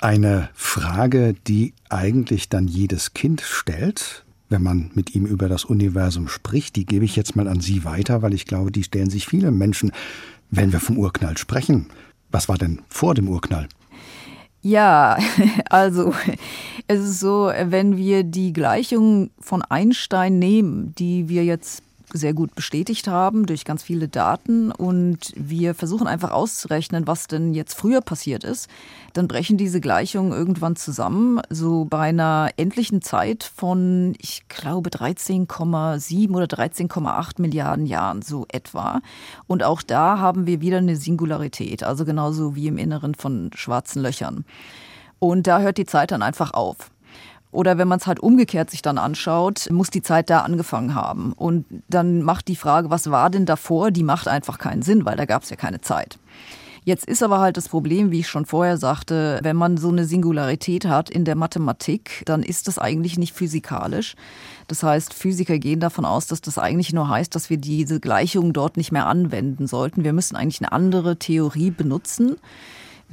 Eine 0.00 0.50
Frage, 0.54 1.34
die 1.46 1.72
eigentlich 1.88 2.48
dann 2.48 2.68
jedes 2.68 3.14
Kind 3.14 3.40
stellt, 3.40 4.24
wenn 4.48 4.62
man 4.62 4.90
mit 4.94 5.14
ihm 5.14 5.24
über 5.24 5.48
das 5.48 5.64
Universum 5.64 6.28
spricht, 6.28 6.76
die 6.76 6.86
gebe 6.86 7.04
ich 7.04 7.16
jetzt 7.16 7.36
mal 7.36 7.48
an 7.48 7.60
Sie 7.60 7.84
weiter, 7.84 8.22
weil 8.22 8.34
ich 8.34 8.44
glaube, 8.44 8.70
die 8.70 8.84
stellen 8.84 9.10
sich 9.10 9.26
viele 9.26 9.50
Menschen, 9.50 9.92
wenn 10.50 10.72
wir 10.72 10.80
vom 10.80 10.98
Urknall 10.98 11.38
sprechen. 11.38 11.86
Was 12.30 12.48
war 12.48 12.58
denn 12.58 12.82
vor 12.88 13.14
dem 13.14 13.28
Urknall? 13.28 13.68
Ja, 14.64 15.18
also 15.68 16.14
es 16.86 17.00
ist 17.00 17.20
so, 17.20 17.52
wenn 17.54 17.98
wir 17.98 18.24
die 18.24 18.54
Gleichung 18.54 19.30
von 19.38 19.60
Einstein 19.60 20.38
nehmen, 20.38 20.94
die 20.94 21.28
wir 21.28 21.44
jetzt 21.44 21.82
sehr 22.14 22.32
gut 22.32 22.54
bestätigt 22.54 23.08
haben 23.08 23.44
durch 23.44 23.64
ganz 23.64 23.82
viele 23.82 24.08
Daten 24.08 24.70
und 24.70 25.32
wir 25.34 25.74
versuchen 25.74 26.06
einfach 26.06 26.30
auszurechnen, 26.30 27.06
was 27.06 27.26
denn 27.26 27.52
jetzt 27.52 27.74
früher 27.74 28.00
passiert 28.00 28.44
ist, 28.44 28.70
dann 29.12 29.28
brechen 29.28 29.58
diese 29.58 29.80
Gleichungen 29.80 30.32
irgendwann 30.32 30.76
zusammen, 30.76 31.40
so 31.50 31.84
bei 31.84 32.08
einer 32.08 32.50
endlichen 32.56 33.02
Zeit 33.02 33.44
von, 33.44 34.14
ich 34.20 34.48
glaube, 34.48 34.90
13,7 34.90 36.30
oder 36.30 36.46
13,8 36.46 37.40
Milliarden 37.40 37.86
Jahren, 37.86 38.22
so 38.22 38.46
etwa. 38.48 39.00
Und 39.48 39.64
auch 39.64 39.82
da 39.82 40.18
haben 40.18 40.46
wir 40.46 40.60
wieder 40.60 40.78
eine 40.78 40.96
Singularität, 40.96 41.82
also 41.82 42.04
genauso 42.04 42.54
wie 42.54 42.68
im 42.68 42.78
Inneren 42.78 43.14
von 43.14 43.50
schwarzen 43.54 44.02
Löchern. 44.02 44.44
Und 45.18 45.46
da 45.46 45.60
hört 45.60 45.78
die 45.78 45.86
Zeit 45.86 46.12
dann 46.12 46.22
einfach 46.22 46.54
auf. 46.54 46.90
Oder 47.54 47.78
wenn 47.78 47.88
man 47.88 48.00
es 48.00 48.06
halt 48.06 48.20
umgekehrt 48.20 48.70
sich 48.70 48.82
dann 48.82 48.98
anschaut, 48.98 49.68
muss 49.70 49.88
die 49.88 50.02
Zeit 50.02 50.28
da 50.28 50.40
angefangen 50.40 50.94
haben. 50.94 51.32
Und 51.32 51.64
dann 51.88 52.22
macht 52.22 52.48
die 52.48 52.56
Frage, 52.56 52.90
was 52.90 53.10
war 53.10 53.30
denn 53.30 53.46
davor, 53.46 53.92
die 53.92 54.02
macht 54.02 54.26
einfach 54.26 54.58
keinen 54.58 54.82
Sinn, 54.82 55.04
weil 55.04 55.16
da 55.16 55.24
gab 55.24 55.44
es 55.44 55.50
ja 55.50 55.56
keine 55.56 55.80
Zeit. 55.80 56.18
Jetzt 56.86 57.06
ist 57.06 57.22
aber 57.22 57.40
halt 57.40 57.56
das 57.56 57.68
Problem, 57.70 58.10
wie 58.10 58.20
ich 58.20 58.28
schon 58.28 58.44
vorher 58.44 58.76
sagte, 58.76 59.38
wenn 59.42 59.56
man 59.56 59.78
so 59.78 59.88
eine 59.88 60.04
Singularität 60.04 60.84
hat 60.84 61.08
in 61.08 61.24
der 61.24 61.34
Mathematik, 61.34 62.22
dann 62.26 62.42
ist 62.42 62.68
das 62.68 62.78
eigentlich 62.78 63.16
nicht 63.16 63.32
physikalisch. 63.32 64.16
Das 64.66 64.82
heißt, 64.82 65.14
Physiker 65.14 65.58
gehen 65.58 65.80
davon 65.80 66.04
aus, 66.04 66.26
dass 66.26 66.42
das 66.42 66.58
eigentlich 66.58 66.92
nur 66.92 67.08
heißt, 67.08 67.34
dass 67.34 67.48
wir 67.48 67.56
diese 67.56 68.00
Gleichungen 68.00 68.52
dort 68.52 68.76
nicht 68.76 68.92
mehr 68.92 69.06
anwenden 69.06 69.66
sollten. 69.66 70.04
Wir 70.04 70.12
müssen 70.12 70.36
eigentlich 70.36 70.60
eine 70.60 70.72
andere 70.72 71.18
Theorie 71.18 71.70
benutzen. 71.70 72.36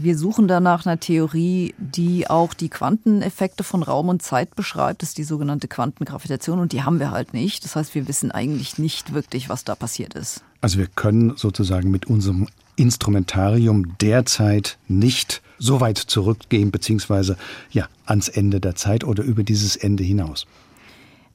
Wir 0.03 0.17
suchen 0.17 0.47
danach 0.47 0.87
einer 0.87 0.99
Theorie, 0.99 1.75
die 1.77 2.27
auch 2.27 2.55
die 2.55 2.69
Quanteneffekte 2.69 3.63
von 3.63 3.83
Raum 3.83 4.09
und 4.09 4.23
Zeit 4.23 4.55
beschreibt. 4.55 5.03
Das 5.03 5.09
ist 5.09 5.19
die 5.19 5.23
sogenannte 5.23 5.67
Quantengravitation 5.67 6.57
und 6.57 6.71
die 6.71 6.81
haben 6.81 6.99
wir 6.99 7.11
halt 7.11 7.35
nicht. 7.35 7.63
Das 7.63 7.75
heißt, 7.75 7.93
wir 7.93 8.07
wissen 8.07 8.31
eigentlich 8.31 8.79
nicht 8.79 9.13
wirklich, 9.13 9.47
was 9.47 9.63
da 9.63 9.75
passiert 9.75 10.15
ist. 10.15 10.43
Also 10.59 10.79
wir 10.79 10.87
können 10.87 11.33
sozusagen 11.35 11.91
mit 11.91 12.07
unserem 12.07 12.47
Instrumentarium 12.77 13.95
derzeit 13.99 14.79
nicht 14.87 15.43
so 15.59 15.81
weit 15.81 15.99
zurückgehen, 15.99 16.71
beziehungsweise 16.71 17.37
ja, 17.69 17.87
ans 18.07 18.27
Ende 18.27 18.59
der 18.59 18.75
Zeit 18.75 19.03
oder 19.03 19.21
über 19.21 19.43
dieses 19.43 19.75
Ende 19.75 20.03
hinaus. 20.03 20.47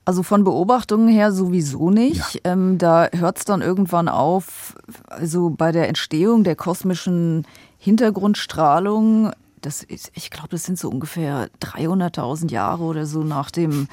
Also 0.04 0.22
von 0.22 0.44
Beobachtungen 0.44 1.08
her 1.08 1.32
sowieso 1.32 1.90
nicht. 1.90 2.34
Ja. 2.34 2.52
Ähm, 2.52 2.78
da 2.78 3.08
hört 3.12 3.38
es 3.38 3.44
dann 3.44 3.60
irgendwann 3.60 4.08
auf, 4.08 4.76
also 5.08 5.50
bei 5.50 5.72
der 5.72 5.88
Entstehung 5.88 6.44
der 6.44 6.54
kosmischen 6.54 7.44
Hintergrundstrahlung, 7.78 9.32
das 9.60 9.82
ist, 9.82 10.12
ich 10.14 10.30
glaube, 10.30 10.48
das 10.50 10.64
sind 10.64 10.78
so 10.78 10.88
ungefähr 10.88 11.48
300.000 11.60 12.50
Jahre 12.50 12.84
oder 12.84 13.06
so 13.06 13.22
nach 13.22 13.50
dem 13.50 13.88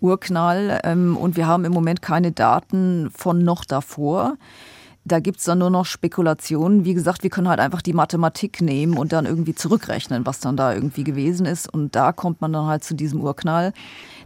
Urknall. 0.00 0.80
Ähm, 0.84 1.16
und 1.16 1.36
wir 1.36 1.46
haben 1.46 1.64
im 1.64 1.72
Moment 1.72 2.02
keine 2.02 2.32
Daten 2.32 3.10
von 3.16 3.42
noch 3.42 3.64
davor. 3.64 4.36
Da 5.06 5.20
gibt 5.20 5.38
es 5.38 5.44
dann 5.44 5.58
nur 5.58 5.70
noch 5.70 5.84
Spekulationen. 5.84 6.84
Wie 6.84 6.94
gesagt, 6.94 7.22
wir 7.22 7.30
können 7.30 7.48
halt 7.48 7.60
einfach 7.60 7.82
die 7.82 7.92
Mathematik 7.92 8.62
nehmen 8.62 8.96
und 8.96 9.12
dann 9.12 9.26
irgendwie 9.26 9.54
zurückrechnen, 9.54 10.24
was 10.24 10.40
dann 10.40 10.56
da 10.56 10.72
irgendwie 10.72 11.04
gewesen 11.04 11.44
ist. 11.44 11.72
Und 11.72 11.94
da 11.94 12.12
kommt 12.12 12.40
man 12.40 12.52
dann 12.52 12.66
halt 12.66 12.84
zu 12.84 12.94
diesem 12.94 13.20
Urknall. 13.20 13.72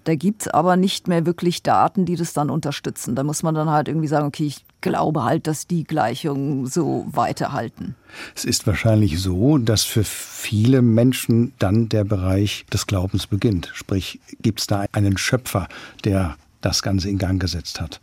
Da 0.05 0.15
gibt 0.15 0.43
es 0.43 0.49
aber 0.49 0.77
nicht 0.77 1.09
mehr 1.09 1.27
wirklich 1.27 1.63
Daten, 1.63 2.05
die 2.07 2.15
das 2.17 2.33
dann 2.33 2.49
unterstützen. 2.49 3.17
Da 3.17 3.25
muss 3.25 3.43
man 3.43 3.55
dann 3.55 3.71
halt 3.71 3.89
irgendwie 3.89 4.07
sagen, 4.07 4.27
okay, 4.27 4.47
ich 4.47 4.65
glaube 4.81 5.25
halt, 5.25 5.47
dass 5.47 5.67
die 5.67 5.85
Gleichungen 5.85 6.67
so 6.67 7.07
weiterhalten. 7.11 7.95
Es 8.35 8.45
ist 8.45 8.67
wahrscheinlich 8.67 9.21
so, 9.21 9.59
dass 9.59 9.85
für 9.85 10.05
viele 10.05 10.83
Menschen 10.83 11.53
dann 11.59 11.89
der 11.89 12.05
Bereich 12.05 12.67
des 12.73 12.87
Glaubens 12.87 13.27
beginnt. 13.27 13.71
Sprich, 13.75 14.21
gibt 14.41 14.61
es 14.61 14.67
da 14.67 14.87
einen 14.93 15.19
Schöpfer, 15.19 15.69
der 16.05 16.37
das 16.61 16.83
Ganze 16.83 17.09
in 17.09 17.19
Gang 17.19 17.41
gesetzt 17.41 17.81
hat. 17.81 18.01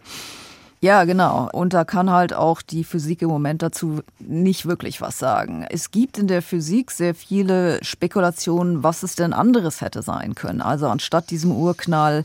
Ja, 0.81 1.03
genau. 1.05 1.49
Und 1.51 1.73
da 1.73 1.83
kann 1.83 2.11
halt 2.11 2.33
auch 2.33 2.61
die 2.61 2.83
Physik 2.83 3.21
im 3.21 3.29
Moment 3.29 3.61
dazu 3.61 4.01
nicht 4.19 4.67
wirklich 4.67 5.01
was 5.01 5.17
sagen. 5.17 5.65
Es 5.69 5.89
gibt 5.89 6.17
in 6.19 6.27
der 6.27 6.41
Physik 6.41 6.91
sehr 6.91 7.15
viele 7.15 7.83
Spekulationen, 7.83 8.83
was 8.83 9.01
es 9.01 9.15
denn 9.15 9.33
anderes 9.33 9.81
hätte 9.81 10.03
sein 10.03 10.35
können. 10.35 10.61
Also 10.61 10.88
anstatt 10.88 11.31
diesem 11.31 11.51
Urknall 11.51 12.23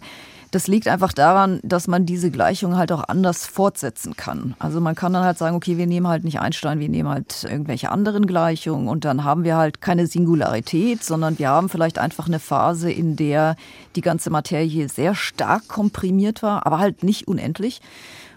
das 0.50 0.66
liegt 0.66 0.88
einfach 0.88 1.12
daran, 1.12 1.60
dass 1.62 1.86
man 1.86 2.06
diese 2.06 2.30
Gleichung 2.30 2.76
halt 2.76 2.90
auch 2.92 3.04
anders 3.04 3.46
fortsetzen 3.46 4.16
kann. 4.16 4.54
Also 4.58 4.80
man 4.80 4.94
kann 4.94 5.12
dann 5.12 5.24
halt 5.24 5.38
sagen, 5.38 5.54
okay, 5.54 5.76
wir 5.78 5.86
nehmen 5.86 6.08
halt 6.08 6.24
nicht 6.24 6.40
Einstein, 6.40 6.80
wir 6.80 6.88
nehmen 6.88 7.08
halt 7.08 7.44
irgendwelche 7.44 7.90
anderen 7.90 8.26
Gleichungen 8.26 8.88
und 8.88 9.04
dann 9.04 9.24
haben 9.24 9.44
wir 9.44 9.56
halt 9.56 9.80
keine 9.80 10.06
Singularität, 10.06 11.04
sondern 11.04 11.38
wir 11.38 11.50
haben 11.50 11.68
vielleicht 11.68 11.98
einfach 11.98 12.26
eine 12.26 12.40
Phase, 12.40 12.90
in 12.90 13.16
der 13.16 13.56
die 13.94 14.00
ganze 14.00 14.30
Materie 14.30 14.88
sehr 14.88 15.14
stark 15.14 15.68
komprimiert 15.68 16.42
war, 16.42 16.66
aber 16.66 16.78
halt 16.78 17.04
nicht 17.04 17.28
unendlich. 17.28 17.80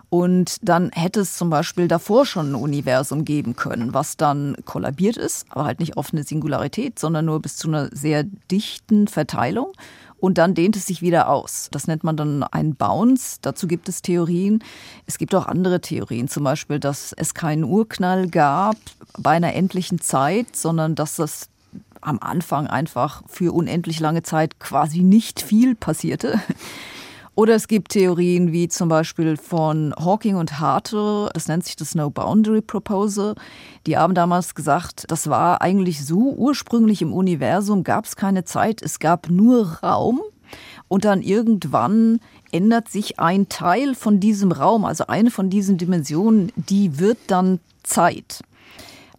Und 0.10 0.58
dann 0.62 0.92
hätte 0.92 1.22
es 1.22 1.36
zum 1.36 1.50
Beispiel 1.50 1.88
davor 1.88 2.28
schon 2.28 2.52
ein 2.52 2.56
Universum 2.56 3.26
geben 3.26 3.56
können, 3.56 3.96
was 3.96 4.16
dann 4.16 4.56
kollabiert 4.64 5.18
ist, 5.18 5.48
aber 5.50 5.66
halt 5.66 5.80
nicht 5.80 5.98
auf 5.98 6.14
eine 6.14 6.22
Singularität, 6.22 7.00
sondern 7.00 7.26
nur 7.26 7.42
bis 7.42 7.58
zu 7.58 7.68
einer 7.68 7.90
sehr 7.92 8.24
dichten 8.52 9.08
Verteilung 9.08 9.74
und 10.24 10.38
dann 10.38 10.54
dehnt 10.54 10.78
es 10.78 10.86
sich 10.86 11.02
wieder 11.02 11.28
aus. 11.28 11.68
Das 11.72 11.86
nennt 11.86 12.06
man 12.06 12.16
dann 12.16 12.44
einen 12.44 12.76
Bounce. 12.78 13.40
Dazu 13.42 13.68
gibt 13.68 13.90
es 13.90 14.02
Theorien. 14.02 14.64
Es 15.06 15.18
gibt 15.18 15.36
auch 15.36 15.48
andere 15.48 15.82
Theorien, 15.82 16.30
zum 16.30 16.46
Beispiel, 16.46 16.80
dass 16.80 17.12
es 17.12 17.34
keinen 17.34 17.66
Urknall 17.66 18.30
gab 18.30 18.78
bei 19.18 19.32
einer 19.32 19.54
endlichen 19.54 20.00
Zeit, 20.00 20.56
sondern 20.56 20.96
dass 20.96 21.18
das 21.18 21.50
am 22.00 22.20
Anfang 22.20 22.68
einfach 22.68 23.22
für 23.28 23.54
unendlich 23.54 24.00
lange 24.00 24.24
Zeit 24.24 24.62
quasi 24.62 25.00
nicht 25.00 25.42
viel 25.42 25.76
passierte. 25.76 26.40
Oder 27.36 27.56
es 27.56 27.68
gibt 27.68 27.94
Theorien 27.94 28.52
wie 28.52 28.68
zum 28.68 28.90
Beispiel 28.90 29.38
von 29.38 29.92
Hawking 29.98 30.36
und 30.36 30.60
Hartle, 30.60 31.32
das 31.34 31.48
nennt 31.48 31.66
sich 31.66 31.76
das 31.76 31.96
No 31.96 32.12
Boundary 32.12 32.62
Proposal. 32.62 33.34
Die 33.88 33.98
haben 33.98 34.14
damals 34.14 34.54
gesagt, 34.54 35.06
das 35.08 35.28
war 35.28 35.62
eigentlich 35.64 36.06
so, 36.06 36.36
ursprünglich 36.38 37.02
im 37.02 37.12
Universum 37.12 37.84
gab 37.84 38.06
es 38.06 38.16
keine 38.16 38.44
Zeit, 38.44 38.84
es 38.84 39.00
gab 39.00 39.30
nur 39.30 39.80
Raum. 39.82 40.22
Und 40.88 41.06
dann 41.06 41.24
irgendwann 41.24 42.20
ändert 42.52 42.88
sich 42.88 43.20
ein 43.20 43.50
Teil 43.50 43.96
von 43.96 44.20
diesem 44.20 44.52
Raum, 44.52 44.86
also 44.86 45.08
eine 45.08 45.32
von 45.32 45.50
diesen 45.50 45.80
Dimensionen, 45.80 46.52
die 46.56 47.00
wird 47.00 47.18
dann 47.28 47.60
Zeit. 47.82 48.44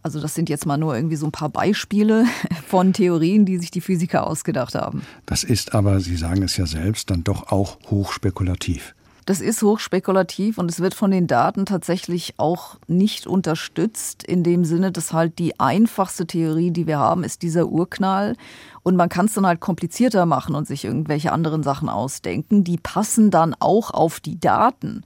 Also 0.05 0.21
das 0.21 0.35
sind 0.35 0.49
jetzt 0.49 0.67
mal 0.67 0.77
nur 0.77 0.95
irgendwie 0.95 1.15
so 1.15 1.25
ein 1.25 1.31
paar 1.31 1.49
Beispiele 1.49 2.25
von 2.67 2.93
Theorien, 2.93 3.43
die 3.43 3.57
sich 3.57 3.71
die 3.71 3.81
Physiker 3.81 4.27
ausgedacht 4.27 4.75
haben. 4.75 5.01
Das 5.25 5.43
ist 5.43 5.73
aber, 5.73 5.99
Sie 5.99 6.15
sagen 6.15 6.43
es 6.43 6.57
ja 6.57 6.67
selbst, 6.67 7.09
dann 7.09 7.23
doch 7.23 7.51
auch 7.51 7.79
hochspekulativ. 7.89 8.93
Das 9.25 9.41
ist 9.41 9.63
hochspekulativ 9.63 10.59
und 10.59 10.69
es 10.69 10.79
wird 10.79 10.93
von 10.93 11.09
den 11.09 11.25
Daten 11.25 11.65
tatsächlich 11.65 12.35
auch 12.37 12.75
nicht 12.85 13.25
unterstützt, 13.25 14.23
in 14.23 14.43
dem 14.43 14.63
Sinne, 14.63 14.91
dass 14.91 15.11
halt 15.11 15.39
die 15.39 15.59
einfachste 15.59 16.27
Theorie, 16.27 16.69
die 16.69 16.85
wir 16.85 16.99
haben, 16.99 17.23
ist 17.23 17.41
dieser 17.41 17.65
Urknall. 17.65 18.35
Und 18.83 18.95
man 18.95 19.09
kann 19.09 19.25
es 19.25 19.33
dann 19.33 19.47
halt 19.47 19.59
komplizierter 19.59 20.27
machen 20.27 20.53
und 20.53 20.67
sich 20.67 20.85
irgendwelche 20.85 21.31
anderen 21.31 21.63
Sachen 21.63 21.89
ausdenken. 21.89 22.63
Die 22.63 22.77
passen 22.77 23.31
dann 23.31 23.55
auch 23.59 23.89
auf 23.89 24.19
die 24.19 24.39
Daten. 24.39 25.03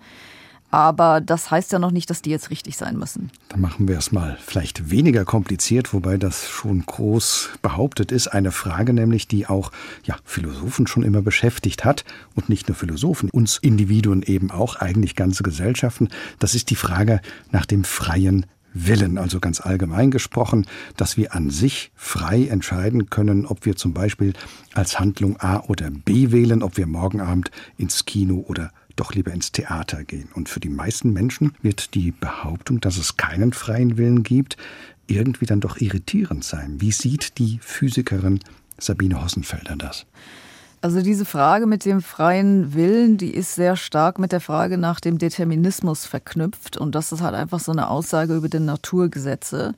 Aber 0.71 1.19
das 1.19 1.49
heißt 1.49 1.71
ja 1.71 1.79
noch 1.79 1.91
nicht, 1.91 2.10
dass 2.10 2.21
die 2.21 2.29
jetzt 2.29 2.51
richtig 2.51 2.77
sein 2.77 2.97
müssen. 2.97 3.32
Dann 3.49 3.62
machen 3.62 3.88
wir 3.88 3.97
es 3.97 4.12
mal 4.12 4.38
vielleicht 4.39 4.91
weniger 4.91 5.25
kompliziert, 5.25 5.93
wobei 5.93 6.17
das 6.17 6.47
schon 6.47 6.86
groß 6.86 7.49
behauptet 7.62 8.12
ist. 8.12 8.27
Eine 8.27 8.51
Frage 8.51 8.93
nämlich, 8.93 9.27
die 9.27 9.47
auch 9.47 9.71
ja, 10.03 10.15
Philosophen 10.25 10.86
schon 10.86 11.03
immer 11.03 11.21
beschäftigt 11.21 11.86
hat 11.86 12.05
und 12.36 12.49
nicht 12.49 12.67
nur 12.67 12.75
Philosophen, 12.75 13.29
uns 13.29 13.58
Individuen 13.58 14.21
eben 14.21 14.51
auch, 14.51 14.75
eigentlich 14.75 15.15
ganze 15.15 15.41
Gesellschaften. 15.43 16.10
Das 16.38 16.53
ist 16.53 16.69
die 16.69 16.75
Frage 16.75 17.21
nach 17.51 17.65
dem 17.65 17.84
freien 17.84 18.45
Willen, 18.73 19.17
also 19.17 19.39
ganz 19.39 19.62
allgemein 19.62 20.12
gesprochen, 20.12 20.67
dass 20.95 21.17
wir 21.17 21.34
an 21.34 21.49
sich 21.49 21.91
frei 21.95 22.45
entscheiden 22.45 23.10
können, 23.10 23.47
ob 23.47 23.65
wir 23.65 23.75
zum 23.75 23.93
Beispiel 23.93 24.34
als 24.73 24.99
Handlung 24.99 25.39
A 25.39 25.62
oder 25.62 25.89
B 25.89 26.32
wählen, 26.32 26.62
ob 26.62 26.77
wir 26.77 26.86
morgen 26.86 27.19
Abend 27.19 27.49
ins 27.77 28.05
Kino 28.05 28.45
oder 28.47 28.71
doch 28.99 29.13
lieber 29.13 29.31
ins 29.31 29.51
Theater 29.51 30.03
gehen. 30.03 30.29
Und 30.33 30.49
für 30.49 30.59
die 30.59 30.69
meisten 30.69 31.13
Menschen 31.13 31.53
wird 31.62 31.93
die 31.93 32.12
Behauptung, 32.12 32.81
dass 32.81 32.97
es 32.97 33.17
keinen 33.17 33.53
freien 33.53 33.97
Willen 33.97 34.23
gibt, 34.23 34.57
irgendwie 35.07 35.45
dann 35.45 35.62
doch 35.62 35.77
irritierend 35.77 36.43
sein. 36.43 36.81
Wie 36.81 36.91
sieht 36.91 37.38
die 37.38 37.59
Physikerin 37.62 38.39
Sabine 38.77 39.21
Hossenfelder 39.21 39.75
das? 39.75 40.05
Also 40.81 41.01
diese 41.01 41.25
Frage 41.25 41.65
mit 41.65 41.83
dem 41.83 42.01
freien 42.01 42.73
Willen, 42.73 43.17
die 43.17 43.33
ist 43.33 43.55
sehr 43.55 43.75
stark 43.75 44.17
mit 44.17 44.31
der 44.31 44.39
Frage 44.39 44.77
nach 44.77 45.01
dem 45.01 45.17
Determinismus 45.17 46.05
verknüpft. 46.05 46.77
Und 46.77 46.95
das 46.95 47.12
ist 47.12 47.21
halt 47.21 47.35
einfach 47.35 47.59
so 47.59 47.73
eine 47.73 47.89
Aussage 47.89 48.35
über 48.35 48.47
die 48.47 48.59
Naturgesetze. 48.59 49.75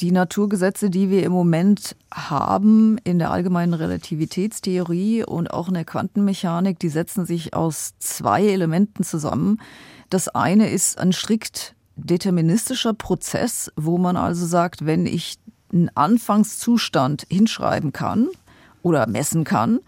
Die 0.00 0.12
Naturgesetze, 0.12 0.90
die 0.90 1.10
wir 1.10 1.24
im 1.24 1.32
Moment 1.32 1.96
haben 2.14 2.98
in 3.02 3.18
der 3.18 3.32
allgemeinen 3.32 3.74
Relativitätstheorie 3.74 5.24
und 5.24 5.52
auch 5.52 5.66
in 5.66 5.74
der 5.74 5.84
Quantenmechanik, 5.84 6.78
die 6.78 6.88
setzen 6.88 7.26
sich 7.26 7.54
aus 7.54 7.94
zwei 7.98 8.46
Elementen 8.46 9.02
zusammen. 9.02 9.60
Das 10.08 10.28
eine 10.28 10.70
ist 10.70 10.98
ein 10.98 11.12
strikt 11.12 11.74
deterministischer 11.96 12.94
Prozess, 12.94 13.72
wo 13.74 13.98
man 13.98 14.16
also 14.16 14.46
sagt, 14.46 14.86
wenn 14.86 15.04
ich 15.04 15.36
einen 15.72 15.90
Anfangszustand 15.96 17.26
hinschreiben 17.28 17.92
kann 17.92 18.28
oder 18.82 19.08
messen 19.08 19.42
kann, 19.42 19.80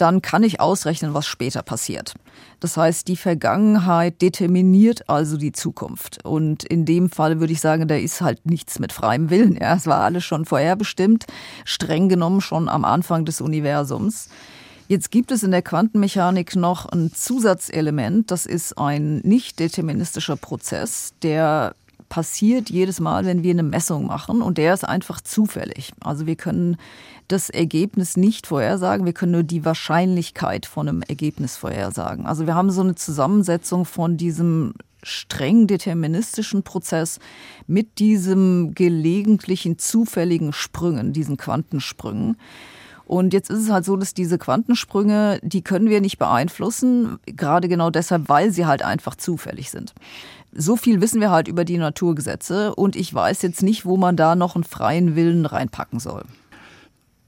dann 0.00 0.22
kann 0.22 0.42
ich 0.42 0.60
ausrechnen, 0.60 1.14
was 1.14 1.26
später 1.26 1.62
passiert. 1.62 2.14
Das 2.60 2.76
heißt, 2.76 3.08
die 3.08 3.16
Vergangenheit 3.16 4.22
determiniert 4.22 5.08
also 5.08 5.36
die 5.36 5.52
Zukunft. 5.52 6.24
Und 6.24 6.64
in 6.64 6.84
dem 6.84 7.10
Fall 7.10 7.40
würde 7.40 7.52
ich 7.52 7.60
sagen, 7.60 7.88
da 7.88 7.96
ist 7.96 8.20
halt 8.20 8.46
nichts 8.46 8.78
mit 8.78 8.92
freiem 8.92 9.30
Willen. 9.30 9.56
Ja, 9.60 9.74
es 9.74 9.86
war 9.86 10.00
alles 10.00 10.24
schon 10.24 10.44
vorherbestimmt, 10.44 11.26
streng 11.64 12.08
genommen 12.08 12.40
schon 12.40 12.68
am 12.68 12.84
Anfang 12.84 13.24
des 13.24 13.40
Universums. 13.40 14.28
Jetzt 14.90 15.12
gibt 15.12 15.30
es 15.30 15.44
in 15.44 15.52
der 15.52 15.62
Quantenmechanik 15.62 16.56
noch 16.56 16.86
ein 16.86 17.12
Zusatzelement, 17.14 18.32
das 18.32 18.44
ist 18.44 18.76
ein 18.76 19.18
nicht 19.18 19.60
deterministischer 19.60 20.34
Prozess, 20.34 21.14
der 21.22 21.76
passiert 22.10 22.68
jedes 22.68 23.00
Mal, 23.00 23.24
wenn 23.24 23.42
wir 23.42 23.52
eine 23.52 23.62
Messung 23.62 24.06
machen 24.06 24.42
und 24.42 24.58
der 24.58 24.74
ist 24.74 24.86
einfach 24.86 25.22
zufällig. 25.22 25.92
Also 26.00 26.26
wir 26.26 26.36
können 26.36 26.76
das 27.28 27.48
Ergebnis 27.48 28.18
nicht 28.18 28.48
vorhersagen, 28.48 29.06
wir 29.06 29.12
können 29.14 29.32
nur 29.32 29.44
die 29.44 29.64
Wahrscheinlichkeit 29.64 30.66
von 30.66 30.88
einem 30.88 31.02
Ergebnis 31.02 31.56
vorhersagen. 31.56 32.26
Also 32.26 32.46
wir 32.46 32.54
haben 32.54 32.70
so 32.70 32.82
eine 32.82 32.96
Zusammensetzung 32.96 33.86
von 33.86 34.16
diesem 34.18 34.74
streng 35.02 35.66
deterministischen 35.66 36.62
Prozess 36.64 37.20
mit 37.66 38.00
diesem 38.00 38.74
gelegentlichen 38.74 39.78
zufälligen 39.78 40.52
Sprüngen, 40.52 41.14
diesen 41.14 41.36
Quantensprüngen. 41.36 42.36
Und 43.06 43.32
jetzt 43.32 43.50
ist 43.50 43.58
es 43.58 43.70
halt 43.70 43.84
so, 43.84 43.96
dass 43.96 44.14
diese 44.14 44.38
Quantensprünge, 44.38 45.40
die 45.42 45.62
können 45.62 45.88
wir 45.88 46.00
nicht 46.00 46.18
beeinflussen, 46.18 47.18
gerade 47.26 47.68
genau 47.68 47.90
deshalb, 47.90 48.28
weil 48.28 48.52
sie 48.52 48.66
halt 48.66 48.82
einfach 48.82 49.16
zufällig 49.16 49.70
sind. 49.70 49.94
So 50.52 50.76
viel 50.76 51.00
wissen 51.00 51.20
wir 51.20 51.30
halt 51.30 51.48
über 51.48 51.64
die 51.64 51.78
Naturgesetze 51.78 52.74
und 52.74 52.96
ich 52.96 53.12
weiß 53.12 53.42
jetzt 53.42 53.62
nicht, 53.62 53.84
wo 53.84 53.96
man 53.96 54.16
da 54.16 54.34
noch 54.34 54.56
einen 54.56 54.64
freien 54.64 55.14
Willen 55.14 55.46
reinpacken 55.46 56.00
soll. 56.00 56.24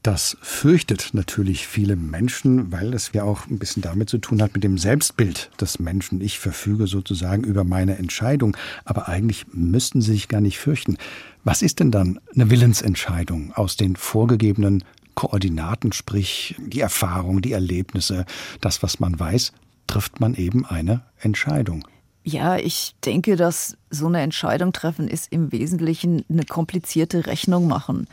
Das 0.03 0.35
fürchtet 0.41 1.11
natürlich 1.13 1.65
viele 1.65 1.95
Menschen, 1.95 2.73
weil 2.73 2.93
es 2.93 3.11
ja 3.13 3.23
auch 3.23 3.47
ein 3.47 3.57
bisschen 3.57 3.81
damit 3.81 4.09
zu 4.09 4.17
tun 4.17 4.41
hat 4.41 4.53
mit 4.53 4.65
dem 4.65 4.77
Selbstbild 4.77 5.49
des 5.61 5.79
Menschen. 5.79 6.19
Ich 6.19 6.39
verfüge 6.39 6.87
sozusagen 6.87 7.45
über 7.45 7.63
meine 7.63 7.97
Entscheidung, 7.97 8.57
aber 8.83 9.07
eigentlich 9.07 9.45
müssten 9.53 10.01
sie 10.01 10.11
sich 10.11 10.27
gar 10.27 10.41
nicht 10.41 10.59
fürchten. 10.59 10.97
Was 11.45 11.61
ist 11.61 11.79
denn 11.79 11.89
dann 11.89 12.19
eine 12.35 12.49
Willensentscheidung 12.49 13.53
aus 13.53 13.77
den 13.77 13.95
vorgegebenen 13.95 14.83
Koordinaten, 15.15 15.93
sprich 15.93 16.55
die 16.59 16.81
Erfahrung, 16.81 17.41
die 17.41 17.53
Erlebnisse, 17.53 18.25
das, 18.59 18.83
was 18.83 18.99
man 18.99 19.17
weiß, 19.17 19.53
trifft 19.87 20.19
man 20.19 20.35
eben 20.35 20.65
eine 20.65 21.03
Entscheidung. 21.19 21.87
Ja, 22.23 22.57
ich 22.57 22.95
denke, 23.05 23.35
dass 23.35 23.75
so 23.89 24.07
eine 24.07 24.21
Entscheidung 24.21 24.71
treffen 24.71 25.07
ist 25.07 25.31
im 25.31 25.51
Wesentlichen 25.51 26.23
eine 26.29 26.45
komplizierte 26.45 27.25
Rechnung 27.25 27.67
machen. 27.67 28.07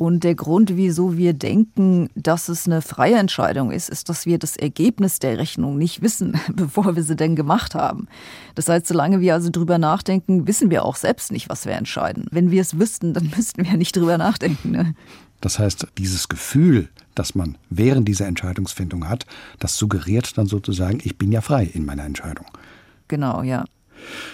Und 0.00 0.24
der 0.24 0.34
Grund, 0.34 0.78
wieso 0.78 1.18
wir 1.18 1.34
denken, 1.34 2.08
dass 2.14 2.48
es 2.48 2.66
eine 2.66 2.80
freie 2.80 3.18
Entscheidung 3.18 3.70
ist, 3.70 3.90
ist, 3.90 4.08
dass 4.08 4.24
wir 4.24 4.38
das 4.38 4.56
Ergebnis 4.56 5.18
der 5.18 5.36
Rechnung 5.36 5.76
nicht 5.76 6.00
wissen, 6.00 6.40
bevor 6.54 6.96
wir 6.96 7.02
sie 7.02 7.16
denn 7.16 7.36
gemacht 7.36 7.74
haben. 7.74 8.08
Das 8.54 8.70
heißt, 8.70 8.86
solange 8.86 9.20
wir 9.20 9.34
also 9.34 9.50
drüber 9.50 9.76
nachdenken, 9.76 10.46
wissen 10.46 10.70
wir 10.70 10.86
auch 10.86 10.96
selbst 10.96 11.32
nicht, 11.32 11.50
was 11.50 11.66
wir 11.66 11.74
entscheiden. 11.74 12.28
Wenn 12.30 12.50
wir 12.50 12.62
es 12.62 12.78
wüssten, 12.78 13.12
dann 13.12 13.30
müssten 13.36 13.62
wir 13.66 13.76
nicht 13.76 13.94
drüber 13.94 14.16
nachdenken. 14.16 14.70
Ne? 14.70 14.94
Das 15.42 15.58
heißt, 15.58 15.86
dieses 15.98 16.30
Gefühl, 16.30 16.88
das 17.14 17.34
man 17.34 17.58
während 17.68 18.08
dieser 18.08 18.26
Entscheidungsfindung 18.26 19.06
hat, 19.06 19.26
das 19.58 19.76
suggeriert 19.76 20.38
dann 20.38 20.46
sozusagen, 20.46 21.00
ich 21.04 21.18
bin 21.18 21.30
ja 21.30 21.42
frei 21.42 21.64
in 21.64 21.84
meiner 21.84 22.04
Entscheidung. 22.04 22.46
Genau, 23.10 23.42
ja. 23.42 23.64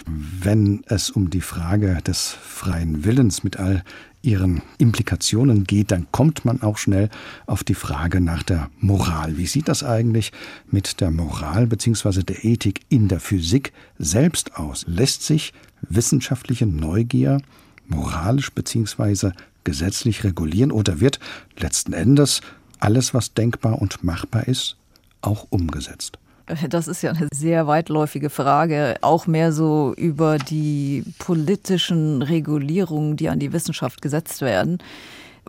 Wenn 0.05 0.83
es 0.85 1.09
um 1.09 1.31
die 1.31 1.41
Frage 1.41 1.97
des 2.05 2.29
freien 2.29 3.03
Willens 3.03 3.43
mit 3.43 3.57
all 3.57 3.83
ihren 4.21 4.61
Implikationen 4.77 5.63
geht, 5.63 5.89
dann 5.89 6.05
kommt 6.11 6.45
man 6.45 6.61
auch 6.61 6.77
schnell 6.77 7.09
auf 7.47 7.63
die 7.63 7.73
Frage 7.73 8.21
nach 8.21 8.43
der 8.43 8.69
Moral. 8.79 9.37
Wie 9.37 9.47
sieht 9.47 9.67
das 9.67 9.83
eigentlich 9.83 10.31
mit 10.69 11.01
der 11.01 11.09
Moral 11.09 11.65
bzw. 11.65 12.21
der 12.21 12.45
Ethik 12.45 12.81
in 12.89 13.07
der 13.07 13.19
Physik 13.19 13.73
selbst 13.97 14.57
aus? 14.57 14.85
Lässt 14.87 15.23
sich 15.23 15.53
wissenschaftliche 15.81 16.67
Neugier 16.67 17.41
moralisch 17.87 18.51
bzw. 18.51 19.31
gesetzlich 19.63 20.23
regulieren 20.23 20.71
oder 20.71 20.99
wird 20.99 21.19
letzten 21.57 21.93
Endes 21.93 22.41
alles, 22.77 23.15
was 23.15 23.33
denkbar 23.33 23.81
und 23.81 24.03
machbar 24.03 24.47
ist, 24.47 24.77
auch 25.21 25.47
umgesetzt? 25.49 26.19
Das 26.69 26.87
ist 26.87 27.01
ja 27.01 27.11
eine 27.11 27.27
sehr 27.33 27.67
weitläufige 27.67 28.29
Frage, 28.29 28.95
auch 29.01 29.27
mehr 29.27 29.51
so 29.51 29.93
über 29.97 30.37
die 30.37 31.03
politischen 31.19 32.21
Regulierungen, 32.21 33.17
die 33.17 33.29
an 33.29 33.39
die 33.39 33.53
Wissenschaft 33.53 34.01
gesetzt 34.01 34.41
werden. 34.41 34.79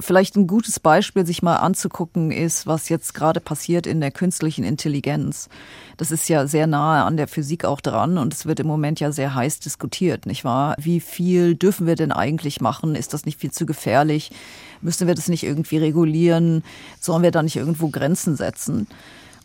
Vielleicht 0.00 0.36
ein 0.36 0.46
gutes 0.46 0.78
Beispiel, 0.78 1.26
sich 1.26 1.42
mal 1.42 1.56
anzugucken, 1.56 2.30
ist, 2.30 2.68
was 2.68 2.88
jetzt 2.88 3.14
gerade 3.14 3.40
passiert 3.40 3.84
in 3.84 4.00
der 4.00 4.12
künstlichen 4.12 4.62
Intelligenz. 4.62 5.48
Das 5.96 6.12
ist 6.12 6.28
ja 6.28 6.46
sehr 6.46 6.68
nahe 6.68 7.02
an 7.02 7.16
der 7.16 7.26
Physik 7.26 7.64
auch 7.64 7.80
dran 7.80 8.16
und 8.16 8.32
es 8.32 8.46
wird 8.46 8.60
im 8.60 8.68
Moment 8.68 9.00
ja 9.00 9.10
sehr 9.10 9.34
heiß 9.34 9.58
diskutiert, 9.58 10.24
nicht 10.24 10.44
wahr? 10.44 10.76
Wie 10.78 11.00
viel 11.00 11.56
dürfen 11.56 11.88
wir 11.88 11.96
denn 11.96 12.12
eigentlich 12.12 12.60
machen? 12.60 12.94
Ist 12.94 13.12
das 13.12 13.26
nicht 13.26 13.40
viel 13.40 13.50
zu 13.50 13.66
gefährlich? 13.66 14.30
Müssen 14.82 15.08
wir 15.08 15.16
das 15.16 15.26
nicht 15.26 15.42
irgendwie 15.42 15.78
regulieren? 15.78 16.62
Sollen 17.00 17.24
wir 17.24 17.32
da 17.32 17.42
nicht 17.42 17.56
irgendwo 17.56 17.88
Grenzen 17.88 18.36
setzen? 18.36 18.86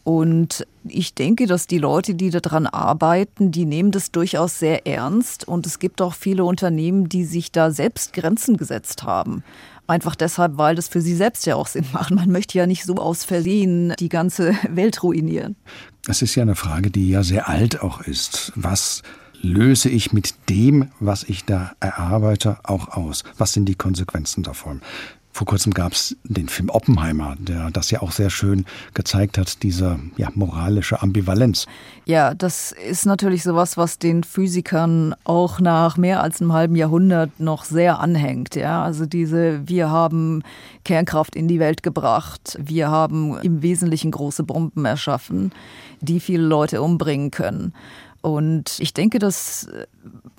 Und 0.04 0.68
ich 0.84 1.13
denke, 1.13 1.48
dass 1.48 1.66
die 1.66 1.78
Leute, 1.78 2.13
die 2.13 2.30
daran 2.30 2.68
arbeiten, 2.68 3.52
die 3.52 3.66
nehmen 3.66 3.92
das 3.92 4.12
durchaus 4.12 4.60
sehr 4.60 4.86
ernst. 4.86 5.48
Und 5.48 5.66
es 5.66 5.80
gibt 5.80 6.02
auch 6.02 6.13
viele 6.13 6.44
Unternehmen, 6.44 7.08
die 7.08 7.24
sich 7.24 7.52
da 7.52 7.72
selbst 7.72 8.12
Grenzen 8.12 8.58
gesetzt 8.58 9.04
haben. 9.04 9.44
Einfach 9.88 10.16
deshalb, 10.16 10.58
weil 10.58 10.76
das 10.76 10.88
für 10.88 11.02
sie 11.02 11.16
selbst 11.16 11.46
ja 11.46 11.56
auch 11.56 11.68
Sinn 11.68 11.86
macht. 11.94 12.12
Man 12.12 12.30
möchte 12.30 12.58
ja 12.58 12.68
nicht 12.68 12.84
so 12.84 12.96
aus 12.96 13.24
Versehen 13.24 13.94
die 14.00 14.10
ganze 14.10 14.56
Welt 14.70 15.04
ruinieren. 15.04 15.56
Es 16.08 16.22
ist 16.22 16.36
ja 16.36 16.44
eine 16.44 16.56
Frage, 16.56 16.92
die 16.92 17.10
ja 17.10 17.24
sehr 17.24 17.48
alt 17.48 17.82
auch 17.82 18.02
ist. 18.02 18.52
Was 18.56 19.04
löse 19.42 19.89
ich 19.89 20.12
mit 20.12 20.50
dem, 20.50 20.89
was 21.00 21.24
ich 21.24 21.46
da 21.46 21.74
erarbeite, 21.80 22.58
auch 22.63 22.89
aus? 22.89 23.24
Was 23.38 23.54
sind 23.54 23.66
die 23.66 23.76
Konsequenzen 23.76 24.44
davon? 24.44 24.82
Vor 25.34 25.48
kurzem 25.48 25.74
gab 25.74 25.93
es 25.93 26.15
den 26.24 26.48
Film 26.48 26.69
Oppenheimer, 26.69 27.36
der 27.39 27.72
das 27.72 27.89
ja 27.89 28.04
auch 28.04 28.12
sehr 28.12 28.30
schön 28.30 28.65
gezeigt 28.93 29.39
hat, 29.39 29.63
diese 29.63 30.00
ja, 30.15 30.30
moralische 30.36 31.02
Ambivalenz. 31.02 31.65
Ja, 32.06 32.36
das 32.36 32.72
ist 32.72 33.08
natürlich 33.08 33.41
sowas, 33.41 33.76
was 33.76 33.98
den 33.98 34.24
Physikern 34.24 35.15
auch 35.24 35.60
nach 35.60 35.98
mehr 35.98 36.22
als 36.22 36.39
einem 36.39 36.54
halben 36.54 36.76
Jahrhundert 36.76 37.39
noch 37.39 37.63
sehr 37.65 38.00
anhängt. 38.00 38.56
Ja, 38.56 38.84
also 38.84 39.08
diese, 39.08 39.67
wir 39.67 39.89
haben 39.89 40.43
Kernkraft 40.86 41.36
in 41.36 41.48
die 41.48 41.60
Welt 41.60 41.82
gebracht, 41.82 42.60
wir 42.62 42.91
haben 42.91 43.36
im 43.39 43.63
Wesentlichen 43.63 44.12
große 44.12 44.43
Bomben 44.43 44.86
erschaffen, 44.86 45.52
die 46.00 46.19
viele 46.19 46.43
Leute 46.43 46.80
umbringen 46.84 47.32
können. 47.32 47.74
Und 48.23 48.79
ich 48.79 48.93
denke, 48.93 49.19
das 49.19 49.67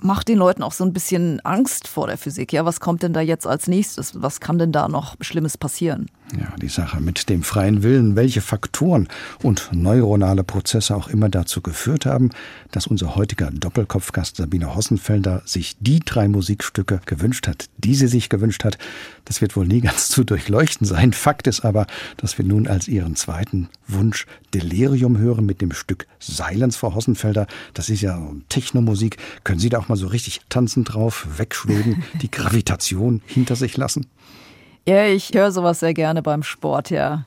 macht 0.01 0.29
den 0.29 0.39
Leuten 0.39 0.63
auch 0.63 0.73
so 0.73 0.85
ein 0.85 0.95
bisschen 0.95 1.41
Angst 1.45 1.87
vor 1.87 2.07
der 2.07 2.17
Physik. 2.17 2.51
Ja, 2.51 2.65
was 2.65 2.81
kommt 2.81 3.03
denn 3.03 3.13
da 3.13 3.21
jetzt 3.21 3.47
als 3.47 3.69
nächstes? 3.69 4.23
Was 4.23 4.41
kann 4.41 4.59
denn 4.59 4.73
da 4.73 4.89
noch 4.89 5.17
Schlimmes 5.21 5.59
passieren? 5.59 6.07
Ja, 6.33 6.57
die 6.57 6.69
Sache 6.69 7.01
mit 7.01 7.29
dem 7.29 7.43
freien 7.43 7.83
Willen, 7.83 8.17
welche 8.17 8.41
Faktoren 8.41 9.09
und 9.43 9.69
neuronale 9.73 10.43
Prozesse 10.43 10.97
auch 10.97 11.09
immer 11.09 11.29
dazu 11.29 11.61
geführt 11.61 12.07
haben, 12.07 12.31
dass 12.71 12.87
unser 12.87 13.15
heutiger 13.15 13.51
Doppelkopfgast 13.51 14.37
Sabine 14.37 14.75
Hossenfelder 14.75 15.43
sich 15.45 15.77
die 15.81 16.01
drei 16.01 16.29
Musikstücke 16.29 17.03
gewünscht 17.05 17.47
hat, 17.47 17.69
die 17.77 17.95
sie 17.95 18.07
sich 18.07 18.31
gewünscht 18.31 18.65
hat, 18.65 18.79
das 19.27 19.43
wird 19.43 19.55
wohl 19.55 19.67
nie 19.67 19.83
ganz 19.83 20.09
zu 20.09 20.25
durchleuchten 20.25 20.87
sein. 20.87 21.13
Fakt 21.13 21.47
ist 21.47 21.61
aber, 21.61 21.87
dass 22.17 22.39
wir 22.39 22.45
nun 22.45 22.67
als 22.67 22.89
ihren 22.89 23.17
zweiten 23.17 23.69
Wunsch 23.87 24.27
Delirium 24.55 25.19
hören 25.19 25.45
mit 25.45 25.61
dem 25.61 25.73
Stück 25.73 26.07
Silence 26.19 26.79
vor 26.79 26.95
Hossenfelder. 26.95 27.47
Das 27.75 27.91
ist 27.91 28.01
ja 28.01 28.19
Technomusik. 28.49 29.19
Können 29.45 29.59
Sie 29.59 29.69
da 29.69 29.79
auch 29.79 29.89
mal 29.89 29.97
so 29.97 30.07
richtig 30.07 30.41
tanzen 30.49 30.85
drauf, 30.85 31.27
wegschweben, 31.37 32.03
die 32.23 32.31
Gravitation 32.31 33.21
hinter 33.27 33.57
sich 33.57 33.77
lassen? 33.77 34.07
Ja, 34.87 35.07
ich 35.07 35.31
höre 35.33 35.51
sowas 35.51 35.81
sehr 35.81 35.95
gerne 35.95 36.23
beim 36.23 36.43
Sport, 36.43 36.91
ja. 36.91 37.25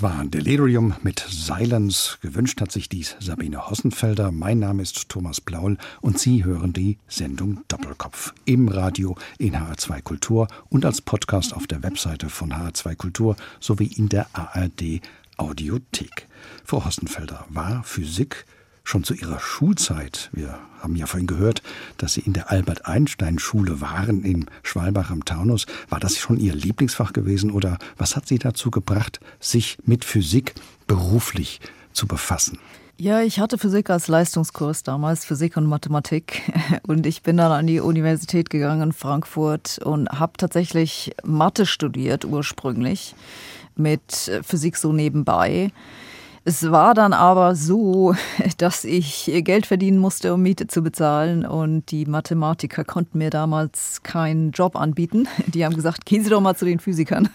Das 0.00 0.10
war 0.16 0.24
Delirium 0.24 0.94
mit 1.02 1.22
Silence. 1.28 2.16
Gewünscht 2.22 2.62
hat 2.62 2.72
sich 2.72 2.88
dies 2.88 3.16
Sabine 3.20 3.68
Hossenfelder. 3.68 4.32
Mein 4.32 4.58
Name 4.58 4.80
ist 4.80 5.10
Thomas 5.10 5.42
Blaul 5.42 5.76
und 6.00 6.18
Sie 6.18 6.42
hören 6.42 6.72
die 6.72 6.96
Sendung 7.06 7.64
Doppelkopf 7.68 8.32
im 8.46 8.68
Radio 8.68 9.14
in 9.36 9.56
HR2 9.56 10.00
Kultur 10.00 10.48
und 10.70 10.86
als 10.86 11.02
Podcast 11.02 11.52
auf 11.52 11.66
der 11.66 11.82
Webseite 11.82 12.30
von 12.30 12.54
HR2 12.54 12.96
Kultur 12.96 13.36
sowie 13.60 13.92
in 13.94 14.08
der 14.08 14.26
ARD 14.32 15.02
Audiothek. 15.36 16.28
Frau 16.64 16.82
Hossenfelder 16.86 17.44
war 17.50 17.84
Physik 17.84 18.46
schon 18.84 19.04
zu 19.04 19.14
ihrer 19.14 19.40
Schulzeit, 19.40 20.30
wir 20.32 20.58
haben 20.80 20.96
ja 20.96 21.06
vorhin 21.06 21.26
gehört, 21.26 21.62
dass 21.98 22.14
Sie 22.14 22.20
in 22.20 22.32
der 22.32 22.50
Albert-Einstein-Schule 22.50 23.80
waren 23.80 24.24
in 24.24 24.46
Schwalbach 24.62 25.10
am 25.10 25.24
Taunus, 25.24 25.66
war 25.88 26.00
das 26.00 26.16
schon 26.16 26.38
Ihr 26.38 26.54
Lieblingsfach 26.54 27.12
gewesen 27.12 27.50
oder 27.50 27.78
was 27.96 28.16
hat 28.16 28.26
Sie 28.26 28.38
dazu 28.38 28.70
gebracht, 28.70 29.20
sich 29.38 29.78
mit 29.84 30.04
Physik 30.04 30.54
beruflich 30.86 31.60
zu 31.92 32.06
befassen? 32.06 32.58
Ja, 32.96 33.22
ich 33.22 33.40
hatte 33.40 33.56
Physik 33.56 33.88
als 33.88 34.08
Leistungskurs 34.08 34.82
damals, 34.82 35.24
Physik 35.24 35.56
und 35.56 35.64
Mathematik. 35.64 36.42
Und 36.86 37.06
ich 37.06 37.22
bin 37.22 37.38
dann 37.38 37.50
an 37.50 37.66
die 37.66 37.80
Universität 37.80 38.50
gegangen 38.50 38.82
in 38.82 38.92
Frankfurt 38.92 39.78
und 39.82 40.08
habe 40.10 40.32
tatsächlich 40.36 41.12
Mathe 41.24 41.64
studiert 41.64 42.26
ursprünglich 42.26 43.14
mit 43.74 44.30
Physik 44.42 44.76
so 44.76 44.92
nebenbei. 44.92 45.72
Es 46.50 46.68
war 46.68 46.94
dann 46.94 47.12
aber 47.12 47.54
so, 47.54 48.16
dass 48.58 48.84
ich 48.84 49.30
Geld 49.44 49.66
verdienen 49.66 49.98
musste, 50.00 50.34
um 50.34 50.42
Miete 50.42 50.66
zu 50.66 50.82
bezahlen. 50.82 51.46
Und 51.46 51.92
die 51.92 52.06
Mathematiker 52.06 52.82
konnten 52.82 53.18
mir 53.18 53.30
damals 53.30 54.02
keinen 54.02 54.50
Job 54.50 54.74
anbieten. 54.74 55.28
Die 55.46 55.64
haben 55.64 55.76
gesagt, 55.76 56.06
gehen 56.06 56.24
Sie 56.24 56.30
doch 56.30 56.40
mal 56.40 56.56
zu 56.56 56.64
den 56.64 56.80
Physikern. 56.80 57.28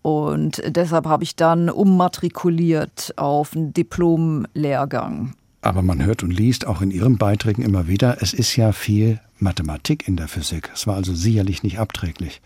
Und 0.00 0.62
deshalb 0.66 1.04
habe 1.04 1.24
ich 1.24 1.36
dann 1.36 1.68
ummatrikuliert 1.68 3.12
auf 3.16 3.54
einen 3.54 3.74
Diplom-Lehrgang. 3.74 5.34
Aber 5.60 5.82
man 5.82 6.02
hört 6.02 6.22
und 6.22 6.30
liest 6.30 6.66
auch 6.66 6.80
in 6.80 6.90
Ihren 6.90 7.18
Beiträgen 7.18 7.60
immer 7.60 7.86
wieder, 7.86 8.22
es 8.22 8.32
ist 8.32 8.56
ja 8.56 8.72
viel 8.72 9.20
Mathematik 9.38 10.08
in 10.08 10.16
der 10.16 10.28
Physik. 10.28 10.70
Es 10.72 10.86
war 10.86 10.96
also 10.96 11.14
sicherlich 11.14 11.62
nicht 11.62 11.78
abträglich. 11.78 12.40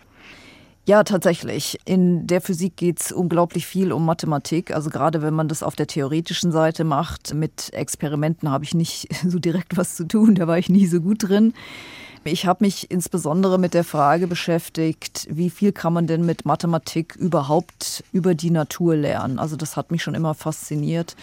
Ja, 0.85 1.03
tatsächlich. 1.05 1.79
In 1.85 2.27
der 2.27 2.41
Physik 2.41 2.75
geht 2.75 2.99
es 2.99 3.11
unglaublich 3.13 3.65
viel 3.65 3.93
um 3.93 4.05
Mathematik. 4.05 4.75
Also 4.75 4.89
gerade 4.89 5.21
wenn 5.21 5.33
man 5.33 5.47
das 5.47 5.63
auf 5.63 5.77
der 5.77 5.87
theoretischen 5.87 6.51
Seite 6.51 6.83
macht, 6.83 7.33
mit 7.33 7.73
Experimenten 7.73 8.51
habe 8.51 8.65
ich 8.65 8.73
nicht 8.73 9.07
so 9.25 9.39
direkt 9.39 9.77
was 9.77 9.95
zu 9.95 10.05
tun, 10.05 10.35
da 10.35 10.45
war 10.45 10.57
ich 10.57 10.67
nie 10.67 10.85
so 10.87 10.99
gut 10.99 11.23
drin. 11.29 11.53
Ich 12.25 12.45
habe 12.45 12.63
mich 12.63 12.89
insbesondere 12.91 13.57
mit 13.57 13.73
der 13.73 13.83
Frage 13.83 14.27
beschäftigt, 14.27 15.27
wie 15.29 15.49
viel 15.49 15.71
kann 15.73 15.93
man 15.93 16.07
denn 16.07 16.25
mit 16.25 16.45
Mathematik 16.45 17.15
überhaupt 17.15 18.03
über 18.13 18.33
die 18.33 18.49
Natur 18.49 18.95
lernen? 18.95 19.39
Also 19.39 19.55
das 19.55 19.75
hat 19.75 19.91
mich 19.91 20.03
schon 20.03 20.15
immer 20.15 20.33
fasziniert 20.33 21.15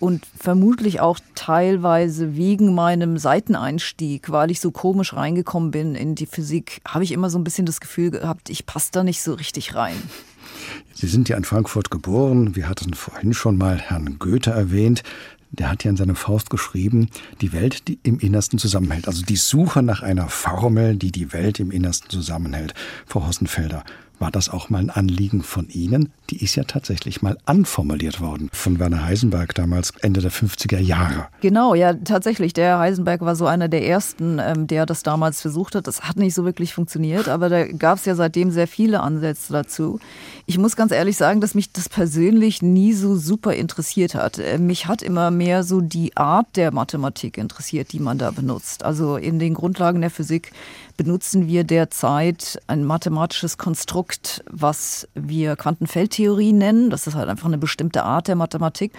und 0.00 0.26
vermutlich 0.36 1.00
auch 1.00 1.20
teilweise 1.34 2.34
wegen 2.34 2.74
meinem 2.74 3.18
Seiteneinstieg, 3.18 4.30
weil 4.30 4.50
ich 4.50 4.58
so 4.58 4.70
komisch 4.70 5.12
reingekommen 5.14 5.70
bin 5.70 5.94
in 5.94 6.14
die 6.14 6.26
Physik, 6.26 6.80
habe 6.88 7.04
ich 7.04 7.12
immer 7.12 7.30
so 7.30 7.38
ein 7.38 7.44
bisschen 7.44 7.66
das 7.66 7.80
Gefühl 7.80 8.10
gehabt, 8.10 8.50
ich 8.50 8.66
passe 8.66 8.90
da 8.92 9.04
nicht 9.04 9.22
so 9.22 9.34
richtig 9.34 9.74
rein. 9.74 9.96
Sie 11.00 11.06
sind 11.06 11.30
ja 11.30 11.38
in 11.38 11.44
Frankfurt 11.44 11.90
geboren. 11.90 12.56
Wir 12.56 12.68
hatten 12.68 12.92
vorhin 12.92 13.32
schon 13.32 13.56
mal 13.56 13.78
Herrn 13.78 14.18
Goethe 14.18 14.50
erwähnt. 14.50 15.02
Der 15.50 15.70
hat 15.70 15.82
ja 15.82 15.90
in 15.90 15.96
seiner 15.96 16.14
Faust 16.14 16.50
geschrieben, 16.50 17.08
die 17.40 17.54
Welt, 17.54 17.88
die 17.88 17.98
im 18.02 18.18
Innersten 18.18 18.58
zusammenhält. 18.58 19.08
Also 19.08 19.22
die 19.22 19.36
Suche 19.36 19.82
nach 19.82 20.02
einer 20.02 20.28
Formel, 20.28 20.96
die 20.96 21.10
die 21.10 21.32
Welt 21.32 21.58
im 21.58 21.70
Innersten 21.70 22.10
zusammenhält. 22.10 22.74
Frau 23.06 23.26
Hossenfelder, 23.26 23.82
war 24.20 24.30
das 24.30 24.50
auch 24.50 24.68
mal 24.68 24.80
ein 24.80 24.90
Anliegen 24.90 25.42
von 25.42 25.70
Ihnen? 25.70 26.12
Die 26.28 26.44
ist 26.44 26.54
ja 26.54 26.64
tatsächlich 26.64 27.22
mal 27.22 27.38
anformuliert 27.46 28.20
worden 28.20 28.50
von 28.52 28.78
Werner 28.78 29.02
Heisenberg 29.02 29.54
damals 29.54 29.94
Ende 30.02 30.20
der 30.20 30.30
50er 30.30 30.78
Jahre. 30.78 31.28
Genau, 31.40 31.74
ja, 31.74 31.94
tatsächlich. 31.94 32.52
Der 32.52 32.78
Heisenberg 32.78 33.22
war 33.22 33.34
so 33.34 33.46
einer 33.46 33.68
der 33.68 33.86
ersten, 33.86 34.38
ähm, 34.38 34.66
der 34.66 34.84
das 34.84 35.02
damals 35.02 35.40
versucht 35.40 35.74
hat. 35.74 35.86
Das 35.86 36.02
hat 36.02 36.18
nicht 36.18 36.34
so 36.34 36.44
wirklich 36.44 36.74
funktioniert, 36.74 37.30
aber 37.30 37.48
da 37.48 37.66
gab 37.66 37.96
es 37.96 38.04
ja 38.04 38.14
seitdem 38.14 38.50
sehr 38.50 38.68
viele 38.68 39.00
Ansätze 39.00 39.54
dazu. 39.54 40.00
Ich 40.44 40.58
muss 40.58 40.76
ganz 40.76 40.89
ehrlich 40.90 41.16
sagen, 41.16 41.40
dass 41.40 41.54
mich 41.54 41.72
das 41.72 41.88
persönlich 41.88 42.62
nie 42.62 42.92
so 42.92 43.16
super 43.16 43.54
interessiert 43.54 44.14
hat. 44.14 44.38
Äh, 44.38 44.58
mich 44.58 44.86
hat 44.86 45.02
immer 45.02 45.30
mehr 45.30 45.62
so 45.62 45.80
die 45.80 46.16
Art 46.16 46.56
der 46.56 46.72
Mathematik 46.72 47.38
interessiert, 47.38 47.92
die 47.92 48.00
man 48.00 48.18
da 48.18 48.30
benutzt. 48.30 48.84
Also 48.84 49.16
in 49.16 49.38
den 49.38 49.54
Grundlagen 49.54 50.00
der 50.00 50.10
Physik 50.10 50.52
benutzen 50.96 51.46
wir 51.46 51.64
derzeit 51.64 52.60
ein 52.66 52.84
mathematisches 52.84 53.58
Konstrukt, 53.58 54.44
was 54.50 55.08
wir 55.14 55.56
Quantenfeldtheorie 55.56 56.52
nennen. 56.52 56.90
Das 56.90 57.06
ist 57.06 57.14
halt 57.14 57.28
einfach 57.28 57.46
eine 57.46 57.58
bestimmte 57.58 58.02
Art 58.04 58.28
der 58.28 58.36
Mathematik. 58.36 58.92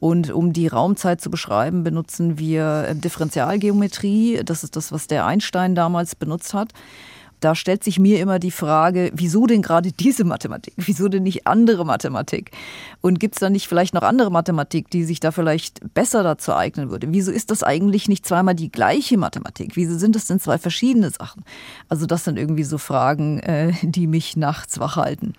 Und 0.00 0.30
um 0.30 0.52
die 0.52 0.68
Raumzeit 0.68 1.20
zu 1.20 1.30
beschreiben, 1.30 1.82
benutzen 1.82 2.38
wir 2.38 2.94
Differentialgeometrie. 2.94 4.42
Das 4.44 4.62
ist 4.62 4.76
das, 4.76 4.92
was 4.92 5.06
der 5.08 5.26
Einstein 5.26 5.74
damals 5.74 6.14
benutzt 6.14 6.54
hat 6.54 6.72
da 7.40 7.54
stellt 7.54 7.84
sich 7.84 7.98
mir 7.98 8.20
immer 8.20 8.38
die 8.38 8.50
Frage, 8.50 9.10
wieso 9.14 9.46
denn 9.46 9.62
gerade 9.62 9.92
diese 9.92 10.24
Mathematik? 10.24 10.74
Wieso 10.88 11.08
denn 11.08 11.22
nicht 11.22 11.46
andere 11.46 11.84
Mathematik? 11.84 12.50
Und 13.00 13.20
gibt 13.20 13.34
es 13.34 13.40
da 13.40 13.50
nicht 13.50 13.68
vielleicht 13.68 13.94
noch 13.94 14.02
andere 14.02 14.30
Mathematik, 14.30 14.90
die 14.90 15.04
sich 15.04 15.20
da 15.20 15.30
vielleicht 15.30 15.94
besser 15.94 16.22
dazu 16.22 16.54
eignen 16.54 16.90
würde? 16.90 17.08
Wieso 17.10 17.30
ist 17.30 17.50
das 17.50 17.62
eigentlich 17.62 18.08
nicht 18.08 18.26
zweimal 18.26 18.54
die 18.54 18.70
gleiche 18.70 19.18
Mathematik? 19.18 19.76
Wieso 19.76 19.98
sind 19.98 20.16
das 20.16 20.26
denn 20.26 20.40
zwei 20.40 20.58
verschiedene 20.58 21.10
Sachen? 21.10 21.44
Also 21.88 22.06
das 22.06 22.24
sind 22.24 22.38
irgendwie 22.38 22.64
so 22.64 22.78
Fragen, 22.78 23.40
äh, 23.40 23.72
die 23.82 24.06
mich 24.06 24.36
nachts 24.36 24.78
wach 24.80 24.96
halten 24.96 25.34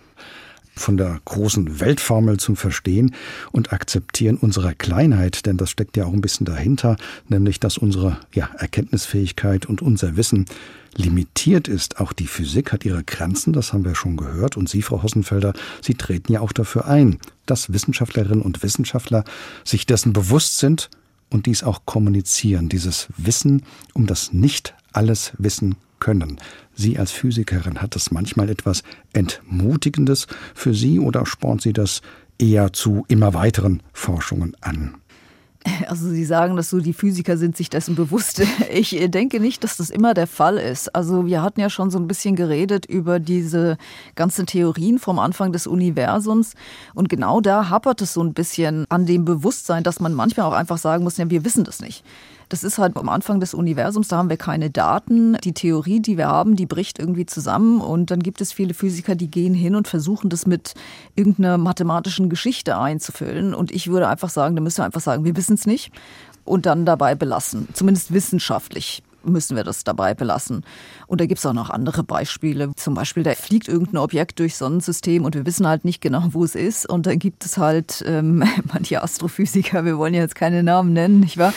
von 0.80 0.98
der 0.98 1.20
großen 1.26 1.80
Weltformel 1.80 2.38
zum 2.38 2.56
Verstehen 2.56 3.14
und 3.52 3.72
Akzeptieren 3.74 4.38
unserer 4.38 4.74
Kleinheit, 4.74 5.46
denn 5.46 5.58
das 5.58 5.70
steckt 5.70 5.98
ja 5.98 6.06
auch 6.06 6.14
ein 6.14 6.22
bisschen 6.22 6.46
dahinter, 6.46 6.96
nämlich 7.28 7.60
dass 7.60 7.78
unsere 7.78 8.18
ja, 8.34 8.50
Erkenntnisfähigkeit 8.58 9.66
und 9.66 9.82
unser 9.82 10.18
Wissen 10.18 10.46
limitiert 10.96 11.68
ist. 11.68 12.00
Auch 12.00 12.14
die 12.14 12.28
Physik 12.28 12.72
hat 12.72 12.86
ihre 12.86 13.04
Grenzen, 13.04 13.54
das 13.54 13.74
haben 13.74 13.86
wir 13.86 13.96
schon 13.96 14.18
gehört. 14.18 14.58
Und 14.58 14.70
Sie, 14.70 14.82
Frau 14.82 15.04
Hossenfelder, 15.04 15.54
Sie 15.82 15.94
treten 15.94 16.34
ja 16.34 16.42
auch 16.42 16.52
dafür 16.52 16.88
ein, 16.88 17.20
dass 17.46 17.72
Wissenschaftlerinnen 17.72 18.42
und 18.42 18.64
Wissenschaftler 18.64 19.24
sich 19.64 19.86
dessen 19.86 20.14
bewusst 20.14 20.58
sind 20.60 20.90
und 21.30 21.46
dies 21.46 21.64
auch 21.64 21.86
kommunizieren, 21.86 22.70
dieses 22.70 23.08
Wissen 23.18 23.64
um 23.94 24.08
das 24.08 24.34
nicht 24.34 24.74
alles 24.92 25.34
wissen 25.38 25.76
können. 26.00 26.38
Sie 26.74 26.98
als 26.98 27.12
Physikerin 27.12 27.82
hat 27.82 27.96
das 27.96 28.12
manchmal 28.12 28.50
etwas 28.50 28.84
Entmutigendes 29.14 30.28
für 30.56 30.74
Sie 30.74 31.00
oder 31.00 31.26
spornt 31.26 31.62
Sie 31.62 31.74
das 31.74 32.02
eher 32.38 32.74
zu 32.74 33.06
immer 33.08 33.34
weiteren 33.34 33.84
Forschungen 33.94 34.56
an? 34.62 34.96
Also 35.88 36.08
Sie 36.08 36.24
sagen, 36.24 36.56
dass 36.56 36.70
so 36.70 36.80
die 36.80 36.94
Physiker 36.94 37.38
sind 37.38 37.58
sich 37.58 37.70
dessen 37.70 37.96
bewusst. 37.96 38.42
Ich 38.72 38.96
denke 39.10 39.40
nicht, 39.40 39.64
dass 39.64 39.78
das 39.78 39.90
immer 39.90 40.14
der 40.14 40.28
Fall 40.28 40.58
ist. 40.58 40.96
Also 40.96 41.26
wir 41.26 41.42
hatten 41.42 41.60
ja 41.60 41.70
schon 41.70 41.90
so 41.90 41.98
ein 41.98 42.08
bisschen 42.08 42.36
geredet 42.36 42.86
über 42.86 43.20
diese 43.20 43.78
ganzen 44.16 44.46
Theorien 44.46 45.00
vom 45.00 45.20
Anfang 45.20 45.52
des 45.52 45.68
Universums. 45.68 46.54
Und 46.94 47.10
genau 47.10 47.42
da 47.42 47.70
hapert 47.70 48.02
es 48.02 48.14
so 48.14 48.24
ein 48.24 48.34
bisschen 48.34 48.86
an 48.90 49.06
dem 49.06 49.26
Bewusstsein, 49.26 49.84
dass 49.84 50.00
man 50.00 50.14
manchmal 50.14 50.46
auch 50.46 50.54
einfach 50.54 50.78
sagen 50.78 51.04
muss, 51.04 51.18
ja, 51.18 51.30
wir 51.30 51.44
wissen 51.44 51.64
das 51.64 51.82
nicht. 51.82 52.04
Das 52.50 52.64
ist 52.64 52.80
halt 52.80 52.98
am 52.98 53.10
Anfang 53.10 53.40
des 53.40 53.54
Universums, 53.54 54.08
da 54.08 54.18
haben 54.18 54.30
wir 54.30 54.38
keine 54.38 54.72
Daten. 54.72 55.38
Die 55.44 55.54
Theorie, 55.54 56.00
die 56.00 56.18
wir 56.18 56.28
haben, 56.28 56.56
die 56.56 56.66
bricht 56.66 56.98
irgendwie 56.98 57.28
zusammen 57.28 57.80
und 57.80 58.10
dann 58.10 58.22
gibt 58.22 58.42
es 58.42 58.52
viele 58.52 58.74
Physiker, 58.74 59.16
die 59.16 59.30
gehen 59.30 59.54
hin 59.54 59.76
und 59.76 59.88
versuchen 59.88 60.30
das 60.30 60.48
mit 60.48 60.74
irgendeiner 61.16 61.60
mathematischen 61.60 62.28
Geschichte 62.28 62.78
einzufüllen. 62.78 63.54
Und 63.54 63.72
ich 63.72 63.88
würde 63.88 64.08
einfach 64.08 64.30
sagen, 64.30 64.56
da 64.56 64.64
müssen 64.64 64.80
wir 64.80 64.86
einfach 64.86 65.02
sagen, 65.02 65.26
wir 65.26 65.38
wissen 65.38 65.54
es 65.54 65.68
nicht 65.68 65.92
und 66.44 66.66
dann 66.66 66.86
dabei 66.86 67.14
belassen, 67.14 67.68
zumindest 67.74 68.12
wissenschaftlich 68.12 69.04
müssen 69.24 69.56
wir 69.56 69.64
das 69.64 69.84
dabei 69.84 70.14
belassen. 70.14 70.64
Und 71.08 71.22
da 71.22 71.26
gibt 71.26 71.40
es 71.40 71.46
auch 71.46 71.54
noch 71.54 71.70
andere 71.70 72.04
Beispiele. 72.04 72.72
Zum 72.76 72.94
Beispiel, 72.94 73.24
da 73.24 73.34
fliegt 73.34 73.68
irgendein 73.68 73.98
Objekt 73.98 74.40
durchs 74.40 74.58
Sonnensystem 74.58 75.26
und 75.26 75.36
wir 75.36 75.46
wissen 75.46 75.68
halt 75.68 75.86
nicht 75.86 76.02
genau, 76.02 76.24
wo 76.32 76.44
es 76.44 76.56
ist. 76.56 76.90
Und 76.90 77.06
dann 77.06 77.20
gibt 77.20 77.46
es 77.46 77.58
halt 77.58 78.04
ähm, 78.06 78.44
manche 78.74 79.02
Astrophysiker, 79.02 79.86
wir 79.86 79.98
wollen 79.98 80.14
ja 80.14 80.22
jetzt 80.22 80.36
keine 80.36 80.64
Namen 80.64 80.94
nennen, 80.94 81.20
nicht 81.20 81.38
wahr? 81.38 81.54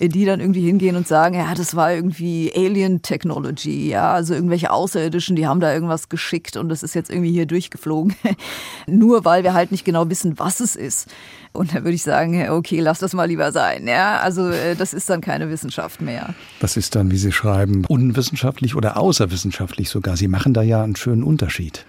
Die 0.00 0.24
dann 0.24 0.40
irgendwie 0.40 0.66
hingehen 0.66 0.96
und 0.96 1.08
sagen, 1.08 1.36
ja, 1.36 1.54
das 1.54 1.74
war 1.74 1.92
irgendwie 1.92 2.52
Alien 2.54 3.02
Technology, 3.02 3.88
ja, 3.88 4.12
also 4.12 4.34
irgendwelche 4.34 4.70
Außerirdischen, 4.70 5.36
die 5.36 5.46
haben 5.46 5.60
da 5.60 5.72
irgendwas 5.72 6.08
geschickt 6.08 6.56
und 6.56 6.68
das 6.68 6.82
ist 6.82 6.94
jetzt 6.94 7.10
irgendwie 7.10 7.32
hier 7.32 7.46
durchgeflogen. 7.46 8.14
Nur 8.86 9.24
weil 9.24 9.42
wir 9.42 9.54
halt 9.54 9.70
nicht 9.70 9.84
genau 9.84 10.08
wissen, 10.10 10.38
was 10.38 10.60
es 10.60 10.76
ist. 10.76 11.08
Und 11.56 11.74
da 11.74 11.76
würde 11.76 11.92
ich 11.92 12.02
sagen, 12.02 12.48
okay, 12.50 12.80
lass 12.80 12.98
das 12.98 13.12
mal 13.14 13.24
lieber 13.24 13.52
sein. 13.52 13.86
Ja, 13.88 14.18
also 14.20 14.48
äh, 14.48 14.76
das 14.76 14.94
ist 14.94 15.08
dann 15.10 15.20
keine 15.20 15.50
Wissenschaft 15.50 16.00
mehr. 16.00 16.34
Das 16.60 16.76
ist 16.76 16.94
dann, 16.94 17.10
wie 17.10 17.16
Sie 17.16 17.32
schreiben, 17.32 17.84
unwissenschaftlich 17.88 18.74
oder 18.74 18.96
außerwissenschaftlich 18.96 19.88
sogar. 19.88 20.16
Sie 20.16 20.28
machen 20.28 20.54
da 20.54 20.62
ja 20.62 20.82
einen 20.82 20.96
schönen 20.96 21.22
Unterschied. 21.22 21.84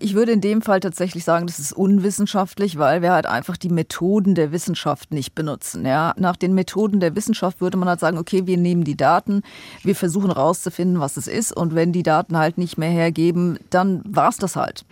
Ich 0.00 0.14
würde 0.14 0.30
in 0.30 0.40
dem 0.40 0.62
Fall 0.62 0.78
tatsächlich 0.78 1.24
sagen, 1.24 1.48
das 1.48 1.58
ist 1.58 1.72
unwissenschaftlich, 1.72 2.78
weil 2.78 3.02
wir 3.02 3.12
halt 3.12 3.26
einfach 3.26 3.56
die 3.56 3.68
Methoden 3.68 4.36
der 4.36 4.52
Wissenschaft 4.52 5.12
nicht 5.12 5.34
benutzen. 5.34 5.84
Ja, 5.84 6.14
nach 6.16 6.36
den 6.36 6.54
Methoden 6.54 7.00
der 7.00 7.16
Wissenschaft 7.16 7.60
würde 7.60 7.76
man 7.76 7.88
halt 7.88 7.98
sagen, 7.98 8.16
okay, 8.16 8.46
wir 8.46 8.58
nehmen 8.58 8.84
die 8.84 8.96
Daten, 8.96 9.42
wir 9.82 9.96
versuchen 9.96 10.30
rauszufinden, 10.30 11.00
was 11.00 11.16
es 11.16 11.26
ist 11.26 11.50
und 11.52 11.74
wenn 11.74 11.92
die 11.92 12.04
Daten 12.04 12.36
halt 12.36 12.58
nicht 12.58 12.78
mehr 12.78 12.90
hergeben, 12.90 13.58
dann 13.70 14.02
war 14.04 14.28
es 14.28 14.36
das 14.36 14.54
halt. 14.54 14.84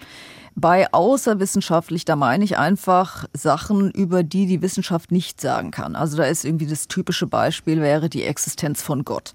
Bei 0.59 0.91
außerwissenschaftlich, 0.91 2.07
da 2.07 2.17
meine 2.17 2.43
ich 2.43 2.57
einfach 2.57 3.27
Sachen, 3.35 3.91
über 3.91 4.23
die 4.23 4.47
die 4.47 4.63
Wissenschaft 4.63 5.13
nicht 5.13 5.39
sagen 5.39 5.71
kann. 5.71 5.95
Also 5.95 6.17
da 6.17 6.25
ist 6.25 6.47
irgendwie 6.47 6.67
das 6.67 6.89
typische 6.89 7.27
Beispiel 7.27 7.83
wäre 7.83 8.09
die 8.09 8.25
Existenz 8.25 8.81
von 8.81 9.05
Gott. 9.05 9.35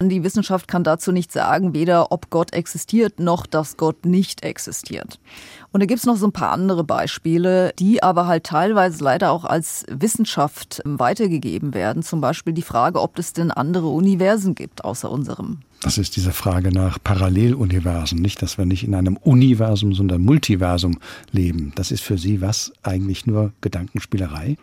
Die 0.00 0.24
Wissenschaft 0.24 0.68
kann 0.68 0.82
dazu 0.82 1.12
nicht 1.12 1.30
sagen, 1.30 1.74
weder 1.74 2.10
ob 2.10 2.30
Gott 2.30 2.54
existiert, 2.54 3.20
noch 3.20 3.44
dass 3.44 3.76
Gott 3.76 4.06
nicht 4.06 4.44
existiert. 4.44 5.20
Und 5.72 5.80
da 5.80 5.86
gibt's 5.86 6.04
noch 6.04 6.16
so 6.16 6.26
ein 6.26 6.32
paar 6.32 6.50
andere 6.50 6.84
Beispiele, 6.84 7.72
die 7.78 8.02
aber 8.02 8.26
halt 8.26 8.44
teilweise 8.44 9.02
leider 9.02 9.32
auch 9.32 9.44
als 9.44 9.86
Wissenschaft 9.90 10.82
weitergegeben 10.84 11.72
werden. 11.72 12.02
Zum 12.02 12.20
Beispiel 12.20 12.52
die 12.52 12.62
Frage, 12.62 13.00
ob 13.00 13.18
es 13.18 13.32
denn 13.32 13.50
andere 13.50 13.88
Universen 13.88 14.54
gibt 14.54 14.84
außer 14.84 15.10
unserem. 15.10 15.60
Das 15.80 15.98
ist 15.98 16.14
diese 16.14 16.32
Frage 16.32 16.70
nach 16.70 16.98
Paralleluniversen, 17.02 18.20
nicht, 18.20 18.40
dass 18.42 18.56
wir 18.58 18.66
nicht 18.66 18.84
in 18.84 18.94
einem 18.94 19.16
Universum, 19.16 19.94
sondern 19.94 20.20
Multiversum 20.20 20.98
leben. 21.32 21.72
Das 21.74 21.90
ist 21.90 22.02
für 22.02 22.18
Sie 22.18 22.40
was? 22.40 22.72
Eigentlich 22.82 23.26
nur 23.26 23.52
Gedankenspielerei? 23.62 24.58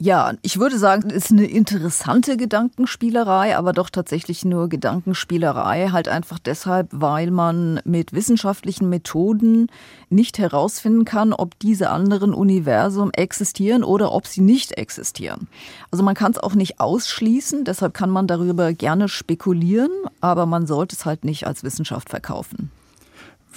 Ja, 0.00 0.34
ich 0.42 0.60
würde 0.60 0.78
sagen, 0.78 1.10
es 1.10 1.24
ist 1.24 1.32
eine 1.32 1.46
interessante 1.46 2.36
Gedankenspielerei, 2.36 3.56
aber 3.56 3.72
doch 3.72 3.90
tatsächlich 3.90 4.44
nur 4.44 4.68
Gedankenspielerei, 4.68 5.88
halt 5.88 6.06
einfach 6.06 6.38
deshalb, 6.38 6.86
weil 6.92 7.32
man 7.32 7.80
mit 7.84 8.12
wissenschaftlichen 8.12 8.88
Methoden 8.88 9.66
nicht 10.08 10.38
herausfinden 10.38 11.04
kann, 11.04 11.32
ob 11.32 11.58
diese 11.58 11.90
anderen 11.90 12.32
Universum 12.32 13.10
existieren 13.12 13.82
oder 13.82 14.12
ob 14.12 14.28
sie 14.28 14.40
nicht 14.40 14.78
existieren. 14.78 15.48
Also 15.90 16.04
man 16.04 16.14
kann 16.14 16.30
es 16.30 16.38
auch 16.38 16.54
nicht 16.54 16.78
ausschließen, 16.78 17.64
deshalb 17.64 17.92
kann 17.92 18.10
man 18.10 18.28
darüber 18.28 18.72
gerne 18.72 19.08
spekulieren, 19.08 19.90
aber 20.20 20.46
man 20.46 20.68
sollte 20.68 20.94
es 20.94 21.06
halt 21.06 21.24
nicht 21.24 21.44
als 21.44 21.64
Wissenschaft 21.64 22.08
verkaufen. 22.08 22.70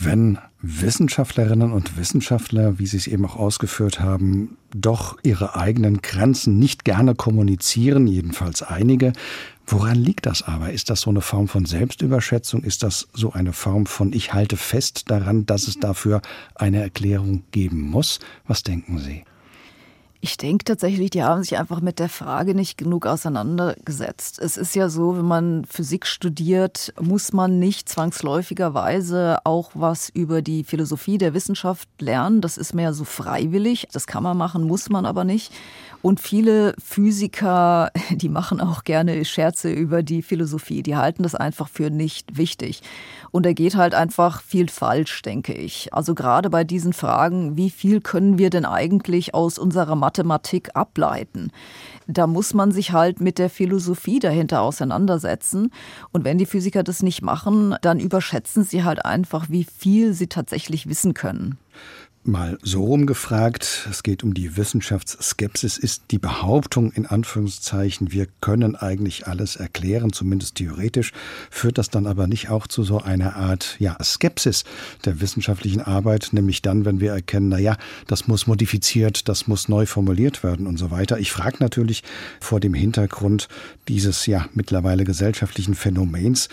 Wenn 0.04 0.40
Wissenschaftlerinnen 0.64 1.72
und 1.72 1.96
Wissenschaftler, 1.96 2.80
wie 2.80 2.88
Sie 2.88 2.98
es 2.98 3.06
eben 3.06 3.24
auch 3.24 3.36
ausgeführt 3.36 4.00
haben, 4.00 4.58
doch 4.74 5.20
ihre 5.22 5.56
eigenen 5.56 6.02
Grenzen 6.02 6.58
nicht 6.58 6.86
gerne 6.86 7.14
kommunizieren, 7.14 8.08
jedenfalls 8.08 8.64
einige. 8.64 9.14
Woran 9.68 9.98
liegt 9.98 10.26
das 10.26 10.42
aber? 10.42 10.72
Ist 10.72 10.90
das 10.90 11.02
so 11.02 11.12
eine 11.12 11.22
Form 11.22 11.48
von 11.48 11.66
Selbstüberschätzung? 11.66 12.64
Ist 12.64 12.82
das 12.82 13.10
so 13.14 13.32
eine 13.34 13.54
Form 13.54 13.86
von 13.86 14.12
ich 14.12 14.34
halte 14.34 14.58
fest 14.58 15.12
daran, 15.12 15.46
dass 15.46 15.68
es 15.68 15.80
dafür 15.80 16.22
eine 16.56 16.82
Erklärung 16.82 17.44
geben 17.52 17.82
muss? 17.82 18.20
Was 18.48 18.64
denken 18.64 18.98
Sie? 18.98 19.24
Ich 20.24 20.38
denke 20.38 20.66
tatsächlich, 20.66 21.10
die 21.10 21.24
haben 21.24 21.42
sich 21.42 21.58
einfach 21.58 21.82
mit 21.82 21.98
der 21.98 22.08
Frage 22.08 22.54
nicht 22.54 22.78
genug 22.78 23.08
auseinandergesetzt. 23.08 24.38
Es 24.38 24.56
ist 24.56 24.76
ja 24.76 24.88
so, 24.88 25.18
wenn 25.18 25.26
man 25.26 25.66
Physik 25.66 26.06
studiert, 26.06 26.94
muss 27.02 27.34
man 27.34 27.58
nicht 27.58 27.90
zwangsläufigerweise 27.90 29.40
auch 29.46 29.72
was 29.74 30.10
über 30.10 30.44
die 30.44 30.64
Philosophie 30.64 31.18
der 31.18 31.34
Wissenschaft 31.34 31.90
lernen. 32.00 32.42
Das 32.42 32.60
ist 32.60 32.76
mehr 32.76 32.94
so 32.94 33.04
freiwillig. 33.04 33.88
Das 33.94 34.06
kann 34.06 34.22
man 34.22 34.38
machen, 34.38 34.68
muss 34.68 34.90
man 34.90 35.08
aber 35.08 35.24
nicht. 35.24 35.52
Und 36.02 36.20
viele 36.20 36.74
Physiker, 36.84 37.92
die 38.12 38.30
machen 38.30 38.60
auch 38.60 38.84
gerne 38.84 39.24
Scherze 39.26 39.72
über 39.72 40.04
die 40.04 40.22
Philosophie. 40.22 40.84
Die 40.84 40.96
halten 40.96 41.24
das 41.24 41.36
einfach 41.36 41.68
für 41.68 41.90
nicht 41.90 42.38
wichtig. 42.38 42.82
Und 43.32 43.46
da 43.46 43.54
geht 43.54 43.76
halt 43.76 43.94
einfach 43.94 44.42
viel 44.42 44.68
falsch, 44.68 45.22
denke 45.22 45.54
ich. 45.54 45.94
Also 45.94 46.16
gerade 46.16 46.50
bei 46.50 46.64
diesen 46.64 46.94
Fragen, 46.94 47.56
wie 47.56 47.70
viel 47.70 48.02
können 48.02 48.38
wir 48.38 48.50
denn 48.50 48.66
eigentlich 48.66 49.34
aus 49.34 49.58
unserer 49.58 49.96
Mathematik 49.96 50.76
ableiten? 50.76 51.52
Da 52.08 52.28
muss 52.28 52.54
man 52.54 52.72
sich 52.72 52.92
halt 52.92 53.22
mit 53.22 53.38
der 53.38 53.50
Philosophie 53.50 54.20
dahinter 54.20 54.62
auseinandersetzen. 54.62 55.72
Und 56.12 56.26
wenn 56.26 56.38
die 56.38 56.46
Physiker 56.46 56.84
das 56.84 57.04
nicht 57.04 57.22
machen, 57.22 57.76
dann 57.82 58.00
überschätzen 58.00 58.64
sie 58.64 58.84
halt 58.84 59.06
einfach, 59.06 59.50
wie 59.50 59.64
viel 59.64 60.14
sie 60.14 60.28
tatsächlich 60.28 60.90
wissen 60.90 61.14
können. 61.14 61.58
Mal 62.24 62.60
so 62.62 62.84
rumgefragt, 62.84 63.88
es 63.90 64.04
geht 64.04 64.24
um 64.24 64.36
die 64.36 64.56
Wissenschaftsskepsis, 64.56 65.80
ist 65.80 66.04
die 66.12 66.20
Behauptung 66.20 66.92
in 66.92 67.08
Anführungszeichen, 67.08 68.12
wir 68.12 68.28
können 68.42 68.76
eigentlich 68.76 69.26
alles 69.26 69.56
erklären, 69.56 70.14
zumindest 70.14 70.54
theoretisch, 70.54 71.14
führt 71.50 71.80
das 71.80 71.90
dann 71.90 72.06
aber 72.06 72.28
nicht 72.28 72.50
auch 72.50 72.68
zu 72.68 72.84
so 72.84 73.00
einer 73.00 73.38
Art 73.38 73.76
ja, 73.80 73.98
Skepsis 74.04 74.66
der 75.04 75.20
wissenschaftlichen 75.20 75.82
Arbeit, 75.82 76.30
nämlich 76.32 76.62
dann, 76.62 76.86
wenn 76.86 77.00
wir 77.00 77.12
erkennen, 77.12 77.50
na 77.50 77.58
ja, 77.58 77.76
das 78.06 78.28
muss 78.28 78.46
modifiziert, 78.46 79.28
das 79.28 79.48
muss 79.48 79.68
neu 79.68 79.88
formuliert 79.88 80.44
werden 80.44 80.68
und 80.68 80.78
so 80.78 80.92
weiter. 80.92 81.18
Ich 81.18 81.32
frage 81.32 81.58
natürlich 81.60 82.04
vor 82.40 82.60
dem 82.60 82.76
Hintergrund 82.76 83.48
dieses 83.88 84.28
ja 84.28 84.46
mittlerweile 84.54 85.06
gesellschaftlichen 85.06 85.74
Phänomens, 85.74 86.50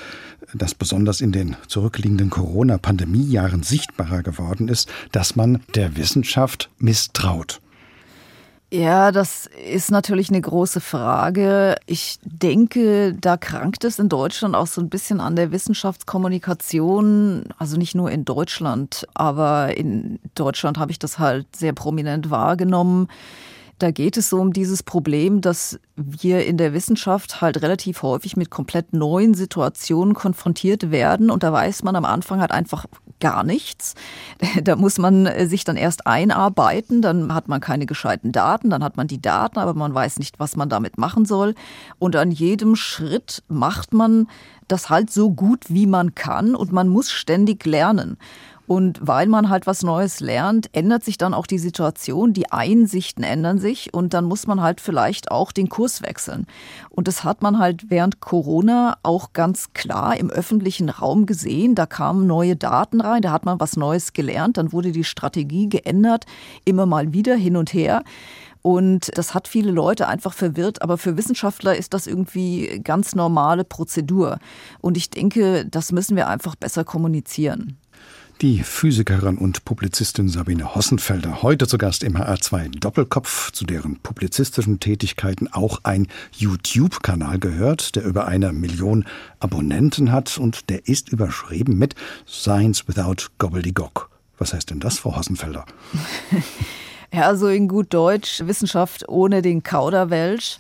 das 0.55 0.75
besonders 0.75 1.21
in 1.21 1.31
den 1.31 1.57
zurückliegenden 1.67 2.31
Corona-Pandemiejahren 2.31 3.63
sichtbarer 3.63 4.23
geworden 4.23 4.69
ist, 4.69 4.89
dass 5.13 5.37
man 5.37 5.58
der 5.75 5.97
Wissenschaft 5.97 6.71
misstraut. 6.79 7.61
Ja, 8.71 9.13
das 9.13 9.49
ist 9.67 9.91
natürlich 9.91 10.29
eine 10.29 10.43
große 10.43 10.83
Frage. 10.83 11.77
Ich 11.87 12.19
denke, 12.23 13.15
da 13.19 13.39
krankt 13.39 13.83
es 13.85 13.99
in 13.99 14.11
Deutschland 14.11 14.55
auch 14.55 14.67
so 14.67 14.83
ein 14.83 14.91
bisschen 14.91 15.21
an 15.21 15.37
der 15.37 15.53
Wissenschaftskommunikation. 15.53 17.45
Also 17.57 17.79
nicht 17.79 17.95
nur 17.95 18.11
in 18.11 18.27
Deutschland, 18.27 19.07
aber 19.15 19.75
in 19.79 20.19
Deutschland 20.35 20.77
habe 20.77 20.91
ich 20.91 20.99
das 20.99 21.19
halt 21.19 21.47
sehr 21.57 21.73
prominent 21.73 22.29
wahrgenommen. 22.29 23.09
Da 23.79 23.91
geht 23.91 24.19
es 24.19 24.29
so 24.29 24.39
um 24.39 24.53
dieses 24.53 24.83
Problem, 24.83 25.41
dass 25.41 25.81
wir 25.97 26.45
in 26.45 26.59
der 26.59 26.75
Wissenschaft 26.75 27.41
halt 27.41 27.63
relativ 27.63 28.03
häufig 28.03 28.37
mit 28.37 28.51
komplett 28.51 28.93
neuen 28.93 29.33
Situationen 29.33 30.13
konfrontiert 30.13 30.91
werden 30.91 31.31
und 31.31 31.43
da 31.43 31.53
weiß 31.53 31.85
man 31.85 31.97
am 31.97 32.05
Anfang 32.05 32.41
halt 32.41 32.51
einfach 32.51 32.87
gar 33.21 33.45
nichts. 33.45 33.95
Da 34.63 34.77
muss 34.77 34.99
man 34.99 35.29
sich 35.49 35.65
dann 35.65 35.77
erst 35.77 36.07
einarbeiten, 36.07 37.01
dann 37.03 37.35
hat 37.35 37.49
man 37.49 37.61
keine 37.61 37.87
gescheiten 37.87 38.33
Daten, 38.33 38.71
dann 38.71 38.85
hat 38.85 38.97
man 38.97 39.07
die 39.07 39.21
Daten, 39.21 39.59
aber 39.59 39.75
man 39.75 39.95
weiß 39.95 40.19
nicht, 40.19 40.39
was 40.39 40.57
man 40.57 40.69
damit 40.69 40.99
machen 40.99 41.25
soll. 41.25 41.55
Und 41.99 42.17
an 42.17 42.31
jedem 42.31 42.77
Schritt 42.77 43.43
macht 43.49 43.93
man 43.93 44.27
das 44.69 44.91
halt 44.91 45.11
so 45.11 45.31
gut, 45.31 45.65
wie 45.69 45.87
man 45.87 46.15
kann 46.15 46.55
und 46.55 46.73
man 46.73 46.89
muss 46.89 47.11
ständig 47.11 47.65
lernen. 47.65 48.19
Und 48.69 48.99
weil 49.01 49.29
man 49.29 49.49
halt 49.49 49.67
was 49.67 49.83
Neues 49.83 50.21
lernt, 50.21 50.69
ändert 50.75 51.03
sich 51.03 51.17
dann 51.17 51.33
auch 51.33 51.47
die 51.47 51.59
Situation, 51.59 52.35
die 52.35 52.53
Einsichten 52.53 53.25
ändern 53.25 53.59
sich 53.59 53.95
und 53.95 54.13
dann 54.13 54.27
muss 54.27 54.47
man 54.47 54.61
halt 54.61 54.83
vielleicht 54.83 55.31
auch 55.31 55.53
den 55.53 55.71
Kurs 55.71 56.03
wechseln. 56.03 56.47
Und 56.91 57.09
das 57.09 57.25
hat 57.25 57.41
man 57.41 57.59
halt 57.59 57.89
während 57.89 58.21
Corona 58.21 58.99
auch 59.03 59.33
ganz 59.33 59.73
klar 59.73 60.19
im 60.19 60.29
öffentlichen 60.29 60.91
Raum 60.91 61.25
gesehen. 61.25 61.77
Da 61.77 61.87
kamen 61.87 62.27
neue 62.27 62.57
Daten 62.57 63.01
rein, 63.01 63.23
da 63.23 63.33
hat 63.33 63.47
man 63.47 63.59
was 63.59 63.79
Neues 63.79 64.13
gelernt, 64.13 64.59
dann 64.59 64.71
wurde 64.71 64.93
die 64.93 65.05
Strategie 65.05 65.71
geändert, 65.71 66.27
immer 66.67 66.85
mal 66.85 67.15
wieder 67.15 67.37
hin 67.37 67.57
und 67.57 67.73
her. 67.73 68.03
Und 68.61 69.17
das 69.17 69.33
hat 69.33 69.49
viele 69.49 69.71
Leute 69.71 70.09
einfach 70.09 70.35
verwirrt, 70.35 70.83
aber 70.83 70.99
für 70.99 71.17
Wissenschaftler 71.17 71.75
ist 71.75 71.95
das 71.95 72.07
irgendwie 72.07 72.83
ganz 72.85 73.15
normale 73.15 73.65
Prozedur. 73.65 74.41
Und 74.83 74.99
ich 74.99 75.09
denke, 75.09 75.65
das 75.65 75.91
müssen 75.91 76.17
wir 76.17 76.29
einfach 76.29 76.55
besser 76.55 76.85
kommunizieren. 76.85 77.79
Die 78.41 78.63
Physikerin 78.63 79.37
und 79.37 79.65
Publizistin 79.65 80.29
Sabine 80.29 80.77
Hossenfelder, 80.77 81.43
heute 81.43 81.67
zu 81.67 81.77
Gast 81.77 82.05
im 82.05 82.17
HR2 82.17 82.79
Doppelkopf, 82.79 83.51
zu 83.51 83.65
deren 83.65 83.97
publizistischen 83.97 84.79
Tätigkeiten 84.79 85.49
auch 85.49 85.81
ein 85.83 86.07
YouTube-Kanal 86.37 87.41
gehört, 87.41 87.97
der 87.97 88.05
über 88.05 88.29
eine 88.29 88.53
Million 88.53 89.07
Abonnenten 89.41 90.13
hat 90.13 90.39
und 90.39 90.71
der 90.71 90.87
ist 90.87 91.09
überschrieben 91.09 91.79
mit 91.79 91.97
Science 92.29 92.87
Without 92.87 93.27
Gobbledygook. 93.39 94.09
Was 94.39 94.55
heißt 94.55 94.71
denn 94.71 94.79
das, 94.79 95.01
Frau 95.01 95.17
Hossenfelder? 95.17 95.65
ja, 97.13 97.35
so 97.35 97.49
in 97.49 97.67
gut 97.67 97.93
Deutsch, 97.93 98.45
Wissenschaft 98.47 99.09
ohne 99.09 99.43
den 99.43 99.65
Kauderwelsch. 99.65 100.59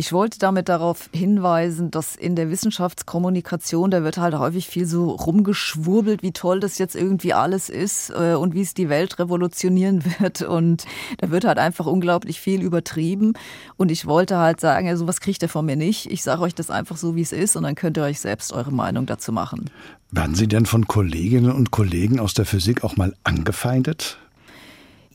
Ich 0.00 0.14
wollte 0.14 0.38
damit 0.38 0.70
darauf 0.70 1.10
hinweisen, 1.12 1.90
dass 1.90 2.16
in 2.16 2.34
der 2.34 2.48
Wissenschaftskommunikation, 2.48 3.90
da 3.90 4.02
wird 4.02 4.16
halt 4.16 4.34
häufig 4.34 4.66
viel 4.66 4.86
so 4.86 5.10
rumgeschwurbelt, 5.10 6.22
wie 6.22 6.32
toll 6.32 6.58
das 6.58 6.78
jetzt 6.78 6.96
irgendwie 6.96 7.34
alles 7.34 7.68
ist 7.68 8.08
äh, 8.08 8.32
und 8.32 8.54
wie 8.54 8.62
es 8.62 8.72
die 8.72 8.88
Welt 8.88 9.18
revolutionieren 9.18 10.02
wird. 10.18 10.40
Und 10.40 10.86
da 11.18 11.30
wird 11.30 11.44
halt 11.44 11.58
einfach 11.58 11.84
unglaublich 11.84 12.40
viel 12.40 12.62
übertrieben. 12.62 13.34
Und 13.76 13.90
ich 13.90 14.06
wollte 14.06 14.38
halt 14.38 14.58
sagen, 14.58 14.86
ja, 14.86 14.96
sowas 14.96 15.20
kriegt 15.20 15.42
ihr 15.42 15.50
von 15.50 15.66
mir 15.66 15.76
nicht. 15.76 16.10
Ich 16.10 16.22
sage 16.22 16.40
euch 16.40 16.54
das 16.54 16.70
einfach 16.70 16.96
so, 16.96 17.14
wie 17.14 17.20
es 17.20 17.32
ist 17.32 17.54
und 17.56 17.64
dann 17.64 17.74
könnt 17.74 17.98
ihr 17.98 18.04
euch 18.04 18.20
selbst 18.20 18.54
eure 18.54 18.72
Meinung 18.72 19.04
dazu 19.04 19.32
machen. 19.32 19.68
Werden 20.12 20.34
Sie 20.34 20.48
denn 20.48 20.64
von 20.64 20.88
Kolleginnen 20.88 21.52
und 21.52 21.72
Kollegen 21.72 22.20
aus 22.20 22.32
der 22.32 22.46
Physik 22.46 22.84
auch 22.84 22.96
mal 22.96 23.14
angefeindet? 23.22 24.16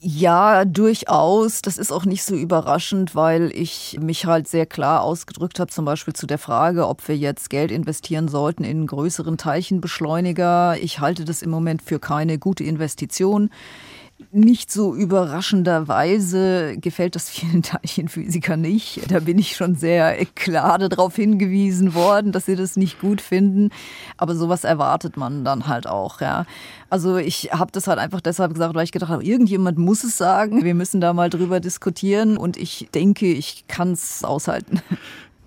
Ja, 0.08 0.66
durchaus. 0.66 1.64
Das 1.64 1.80
ist 1.80 1.92
auch 1.92 2.06
nicht 2.06 2.24
so 2.24 2.36
überraschend, 2.36 3.16
weil 3.16 3.52
ich 3.52 3.98
mich 4.00 4.28
halt 4.28 4.48
sehr 4.48 4.68
klar 4.68 5.02
ausgedrückt 5.02 5.60
habe, 5.60 5.72
zum 5.72 5.84
Beispiel 5.84 6.14
zu 6.14 6.28
der 6.28 6.38
Frage, 6.38 6.88
ob 6.88 7.08
wir 7.08 7.18
jetzt 7.18 7.50
Geld 7.50 7.72
investieren 7.72 8.28
sollten 8.28 8.64
in 8.64 8.86
größeren 8.86 9.40
Teilchenbeschleuniger. 9.40 10.78
Ich 10.80 11.00
halte 11.00 11.26
das 11.26 11.42
im 11.42 11.50
Moment 11.50 11.82
für 11.82 11.98
keine 11.98 12.38
gute 12.38 12.64
Investition. 12.64 13.50
Nicht 14.32 14.72
so 14.72 14.96
überraschenderweise 14.96 16.78
gefällt 16.78 17.16
das 17.16 17.30
vielen 17.30 17.62
Teilchenphysikern 17.64 18.62
nicht. 18.62 19.12
Da 19.12 19.20
bin 19.20 19.38
ich 19.38 19.58
schon 19.58 19.76
sehr 19.76 20.26
klar 20.36 20.80
darauf 20.80 21.18
hingewiesen 21.18 21.94
worden, 21.94 22.32
dass 22.32 22.46
sie 22.46 22.56
das 22.56 22.78
nicht 22.78 23.00
gut 23.02 23.20
finden. 23.20 23.72
Aber 24.16 24.36
sowas 24.36 24.64
erwartet 24.64 25.18
man 25.18 25.44
dann 25.44 25.68
halt 25.68 25.86
auch, 25.86 26.22
ja. 26.22 26.46
Also 26.90 27.18
ich 27.18 27.50
habe 27.52 27.74
das 27.74 27.88
halt 27.88 28.00
einfach 28.00 28.22
deshalb 28.22 28.54
gesagt, 28.54 28.74
weil 28.74 28.86
ich 28.86 28.94
gedacht 28.94 29.12
habe, 29.12 29.24
irgendjemand 29.24 29.78
muss 29.78 30.06
es 30.06 30.18
sagen. 30.18 30.64
Wir 30.64 30.76
müssen 30.76 31.02
da 31.02 31.12
mal 31.12 31.30
drüber 31.30 31.60
diskutieren 31.60 32.38
und 32.38 32.56
ich 32.56 32.88
denke, 32.94 33.26
ich 33.26 33.66
kann 33.68 33.92
es 33.92 34.24
aushalten. 34.24 34.82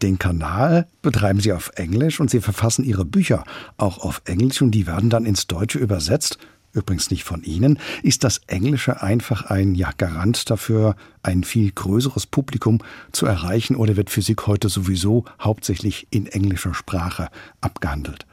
Den 0.02 0.18
Kanal 0.18 0.86
betreiben 1.00 1.40
Sie 1.40 1.52
auf 1.52 1.72
Englisch 1.76 2.20
und 2.20 2.30
Sie 2.30 2.40
verfassen 2.40 2.84
Ihre 2.84 3.06
Bücher 3.06 3.44
auch 3.78 3.98
auf 3.98 4.20
Englisch 4.26 4.60
und 4.60 4.72
die 4.72 4.86
werden 4.86 5.08
dann 5.08 5.24
ins 5.24 5.46
Deutsche 5.46 5.78
übersetzt 5.78 6.38
übrigens 6.78 7.10
nicht 7.10 7.24
von 7.24 7.42
Ihnen, 7.42 7.78
ist 8.02 8.24
das 8.24 8.40
Englische 8.46 9.02
einfach 9.02 9.42
ein 9.50 9.74
ja, 9.74 9.90
Garant 9.96 10.50
dafür, 10.50 10.96
ein 11.22 11.44
viel 11.44 11.70
größeres 11.70 12.26
Publikum 12.26 12.78
zu 13.12 13.26
erreichen 13.26 13.76
oder 13.76 13.96
wird 13.96 14.10
Physik 14.10 14.46
heute 14.46 14.68
sowieso 14.68 15.24
hauptsächlich 15.40 16.06
in 16.10 16.26
englischer 16.26 16.74
Sprache 16.74 17.28
abgehandelt? 17.60 18.26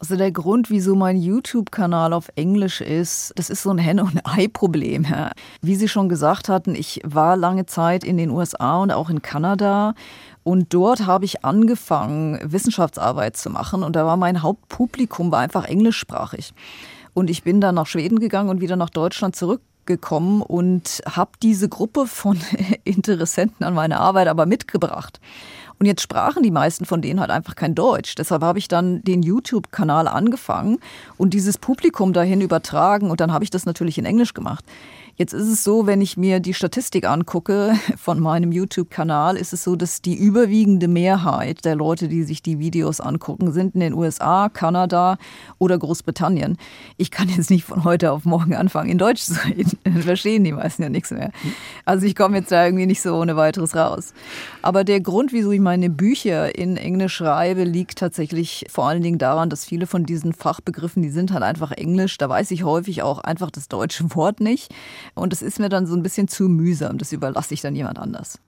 Also 0.00 0.16
der 0.16 0.32
Grund, 0.32 0.70
wieso 0.70 0.96
mein 0.96 1.18
YouTube-Kanal 1.18 2.14
auf 2.14 2.30
Englisch 2.34 2.80
ist, 2.80 3.32
das 3.36 3.50
ist 3.50 3.62
so 3.62 3.70
ein 3.70 3.76
Henne- 3.76 4.04
und 4.04 4.18
Ei-Problem. 4.24 5.06
Wie 5.60 5.76
Sie 5.76 5.88
schon 5.88 6.08
gesagt 6.08 6.48
hatten, 6.48 6.74
ich 6.74 7.02
war 7.04 7.36
lange 7.36 7.66
Zeit 7.66 8.02
in 8.02 8.16
den 8.16 8.30
USA 8.30 8.78
und 8.78 8.92
auch 8.92 9.10
in 9.10 9.20
Kanada 9.20 9.94
und 10.42 10.72
dort 10.72 11.06
habe 11.06 11.26
ich 11.26 11.44
angefangen, 11.44 12.38
Wissenschaftsarbeit 12.42 13.36
zu 13.36 13.50
machen 13.50 13.82
und 13.82 13.94
da 13.94 14.06
war 14.06 14.16
mein 14.16 14.42
Hauptpublikum 14.42 15.30
war 15.30 15.40
einfach 15.40 15.66
englischsprachig. 15.66 16.54
Und 17.14 17.30
ich 17.30 17.42
bin 17.42 17.60
dann 17.60 17.74
nach 17.74 17.86
Schweden 17.86 18.20
gegangen 18.20 18.50
und 18.50 18.60
wieder 18.60 18.76
nach 18.76 18.90
Deutschland 18.90 19.36
zurückgekommen 19.36 20.42
und 20.42 21.02
habe 21.08 21.32
diese 21.42 21.68
Gruppe 21.68 22.06
von 22.06 22.38
Interessenten 22.84 23.64
an 23.64 23.74
meine 23.74 24.00
Arbeit 24.00 24.28
aber 24.28 24.46
mitgebracht. 24.46 25.20
Und 25.80 25.86
jetzt 25.86 26.02
sprachen 26.02 26.42
die 26.42 26.50
meisten 26.50 26.84
von 26.84 27.00
denen 27.00 27.20
halt 27.20 27.30
einfach 27.30 27.56
kein 27.56 27.74
Deutsch. 27.74 28.14
Deshalb 28.14 28.42
habe 28.42 28.58
ich 28.58 28.68
dann 28.68 29.02
den 29.02 29.22
YouTube-Kanal 29.22 30.08
angefangen 30.08 30.78
und 31.16 31.32
dieses 31.32 31.56
Publikum 31.56 32.12
dahin 32.12 32.42
übertragen 32.42 33.10
und 33.10 33.20
dann 33.20 33.32
habe 33.32 33.44
ich 33.44 33.50
das 33.50 33.64
natürlich 33.64 33.96
in 33.96 34.04
Englisch 34.04 34.34
gemacht. 34.34 34.62
Jetzt 35.20 35.34
ist 35.34 35.48
es 35.48 35.64
so, 35.64 35.86
wenn 35.86 36.00
ich 36.00 36.16
mir 36.16 36.40
die 36.40 36.54
Statistik 36.54 37.06
angucke 37.06 37.74
von 37.98 38.20
meinem 38.20 38.52
YouTube-Kanal, 38.52 39.36
ist 39.36 39.52
es 39.52 39.62
so, 39.62 39.76
dass 39.76 40.00
die 40.00 40.14
überwiegende 40.14 40.88
Mehrheit 40.88 41.66
der 41.66 41.74
Leute, 41.74 42.08
die 42.08 42.22
sich 42.22 42.40
die 42.40 42.58
Videos 42.58 43.00
angucken, 43.00 43.52
sind 43.52 43.74
in 43.74 43.80
den 43.80 43.92
USA, 43.92 44.48
Kanada 44.48 45.18
oder 45.58 45.78
Großbritannien. 45.78 46.56
Ich 46.96 47.10
kann 47.10 47.28
jetzt 47.28 47.50
nicht 47.50 47.64
von 47.64 47.84
heute 47.84 48.12
auf 48.12 48.24
morgen 48.24 48.54
anfangen, 48.54 48.88
in 48.88 48.96
Deutsch 48.96 49.24
zu 49.24 49.34
reden. 49.44 49.78
Verstehen 50.00 50.42
die 50.42 50.52
meisten 50.52 50.84
ja 50.84 50.88
nichts 50.88 51.10
mehr. 51.10 51.32
Also 51.84 52.06
ich 52.06 52.16
komme 52.16 52.38
jetzt 52.38 52.50
da 52.50 52.64
irgendwie 52.64 52.86
nicht 52.86 53.02
so 53.02 53.14
ohne 53.14 53.36
weiteres 53.36 53.76
raus. 53.76 54.14
Aber 54.62 54.84
der 54.84 55.02
Grund, 55.02 55.34
wieso 55.34 55.52
ich 55.52 55.60
meine 55.60 55.90
Bücher 55.90 56.56
in 56.56 56.78
Englisch 56.78 57.16
schreibe, 57.16 57.64
liegt 57.64 57.98
tatsächlich 57.98 58.64
vor 58.70 58.88
allen 58.88 59.02
Dingen 59.02 59.18
daran, 59.18 59.50
dass 59.50 59.66
viele 59.66 59.86
von 59.86 60.06
diesen 60.06 60.32
Fachbegriffen, 60.32 61.02
die 61.02 61.10
sind 61.10 61.30
halt 61.30 61.42
einfach 61.42 61.72
Englisch. 61.72 62.16
Da 62.16 62.30
weiß 62.30 62.52
ich 62.52 62.64
häufig 62.64 63.02
auch 63.02 63.18
einfach 63.18 63.50
das 63.50 63.68
deutsche 63.68 64.04
Wort 64.14 64.40
nicht. 64.40 64.72
Und 65.14 65.32
das 65.32 65.42
ist 65.42 65.58
mir 65.58 65.68
dann 65.68 65.86
so 65.86 65.94
ein 65.94 66.02
bisschen 66.02 66.28
zu 66.28 66.44
mühsam. 66.48 66.98
Das 66.98 67.12
überlasse 67.12 67.54
ich 67.54 67.60
dann 67.60 67.74
jemand 67.74 67.98
anders. 67.98 68.38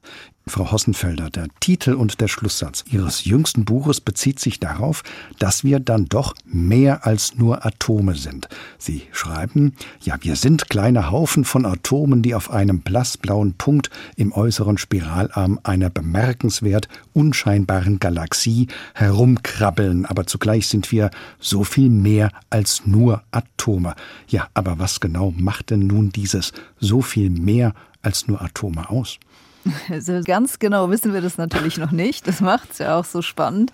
Frau 0.47 0.73
Hossenfelder, 0.73 1.31
der 1.31 1.47
Titel 1.61 1.93
und 1.95 2.21
der 2.21 2.27
Schlusssatz 2.27 2.85
Ihres 2.91 3.25
jüngsten 3.25 3.65
Buches 3.65 4.01
bezieht 4.01 4.41
sich 4.41 4.59
darauf, 4.59 5.03
dass 5.39 5.63
wir 5.63 5.79
dann 5.79 6.07
doch 6.07 6.35
mehr 6.45 7.07
als 7.07 7.37
nur 7.37 7.65
Atome 7.65 8.17
sind. 8.17 8.49
Sie 8.77 9.03
schreiben, 9.13 9.75
ja, 10.01 10.17
wir 10.21 10.35
sind 10.35 10.69
kleine 10.69 11.13
Haufen 11.13 11.45
von 11.45 11.65
Atomen, 11.65 12.23
die 12.23 12.35
auf 12.35 12.51
einem 12.51 12.81
blassblauen 12.81 13.55
Punkt 13.55 13.91
im 14.17 14.33
äußeren 14.33 14.79
Spiralarm 14.79 15.61
einer 15.63 15.91
bemerkenswert 15.91 16.89
unscheinbaren 17.13 18.01
Galaxie 18.01 18.67
herumkrabbeln, 18.95 20.07
aber 20.07 20.27
zugleich 20.27 20.67
sind 20.67 20.91
wir 20.91 21.11
so 21.39 21.63
viel 21.63 21.89
mehr 21.89 22.33
als 22.51 22.83
nur 22.85 23.23
Atome. 23.31 23.95
Ja, 24.27 24.49
aber 24.55 24.81
was 24.81 24.99
genau 24.99 25.33
macht 25.37 25.71
denn 25.71 25.87
nun 25.87 26.11
dieses 26.11 26.53
so 26.81 27.01
viel 27.01 27.31
mehr 27.31 27.75
als 28.03 28.27
nur 28.27 28.43
Atome 28.43 28.91
aus? 28.91 29.21
Also 29.91 30.21
ganz 30.25 30.59
genau 30.59 30.91
wissen 30.91 31.13
wir 31.13 31.21
das 31.21 31.39
natürlich 31.39 31.77
noch 31.79 31.93
nicht. 31.93 32.27
Das 32.27 32.41
macht 32.41 32.73
es 32.73 32.79
ja 32.79 32.99
auch 32.99 33.05
so 33.05 33.23
spannend. 33.23 33.73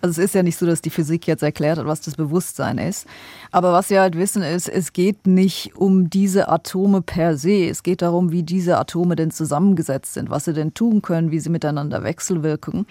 Also 0.00 0.20
es 0.20 0.26
ist 0.26 0.34
ja 0.34 0.42
nicht 0.42 0.56
so, 0.56 0.66
dass 0.66 0.82
die 0.82 0.90
Physik 0.90 1.26
jetzt 1.26 1.42
erklärt 1.42 1.78
hat, 1.78 1.86
was 1.86 2.00
das 2.00 2.16
Bewusstsein 2.16 2.78
ist. 2.78 3.06
Aber 3.50 3.72
was 3.72 3.90
wir 3.90 4.00
halt 4.00 4.16
wissen 4.16 4.42
ist, 4.42 4.68
es 4.68 4.92
geht 4.92 5.26
nicht 5.26 5.76
um 5.76 6.10
diese 6.10 6.48
Atome 6.48 7.02
per 7.02 7.36
se. 7.36 7.68
Es 7.68 7.82
geht 7.82 8.02
darum, 8.02 8.32
wie 8.32 8.42
diese 8.42 8.78
Atome 8.78 9.16
denn 9.16 9.30
zusammengesetzt 9.30 10.14
sind, 10.14 10.30
was 10.30 10.44
sie 10.44 10.52
denn 10.52 10.74
tun 10.74 11.02
können, 11.02 11.30
wie 11.30 11.40
sie 11.40 11.50
miteinander 11.50 12.02
wechselwirken. 12.02 12.86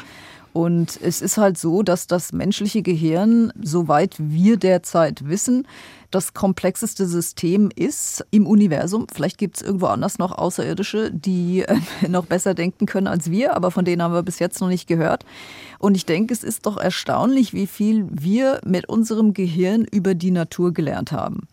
Und 0.54 1.00
es 1.02 1.22
ist 1.22 1.38
halt 1.38 1.58
so, 1.58 1.84
dass 1.84 2.08
das 2.08 2.34
menschliche 2.34 2.82
Gehirn, 2.82 3.54
soweit 3.62 4.16
wir 4.18 4.58
derzeit 4.58 5.28
wissen, 5.28 5.68
das 6.12 6.34
komplexeste 6.34 7.06
System 7.06 7.70
ist 7.76 8.26
im 8.32 8.48
Universum. 8.48 9.06
Vielleicht 9.14 9.38
gibt 9.38 9.58
es 9.58 9.62
irgendwo 9.62 9.86
anders 9.88 10.18
noch 10.18 10.32
Außerirdische, 10.32 11.12
die 11.12 11.62
äh, 11.62 11.78
noch 12.08 12.26
besser 12.26 12.56
denken 12.56 12.88
können 12.88 13.08
als 13.08 13.30
wir, 13.30 13.56
aber 13.56 13.70
von 13.70 13.86
denen 13.86 14.02
haben 14.02 14.14
wir 14.14 14.24
bis 14.24 14.40
jetzt 14.40 14.60
noch 14.60 14.70
nicht 14.70 14.88
gehört. 14.88 15.24
Und 15.78 15.96
ich 15.96 16.06
denke, 16.06 16.34
es 16.34 16.44
ist 16.44 16.66
doch 16.66 16.78
erstaunlich, 16.78 17.54
wie 17.54 17.68
viel 17.68 18.08
wir 18.10 18.60
mit 18.66 18.90
unserem 18.90 19.34
Gehirn 19.34 19.86
über 19.86 20.16
die 20.16 20.32
Natur 20.32 20.74
gelernt 20.74 21.12
haben. 21.12 21.48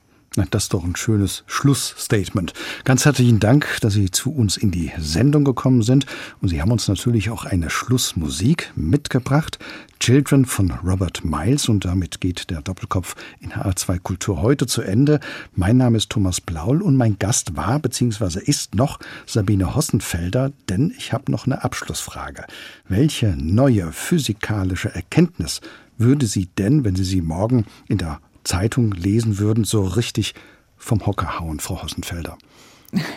Das 0.50 0.64
ist 0.64 0.74
doch 0.74 0.84
ein 0.84 0.96
schönes 0.96 1.44
Schlussstatement. 1.46 2.52
Ganz 2.84 3.06
herzlichen 3.06 3.40
Dank, 3.40 3.78
dass 3.80 3.94
Sie 3.94 4.10
zu 4.10 4.34
uns 4.34 4.58
in 4.58 4.70
die 4.70 4.92
Sendung 4.98 5.44
gekommen 5.44 5.82
sind. 5.82 6.04
Und 6.42 6.48
Sie 6.48 6.60
haben 6.60 6.70
uns 6.70 6.88
natürlich 6.88 7.30
auch 7.30 7.46
eine 7.46 7.70
Schlussmusik 7.70 8.70
mitgebracht. 8.76 9.58
Children 9.98 10.44
von 10.44 10.70
Robert 10.84 11.24
Miles. 11.24 11.70
Und 11.70 11.86
damit 11.86 12.20
geht 12.20 12.50
der 12.50 12.60
Doppelkopf 12.60 13.16
in 13.40 13.52
HR2 13.52 13.98
Kultur 13.98 14.42
heute 14.42 14.66
zu 14.66 14.82
Ende. 14.82 15.20
Mein 15.54 15.78
Name 15.78 15.96
ist 15.96 16.10
Thomas 16.10 16.42
Blaul 16.42 16.82
und 16.82 16.96
mein 16.96 17.18
Gast 17.18 17.56
war 17.56 17.78
bzw. 17.78 18.40
ist 18.40 18.74
noch 18.74 18.98
Sabine 19.24 19.74
Hossenfelder, 19.74 20.52
denn 20.68 20.92
ich 20.98 21.14
habe 21.14 21.32
noch 21.32 21.46
eine 21.46 21.64
Abschlussfrage. 21.64 22.44
Welche 22.88 23.34
neue 23.38 23.90
physikalische 23.90 24.94
Erkenntnis 24.94 25.62
würde 25.96 26.26
Sie 26.26 26.46
denn, 26.58 26.84
wenn 26.84 26.94
Sie 26.94 27.04
sie 27.04 27.22
morgen 27.22 27.64
in 27.88 27.96
der 27.96 28.20
Zeitung 28.46 28.92
lesen 28.92 29.38
würden, 29.38 29.64
so 29.64 29.84
richtig 29.84 30.34
vom 30.76 31.04
Hocker 31.04 31.38
hauen, 31.38 31.60
Frau 31.60 31.82
Hossenfelder? 31.82 32.38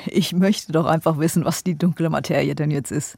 Ich 0.07 0.33
möchte 0.33 0.71
doch 0.71 0.85
einfach 0.85 1.19
wissen, 1.19 1.45
was 1.45 1.63
die 1.63 1.77
dunkle 1.77 2.09
Materie 2.09 2.55
denn 2.55 2.71
jetzt 2.71 2.91
ist. 2.91 3.17